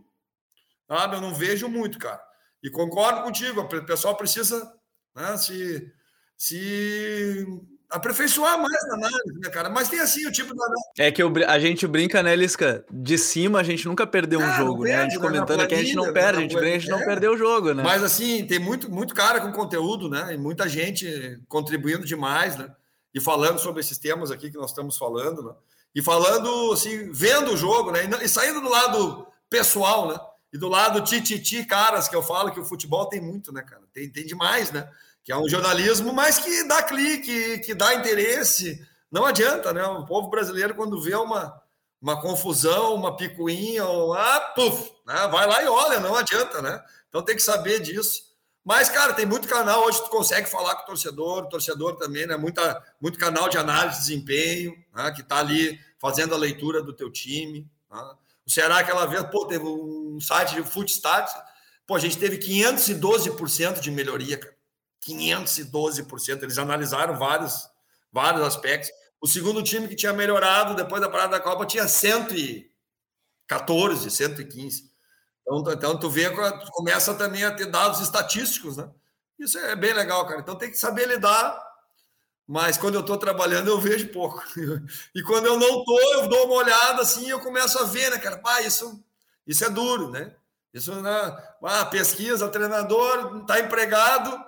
sabe? 0.87 1.15
Eu 1.15 1.21
não 1.21 1.33
vejo 1.33 1.67
muito, 1.67 1.99
cara. 1.99 2.21
E 2.63 2.69
concordo 2.69 3.23
contigo, 3.23 3.61
o 3.61 3.85
pessoal 3.85 4.15
precisa 4.15 4.71
né, 5.15 5.37
se, 5.37 5.91
se 6.35 7.45
aperfeiçoar 7.89 8.59
mais 8.59 8.87
na 8.87 8.95
análise, 8.95 9.39
né, 9.39 9.49
cara? 9.49 9.69
Mas 9.69 9.89
tem 9.89 9.99
assim 9.99 10.25
o 10.27 10.31
tipo 10.31 10.53
da. 10.53 10.65
É 10.97 11.11
que 11.11 11.21
a 11.21 11.59
gente 11.59 11.87
brinca, 11.87 12.21
né, 12.21 12.35
Lisca? 12.35 12.85
De 12.91 13.17
cima 13.17 13.59
a 13.59 13.63
gente 13.63 13.87
nunca 13.87 14.05
perdeu 14.05 14.39
um 14.39 14.43
ah, 14.43 14.57
jogo, 14.57 14.83
perde, 14.83 14.97
né? 14.97 15.01
A 15.01 15.03
gente 15.09 15.19
né? 15.19 15.27
comentando 15.27 15.61
aqui, 15.61 15.75
a 15.75 15.77
gente 15.77 15.95
não 15.95 16.11
perde, 16.11 16.39
a 16.39 16.41
gente 16.41 16.55
brinca, 16.55 16.75
a 16.75 16.79
gente 16.79 16.89
não 16.89 16.99
perdeu 16.99 17.33
o 17.33 17.37
jogo, 17.37 17.73
né? 17.73 17.83
Mas 17.83 18.03
assim, 18.03 18.45
tem 18.45 18.59
muito, 18.59 18.91
muito 18.91 19.13
cara 19.13 19.39
com 19.39 19.51
conteúdo, 19.51 20.09
né? 20.09 20.33
E 20.33 20.37
muita 20.37 20.67
gente 20.67 21.41
contribuindo 21.47 22.05
demais, 22.05 22.57
né? 22.57 22.69
E 23.13 23.21
falando 23.21 23.59
sobre 23.59 23.81
esses 23.81 23.97
temas 23.97 24.31
aqui 24.31 24.51
que 24.51 24.57
nós 24.57 24.71
estamos 24.71 24.97
falando, 24.97 25.43
né? 25.43 25.53
E 25.95 26.01
falando, 26.01 26.71
assim, 26.73 27.11
vendo 27.11 27.53
o 27.53 27.57
jogo, 27.57 27.91
né? 27.91 28.07
E 28.21 28.29
saindo 28.29 28.61
do 28.61 28.69
lado 28.69 29.25
pessoal, 29.49 30.09
né? 30.09 30.19
E 30.51 30.57
do 30.57 30.67
lado 30.67 31.01
tititi, 31.01 31.65
caras, 31.65 32.07
que 32.07 32.15
eu 32.15 32.23
falo 32.23 32.51
que 32.51 32.59
o 32.59 32.65
futebol 32.65 33.07
tem 33.07 33.19
muito, 33.19 33.51
né, 33.51 33.61
cara? 33.61 33.83
Tem, 33.93 34.09
tem 34.09 34.25
demais, 34.25 34.71
né? 34.71 34.89
que 35.27 35.31
é 35.33 35.37
um 35.37 35.49
jornalismo, 35.49 36.13
mas 36.13 36.39
que 36.39 36.63
dá 36.63 36.81
clique, 36.81 37.59
que 37.59 37.75
dá 37.75 37.93
interesse. 37.95 38.81
Não 39.11 39.25
adianta, 39.25 39.73
né? 39.73 39.83
O 39.83 40.05
povo 40.05 40.29
brasileiro, 40.29 40.73
quando 40.73 41.01
vê 41.01 41.15
uma, 41.15 41.61
uma 42.01 42.21
confusão, 42.21 42.95
uma 42.95 43.13
picuinha, 43.17 43.83
ou 43.83 44.13
ah, 44.13 44.39
puf, 44.55 44.89
né? 45.05 45.27
vai 45.27 45.45
lá 45.45 45.61
e 45.61 45.67
olha, 45.67 45.99
não 45.99 46.15
adianta, 46.15 46.61
né? 46.61 46.81
Então 47.09 47.21
tem 47.21 47.35
que 47.35 47.41
saber 47.41 47.81
disso. 47.81 48.21
Mas, 48.63 48.87
cara, 48.87 49.11
tem 49.11 49.25
muito 49.25 49.49
canal 49.49 49.83
hoje 49.83 50.01
tu 50.01 50.09
consegue 50.09 50.47
falar 50.47 50.75
com 50.75 50.83
o 50.83 50.85
torcedor, 50.85 51.43
o 51.43 51.49
torcedor 51.49 51.97
também, 51.97 52.25
né? 52.25 52.37
Muita, 52.37 52.81
muito 53.01 53.19
canal 53.19 53.49
de 53.49 53.57
análise 53.57 53.97
de 53.97 54.05
desempenho, 54.05 54.81
né? 54.95 55.11
que 55.11 55.23
está 55.23 55.39
ali 55.39 55.77
fazendo 55.99 56.35
a 56.35 56.37
leitura 56.37 56.81
do 56.81 56.93
teu 56.93 57.11
time. 57.11 57.69
Né? 57.91 58.11
O 58.47 58.51
Ceará, 58.51 58.79
aquela 58.79 59.05
vez, 59.05 59.21
pô, 59.29 59.45
teve 59.45 59.65
um 59.65 60.17
site 60.21 60.55
de 60.55 60.63
Footstats, 60.63 61.35
pô, 61.85 61.95
a 61.95 61.99
gente 61.99 62.17
teve 62.17 62.37
512% 62.37 63.81
de 63.81 63.91
melhoria, 63.91 64.37
cara. 64.37 64.55
512%. 65.05 66.43
Eles 66.43 66.57
analisaram 66.57 67.17
vários, 67.17 67.69
vários 68.11 68.43
aspectos. 68.43 68.89
O 69.19 69.27
segundo 69.27 69.63
time 69.63 69.87
que 69.87 69.95
tinha 69.95 70.13
melhorado 70.13 70.75
depois 70.75 71.01
da 71.01 71.09
parada 71.09 71.31
da 71.31 71.39
Copa 71.39 71.65
tinha 71.65 71.87
114, 71.87 74.11
115. 74.11 74.91
Então, 75.41 75.73
então 75.73 75.99
tu 75.99 76.07
vê, 76.09 76.29
tu 76.29 76.71
começa 76.71 77.15
também 77.15 77.43
a 77.43 77.53
ter 77.53 77.65
dados 77.67 77.99
estatísticos, 78.01 78.77
né? 78.77 78.89
Isso 79.39 79.57
é 79.57 79.75
bem 79.75 79.93
legal, 79.93 80.25
cara. 80.27 80.41
Então 80.41 80.57
tem 80.57 80.69
que 80.69 80.77
saber 80.77 81.07
lidar, 81.07 81.59
mas 82.47 82.77
quando 82.77 82.95
eu 82.95 83.01
estou 83.01 83.17
trabalhando 83.17 83.69
eu 83.69 83.79
vejo 83.79 84.07
pouco. 84.09 84.43
E 85.13 85.21
quando 85.23 85.47
eu 85.47 85.59
não 85.59 85.79
estou, 85.79 85.99
eu 86.13 86.27
dou 86.27 86.45
uma 86.45 86.55
olhada 86.55 87.01
assim 87.01 87.25
e 87.25 87.29
eu 87.29 87.39
começo 87.39 87.77
a 87.79 87.83
ver, 87.83 88.09
né, 88.11 88.17
cara? 88.17 88.37
Pá, 88.37 88.61
isso, 88.61 89.03
isso 89.45 89.65
é 89.65 89.69
duro, 89.69 90.09
né? 90.09 90.33
Isso, 90.73 90.93
né? 91.01 91.37
Ah, 91.63 91.85
pesquisa, 91.85 92.47
treinador, 92.49 93.41
está 93.41 93.59
empregado, 93.59 94.39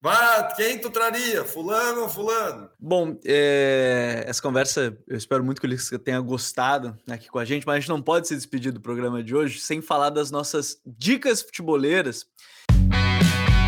Vá, 0.00 0.52
quem 0.54 0.78
tu 0.78 0.88
traria? 0.88 1.44
Fulano 1.44 2.02
ou 2.02 2.08
fulano? 2.08 2.70
Bom, 2.78 3.18
é, 3.24 4.24
essa 4.26 4.40
conversa, 4.40 4.96
eu 5.04 5.16
espero 5.16 5.42
muito 5.42 5.60
que 5.60 5.66
Ulisses 5.66 5.90
tenha 6.04 6.20
gostado 6.20 6.96
aqui 7.08 7.28
com 7.28 7.38
a 7.38 7.44
gente, 7.44 7.66
mas 7.66 7.76
a 7.76 7.80
gente 7.80 7.88
não 7.88 8.00
pode 8.00 8.28
se 8.28 8.36
despedir 8.36 8.72
do 8.72 8.80
programa 8.80 9.20
de 9.20 9.34
hoje 9.34 9.58
sem 9.58 9.80
falar 9.80 10.10
das 10.10 10.30
nossas 10.30 10.80
dicas 10.86 11.42
futeboleiras. 11.42 12.26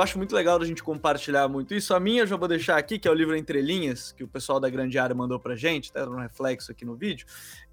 Eu 0.00 0.02
acho 0.02 0.16
muito 0.16 0.34
legal 0.34 0.60
a 0.60 0.64
gente 0.64 0.82
compartilhar 0.82 1.46
muito 1.46 1.74
isso. 1.74 1.94
A 1.94 2.00
minha 2.00 2.22
eu 2.22 2.26
já 2.26 2.34
vou 2.34 2.48
deixar 2.48 2.78
aqui, 2.78 2.98
que 2.98 3.06
é 3.06 3.10
o 3.10 3.14
livro 3.14 3.36
Entre 3.36 3.60
Linhas, 3.60 4.12
que 4.12 4.24
o 4.24 4.28
pessoal 4.28 4.58
da 4.58 4.70
Grande 4.70 4.98
Área 4.98 5.14
mandou 5.14 5.38
pra 5.38 5.54
gente, 5.54 5.92
tá 5.92 6.06
no 6.06 6.16
reflexo 6.16 6.72
aqui 6.72 6.86
no 6.86 6.96
vídeo. 6.96 7.26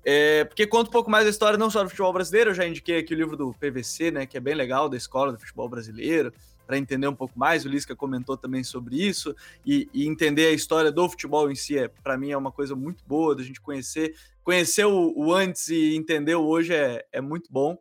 É, 0.03 0.43
porque 0.43 0.67
conta 0.67 0.89
um 0.89 0.91
pouco 0.91 1.09
mais 1.09 1.23
da 1.23 1.29
história 1.29 1.57
não 1.57 1.69
só 1.69 1.81
do 1.83 1.89
futebol 1.89 2.11
brasileiro, 2.11 2.49
eu 2.49 2.53
já 2.53 2.67
indiquei 2.67 2.97
aqui 2.97 3.13
o 3.13 3.17
livro 3.17 3.37
do 3.37 3.53
PVC, 3.53 4.11
né, 4.11 4.25
que 4.25 4.35
é 4.35 4.41
bem 4.41 4.55
legal, 4.55 4.89
da 4.89 4.97
Escola 4.97 5.31
do 5.31 5.39
Futebol 5.39 5.69
Brasileiro, 5.69 6.33
para 6.65 6.77
entender 6.77 7.07
um 7.07 7.15
pouco 7.15 7.39
mais. 7.39 7.63
O 7.63 7.69
Lisca 7.69 7.95
comentou 7.95 8.35
também 8.35 8.63
sobre 8.63 9.01
isso 9.01 9.33
e, 9.65 9.89
e 9.93 10.05
entender 10.05 10.47
a 10.47 10.51
história 10.51 10.91
do 10.91 11.09
futebol 11.09 11.49
em 11.49 11.55
si, 11.55 11.77
é, 11.77 11.87
para 11.87 12.17
mim, 12.17 12.31
é 12.31 12.37
uma 12.37 12.51
coisa 12.51 12.75
muito 12.75 13.05
boa 13.07 13.35
da 13.35 13.43
gente 13.43 13.61
conhecer. 13.61 14.13
Conhecer 14.43 14.85
o, 14.85 15.13
o 15.15 15.33
antes 15.33 15.69
e 15.69 15.95
entender 15.95 16.35
o 16.35 16.45
hoje 16.45 16.73
é, 16.73 17.05
é 17.09 17.21
muito 17.21 17.51
bom. 17.51 17.77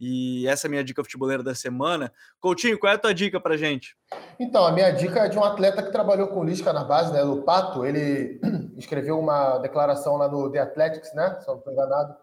E 0.00 0.48
essa 0.48 0.66
é 0.66 0.68
a 0.68 0.70
minha 0.70 0.82
dica 0.82 1.04
futeboleira 1.04 1.42
da 1.42 1.54
semana. 1.54 2.10
Coutinho, 2.40 2.78
qual 2.78 2.90
é 2.90 2.96
a 2.96 2.98
tua 2.98 3.12
dica 3.12 3.38
pra 3.38 3.58
gente? 3.58 3.94
Então, 4.38 4.64
a 4.64 4.72
minha 4.72 4.90
dica 4.90 5.26
é 5.26 5.28
de 5.28 5.38
um 5.38 5.44
atleta 5.44 5.82
que 5.82 5.92
trabalhou 5.92 6.28
com 6.28 6.42
Lisca 6.42 6.72
na 6.72 6.82
base, 6.82 7.12
né, 7.12 7.20
Pato. 7.44 7.84
Ele 7.84 8.40
escreveu 8.78 9.18
uma 9.18 9.58
declaração 9.58 10.16
lá 10.16 10.26
no 10.26 10.50
The 10.50 10.60
Athletics, 10.60 11.12
né, 11.14 11.36
se 11.40 11.46
eu 11.46 11.52
não 11.52 11.58
estou 11.58 11.72
enganado, 11.72 12.16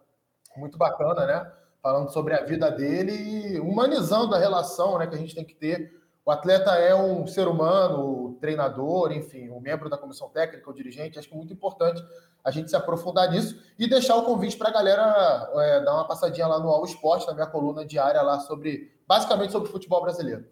muito 0.56 0.76
bacana, 0.76 1.28
né, 1.28 1.52
falando 1.84 2.12
sobre 2.12 2.34
a 2.34 2.44
vida 2.44 2.72
dele 2.72 3.14
e 3.14 3.60
humanizando 3.60 4.34
a 4.34 4.40
relação, 4.40 4.98
né, 4.98 5.06
que 5.06 5.14
a 5.14 5.20
gente 5.20 5.36
tem 5.36 5.46
que 5.46 5.54
ter 5.54 5.97
o 6.28 6.32
atleta 6.32 6.72
é 6.72 6.94
um 6.94 7.26
ser 7.26 7.48
humano, 7.48 8.38
treinador, 8.42 9.14
enfim, 9.14 9.50
um 9.50 9.62
membro 9.62 9.90
da 9.90 9.98
comissão 9.98 10.28
técnica, 10.28 10.70
o 10.70 10.74
dirigente. 10.74 11.18
Acho 11.18 11.30
que 11.30 11.34
é 11.34 11.38
muito 11.38 11.54
importante 11.54 12.04
a 12.44 12.52
gente 12.52 12.70
se 12.70 12.76
aprofundar 12.76 13.32
nisso 13.32 13.58
e 13.80 13.88
deixar 13.88 14.18
o 14.18 14.24
convite 14.24 14.58
para 14.58 14.68
a 14.68 14.74
galera 14.74 15.50
é, 15.56 15.80
dar 15.86 15.94
uma 15.94 16.06
passadinha 16.06 16.46
lá 16.46 16.60
no 16.60 16.68
All 16.68 16.84
Sport, 16.84 17.26
na 17.28 17.34
minha 17.34 17.48
coluna 17.48 17.86
diária 17.86 18.22
lá 18.22 18.42
sobre, 18.42 18.92
basicamente 19.08 19.54
sobre 19.54 19.72
futebol 19.72 20.02
brasileiro. 20.02 20.44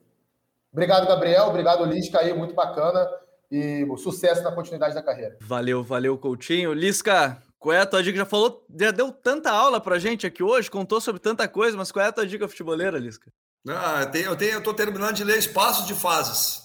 Obrigado, 0.71 1.07
Gabriel. 1.07 1.47
Obrigado, 1.47 1.83
Lisca 1.83 2.21
aí, 2.21 2.33
muito 2.33 2.55
bacana. 2.55 3.05
E 3.51 3.85
sucesso 3.97 4.43
na 4.43 4.53
continuidade 4.53 4.95
da 4.95 5.03
carreira. 5.03 5.35
Valeu, 5.41 5.83
valeu, 5.83 6.17
Coutinho. 6.17 6.71
Lisca, 6.71 7.43
qual 7.59 7.73
é 7.73 7.81
a 7.81 7.85
tua 7.85 8.01
dica? 8.01 8.17
Já 8.17 8.25
falou, 8.25 8.65
já 8.79 8.91
deu 8.91 9.11
tanta 9.11 9.51
aula 9.51 9.81
pra 9.81 9.99
gente 9.99 10.25
aqui 10.25 10.41
hoje, 10.41 10.71
contou 10.71 11.01
sobre 11.01 11.19
tanta 11.19 11.49
coisa, 11.49 11.75
mas 11.75 11.91
qual 11.91 12.05
é 12.05 12.07
a 12.07 12.13
tua 12.13 12.25
dica 12.25 12.47
futeboleira, 12.47 12.97
Lisca? 12.97 13.29
Ah, 13.67 14.11
eu 14.13 14.59
estou 14.59 14.73
terminando 14.75 15.15
de 15.15 15.23
ler 15.23 15.39
Espaços 15.39 15.87
de 15.87 15.95
Fases. 15.95 16.61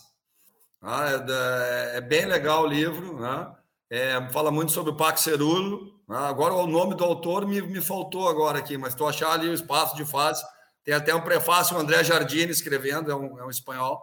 Ah, 0.82 1.10
é, 1.10 1.96
é, 1.96 2.00
bem 2.00 2.26
legal 2.26 2.64
o 2.64 2.66
livro, 2.66 3.18
né? 3.18 3.54
É, 3.88 4.28
fala 4.30 4.50
muito 4.50 4.72
sobre 4.72 4.92
o 4.92 4.96
Pax 4.96 5.22
Cerulo. 5.22 5.98
Né? 6.06 6.16
Agora 6.16 6.54
o 6.54 6.66
nome 6.66 6.94
do 6.94 7.04
autor 7.04 7.46
me, 7.46 7.60
me 7.62 7.80
faltou 7.80 8.28
agora 8.28 8.58
aqui, 8.58 8.76
mas 8.76 8.92
estou 8.92 9.08
achando 9.08 9.32
ali 9.32 9.48
o 9.48 9.54
Espaço 9.54 9.96
de 9.96 10.04
Fases. 10.04 10.42
Tem 10.84 10.94
até 10.94 11.14
um 11.14 11.22
prefácio, 11.22 11.76
o 11.76 11.80
André 11.80 12.04
Jardini 12.04 12.52
escrevendo, 12.52 13.10
é 13.10 13.14
um, 13.14 13.38
é 13.38 13.44
um 13.44 13.50
espanhol, 13.50 14.02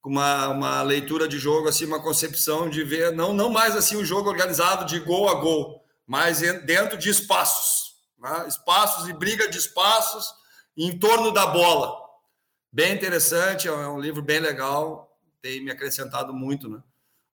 com 0.00 0.10
uma, 0.10 0.48
uma 0.48 0.82
leitura 0.82 1.28
de 1.28 1.38
jogo, 1.38 1.68
assim, 1.68 1.86
uma 1.86 2.02
concepção 2.02 2.68
de 2.68 2.82
ver, 2.82 3.12
não, 3.12 3.32
não 3.32 3.50
mais 3.50 3.76
assim 3.76 3.96
o 3.96 4.00
um 4.00 4.04
jogo 4.04 4.28
organizado 4.28 4.84
de 4.84 4.98
gol 5.00 5.28
a 5.28 5.34
gol, 5.34 5.84
mas 6.06 6.40
dentro 6.40 6.96
de 6.98 7.08
espaços. 7.08 7.94
Né? 8.18 8.46
Espaços 8.48 9.08
e 9.08 9.12
briga 9.12 9.48
de 9.48 9.58
espaços 9.58 10.26
em 10.76 10.98
torno 10.98 11.32
da 11.32 11.46
bola. 11.46 12.01
Bem 12.72 12.94
interessante, 12.94 13.68
é 13.68 13.72
um 13.72 14.00
livro 14.00 14.22
bem 14.22 14.40
legal, 14.40 15.14
tem 15.42 15.62
me 15.62 15.70
acrescentado 15.70 16.32
muito, 16.32 16.70
né? 16.70 16.82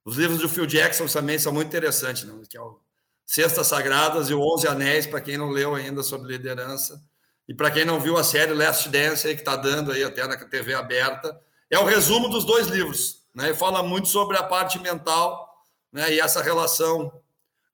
Os 0.04 0.18
livros 0.18 0.40
do 0.40 0.50
Phil 0.50 0.66
Jackson 0.66 1.06
também 1.06 1.40
são 1.40 1.54
muito 1.54 1.68
interessantes, 1.68 2.24
né? 2.24 2.34
que 2.50 2.58
é 2.58 2.62
o 2.62 2.80
Cestas 3.26 3.68
Sagradas 3.68 4.30
e 4.30 4.34
o 4.34 4.42
Onze 4.42 4.68
Anéis, 4.68 5.06
para 5.06 5.22
quem 5.22 5.38
não 5.38 5.50
leu 5.50 5.76
ainda 5.76 6.02
sobre 6.02 6.30
liderança. 6.30 7.02
E 7.48 7.54
para 7.54 7.70
quem 7.70 7.86
não 7.86 8.00
viu 8.00 8.18
a 8.18 8.24
série 8.24 8.54
Last 8.54 8.90
Dance, 8.90 9.28
aí, 9.28 9.36
que 9.36 9.42
está 9.42 9.56
dando 9.56 9.92
aí 9.92 10.04
até 10.04 10.26
na 10.28 10.36
TV 10.36 10.74
aberta, 10.74 11.40
é 11.70 11.78
o 11.78 11.86
resumo 11.86 12.28
dos 12.28 12.44
dois 12.44 12.68
livros. 12.68 13.24
Né? 13.34 13.52
E 13.52 13.56
fala 13.56 13.84
muito 13.84 14.08
sobre 14.08 14.36
a 14.36 14.44
parte 14.44 14.80
mental 14.80 15.64
né? 15.94 16.12
e 16.14 16.20
essa 16.20 16.42
relação 16.42 17.14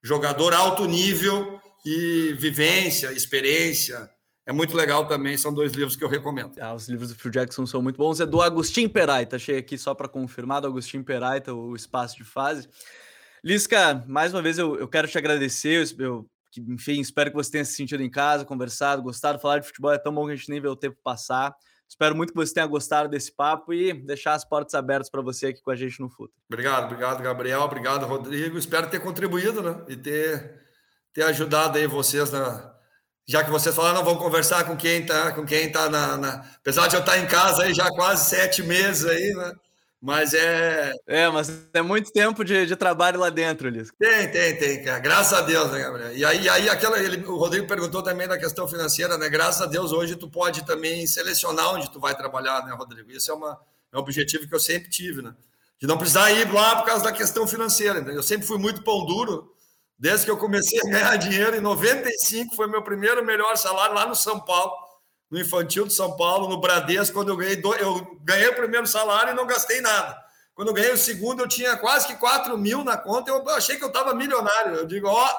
jogador 0.04 0.54
alto 0.54 0.86
nível 0.86 1.60
e 1.86 2.34
vivência, 2.34 3.12
experiência, 3.12 4.10
é 4.46 4.54
muito 4.54 4.78
legal 4.78 5.08
também, 5.08 5.36
são 5.38 5.52
dois 5.52 5.74
livros 5.74 5.96
que 5.96 6.04
eu 6.04 6.08
recomendo. 6.08 6.54
Ah, 6.60 6.74
os 6.74 6.88
livros 6.88 7.10
do 7.10 7.16
Phil 7.16 7.32
Jackson 7.32 7.66
são 7.66 7.82
muito 7.82 7.98
bons. 7.98 8.20
É 8.20 8.26
do 8.28 8.42
Agostinho 8.42 8.90
Peraita, 8.90 9.38
achei 9.38 9.58
aqui 9.58 9.76
só 9.76 9.96
para 9.96 10.08
confirmar, 10.08 10.62
do 10.62 10.68
Agostinho 10.68 11.04
Peraita, 11.04 11.52
o 11.54 11.76
Espaço 11.76 12.16
de 12.16 12.24
Fase. 12.24 12.70
Lisca, 13.44 14.04
mais 14.08 14.34
uma 14.34 14.44
vez 14.44 14.60
eu, 14.60 14.76
eu 14.76 14.88
quero 14.88 15.08
te 15.08 15.18
agradecer, 15.18 15.88
eu, 15.98 16.30
enfim, 16.58 17.00
espero 17.00 17.32
que 17.32 17.36
você 17.36 17.52
tenha 17.52 17.66
se 17.66 17.74
sentido 17.74 18.04
em 18.04 18.10
casa, 18.10 18.46
conversado, 18.46 19.02
gostado, 19.02 19.40
falar 19.40 19.60
de 19.60 19.68
futebol 19.68 19.92
é 19.92 19.98
tão 19.98 20.14
bom 20.14 20.28
que 20.28 20.34
a 20.34 20.36
gente 20.36 20.50
nem 20.50 20.62
vê 20.62 20.68
o 20.68 20.76
tempo 20.76 20.98
passar. 21.04 21.56
Espero 21.88 22.16
muito 22.16 22.34
que 22.34 22.38
você 22.38 22.54
tenha 22.54 22.66
gostado 22.66 23.10
desse 23.10 23.36
papo 23.36 23.74
e 23.74 23.94
deixar 23.94 24.34
as 24.34 24.44
portas 24.44 24.74
abertas 24.74 25.10
para 25.10 25.22
você 25.22 25.48
aqui 25.48 25.62
com 25.62 25.72
a 25.72 25.76
gente 25.76 26.00
no 26.00 26.10
Futa. 26.10 26.34
Obrigado, 26.52 26.86
obrigado, 26.86 27.22
Gabriel, 27.22 27.62
obrigado, 27.62 28.06
Rodrigo. 28.06 28.58
Espero 28.58 28.90
ter 28.90 29.00
contribuído, 29.00 29.62
né? 29.62 29.84
E 29.88 29.96
ter, 29.96 30.62
ter 31.14 31.24
ajudado 31.24 31.78
aí 31.78 31.86
vocês 31.86 32.32
na, 32.32 32.75
já 33.28 33.44
que 33.44 33.50
vocês 33.50 33.76
falaram, 33.76 34.04
vamos 34.04 34.22
conversar 34.22 34.64
com 34.66 34.78
quem 34.78 35.02
está, 35.02 35.32
com 35.32 35.46
quem 35.46 35.72
tá 35.72 35.90
na, 35.90 36.18
na, 36.18 36.46
Apesar 36.58 36.88
de 36.88 36.96
eu 36.96 37.00
estar 37.00 37.14
tá 37.14 37.18
em 37.18 37.26
casa 37.26 37.64
aí 37.64 37.74
já 37.74 37.90
quase 37.90 38.30
sete 38.30 38.62
meses 38.62 39.06
aí, 39.06 39.34
né? 39.34 39.52
Mas 40.00 40.36
é. 40.36 40.94
É, 41.08 41.28
mas 41.30 41.52
é 41.74 41.82
muito 41.82 42.12
tempo 42.12 42.46
de, 42.46 42.68
de 42.68 42.76
trabalho 42.76 43.20
lá 43.20 43.32
dentro, 43.32 43.68
Liz. 43.70 43.90
Tem, 43.98 44.30
tem, 44.30 44.56
tem, 44.56 44.84
cara. 44.84 45.00
Graças 45.00 45.34
a 45.34 45.42
Deus, 45.42 45.72
né, 45.72 45.80
Gabriel? 45.80 46.16
E 46.16 46.24
aí, 46.24 46.48
aí 46.48 46.70
aquela, 46.70 47.00
ele, 47.00 47.26
o 47.26 47.38
Rodrigo 47.38 47.66
perguntou 47.66 48.04
também 48.04 48.28
da 48.28 48.38
questão 48.38 48.68
financeira, 48.68 49.18
né? 49.18 49.28
Graças 49.28 49.64
a 49.64 49.66
Deus, 49.66 49.92
hoje 49.92 50.16
tu 50.16 50.30
pode 50.30 50.64
também 50.64 51.08
selecionar 51.08 51.74
onde 51.74 51.90
tu 51.90 52.00
vai 52.00 52.16
trabalhar, 52.16 52.64
né, 52.64 52.76
Rodrigo? 52.78 53.10
Isso 53.10 53.32
é, 53.32 53.34
uma, 53.34 53.60
é 53.92 53.98
um 53.98 54.02
objetivo 54.02 54.48
que 54.48 54.54
eu 54.54 54.60
sempre 54.60 54.92
tive, 54.92 55.24
né? 55.24 55.34
De 55.80 55.88
não 55.88 55.98
precisar 55.98 56.30
ir 56.32 56.54
lá 56.54 56.76
por 56.76 56.86
causa 56.86 57.04
da 57.04 57.12
questão 57.12 57.48
financeira. 57.48 57.98
Entendeu? 57.98 58.18
Eu 58.18 58.24
sempre 58.24 58.46
fui 58.46 58.60
muito 58.60 58.84
pão 58.84 59.04
duro 59.08 59.55
Desde 59.98 60.26
que 60.26 60.32
eu 60.32 60.38
comecei 60.38 60.80
a 60.80 60.90
ganhar 60.90 61.16
dinheiro, 61.18 61.56
em 61.56 61.62
95 61.62 62.56
foi 62.56 62.68
meu 62.68 62.84
primeiro 62.84 63.24
melhor 63.26 63.56
salário 63.56 63.96
lá 63.96 64.06
no 64.06 64.16
São 64.16 64.40
Paulo, 64.40 64.74
no 65.32 65.40
Infantil 65.40 65.88
de 65.88 65.94
São 65.94 66.16
Paulo, 66.18 66.50
no 66.50 66.60
Bradesco, 66.60 67.16
quando 67.16 67.30
eu 67.30 67.38
ganhei, 67.38 67.62
eu 67.80 68.18
ganhei 68.22 68.50
o 68.50 68.56
primeiro 68.56 68.86
salário 68.86 69.32
e 69.32 69.36
não 69.36 69.48
gastei 69.48 69.80
nada. 69.82 70.18
Quando 70.54 70.70
eu 70.70 70.74
ganhei 70.74 70.92
o 70.92 70.98
segundo, 70.98 71.42
eu 71.42 71.48
tinha 71.48 71.76
quase 71.78 72.08
que 72.08 72.16
4 72.16 72.58
mil 72.58 72.84
na 72.84 72.98
conta, 72.98 73.32
eu 73.32 73.48
achei 73.50 73.78
que 73.78 73.84
eu 73.84 73.90
estava 73.90 74.14
milionário. 74.14 74.76
Eu 74.76 74.86
digo, 74.86 75.08
ó, 75.08 75.30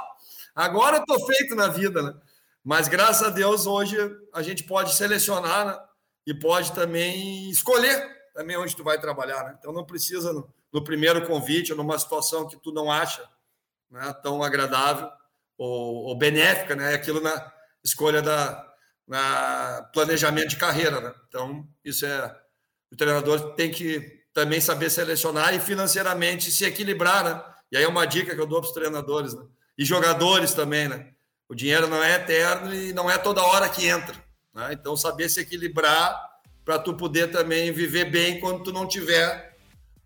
agora 0.55 0.97
eu 0.97 1.01
estou 1.01 1.27
feito 1.27 1.55
na 1.55 1.69
vida, 1.69 2.03
né? 2.03 2.15
Mas 2.65 2.89
graças 2.89 3.27
a 3.27 3.31
Deus, 3.31 3.67
hoje 3.67 3.97
a 4.35 4.43
gente 4.43 4.65
pode 4.65 4.95
selecionar 4.95 5.67
né? 5.67 5.79
e 6.27 6.35
pode 6.35 6.73
também 6.73 7.49
escolher 7.49 8.17
também 8.35 8.57
onde 8.59 8.77
tu 8.77 8.85
vai 8.85 9.01
trabalhar, 9.01 9.45
né? 9.45 9.57
Então 9.59 9.73
não 9.73 9.85
precisa 9.85 10.33
no, 10.33 10.53
no 10.71 10.85
primeiro 10.85 11.27
convite, 11.27 11.73
ou 11.73 11.79
numa 11.79 11.99
situação 11.99 12.47
que 12.47 12.57
tu 12.57 12.71
não 12.71 12.93
acha 12.93 13.27
né, 13.97 14.15
tão 14.23 14.43
agradável 14.43 15.09
ou, 15.59 16.05
ou, 16.07 16.17
benéfica, 16.17 16.77
né? 16.77 16.95
Aquilo 16.95 17.21
na 17.21 17.53
escolha 17.83 18.21
da 18.23 18.65
na 19.07 19.89
planejamento 19.93 20.49
de 20.49 20.57
carreira, 20.57 21.01
né? 21.01 21.15
Então 21.29 21.67
isso 21.85 22.05
é 22.05 22.37
o 22.93 22.97
treinador 22.97 23.55
tem 23.55 23.71
que 23.71 24.25
também 24.33 24.61
saber 24.61 24.91
selecionar 24.91 25.55
e 25.55 25.61
financeiramente 25.61 26.51
se 26.51 26.65
equilibrar, 26.65 27.25
né? 27.25 27.43
E 27.71 27.77
aí 27.77 27.85
é 27.85 27.89
uma 27.89 28.07
dica 28.07 28.35
que 28.35 28.41
eu 28.41 28.47
dou 28.47 28.61
para 28.61 28.69
os 28.69 28.75
treinadores, 28.75 29.35
né? 29.35 29.43
E 29.79 29.85
jogadores 29.85 30.53
também, 30.53 30.89
né? 30.89 31.13
O 31.49 31.55
dinheiro 31.55 31.87
não 31.89 32.03
é 32.03 32.17
eterno 32.17 32.75
e 32.75 32.93
não 32.93 33.11
é 33.11 33.17
toda 33.17 33.43
hora 33.43 33.69
que 33.69 33.87
entra, 33.87 34.17
né? 34.53 34.73
Então 34.73 34.97
saber 34.97 35.29
se 35.29 35.41
equilibrar 35.41 36.21
para 36.65 36.79
tu 36.79 36.95
poder 36.95 37.31
também 37.31 37.73
viver 37.73 38.07
bem 38.07 38.41
quando 38.41 38.65
tu 38.65 38.73
não 38.73 38.89
tiver 38.89 39.46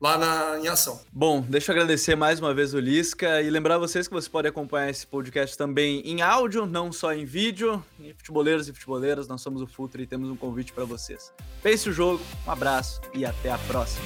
lá 0.01 0.17
na, 0.17 0.59
em 0.59 0.67
ação. 0.67 1.01
Bom, 1.13 1.43
deixa 1.43 1.71
eu 1.71 1.77
agradecer 1.77 2.17
mais 2.17 2.41
uma 2.41 2.55
vez 2.55 2.73
o 2.73 2.81
Lisca 2.81 3.43
e 3.43 3.51
lembrar 3.51 3.77
vocês 3.77 4.09
que 4.09 4.15
você 4.15 4.29
pode 4.31 4.49
acompanhar 4.49 4.89
esse 4.89 5.07
podcast 5.07 5.57
também 5.57 6.01
em 6.05 6.23
áudio, 6.23 6.65
não 6.65 6.91
só 6.91 7.13
em 7.13 7.25
vídeo. 7.25 7.85
E 8.01 8.15
futeboleiros 8.15 8.69
e 8.69 8.73
futeboleiras, 8.73 9.29
nós 9.29 9.43
somos 9.43 9.61
o 9.61 9.67
Futre 9.67 10.05
e 10.05 10.07
temos 10.07 10.31
um 10.31 10.37
convite 10.37 10.73
para 10.73 10.85
vocês. 10.85 11.31
Pense 11.63 11.89
o 11.89 11.93
jogo, 11.93 12.23
um 12.47 12.51
abraço 12.51 13.01
e 13.13 13.27
até 13.27 13.51
a 13.51 13.59
próxima. 13.59 14.05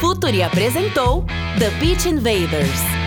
Futuri 0.00 0.42
apresentou 0.42 1.26
The 1.58 1.72
Beach 1.80 2.04
Invaders. 2.04 3.05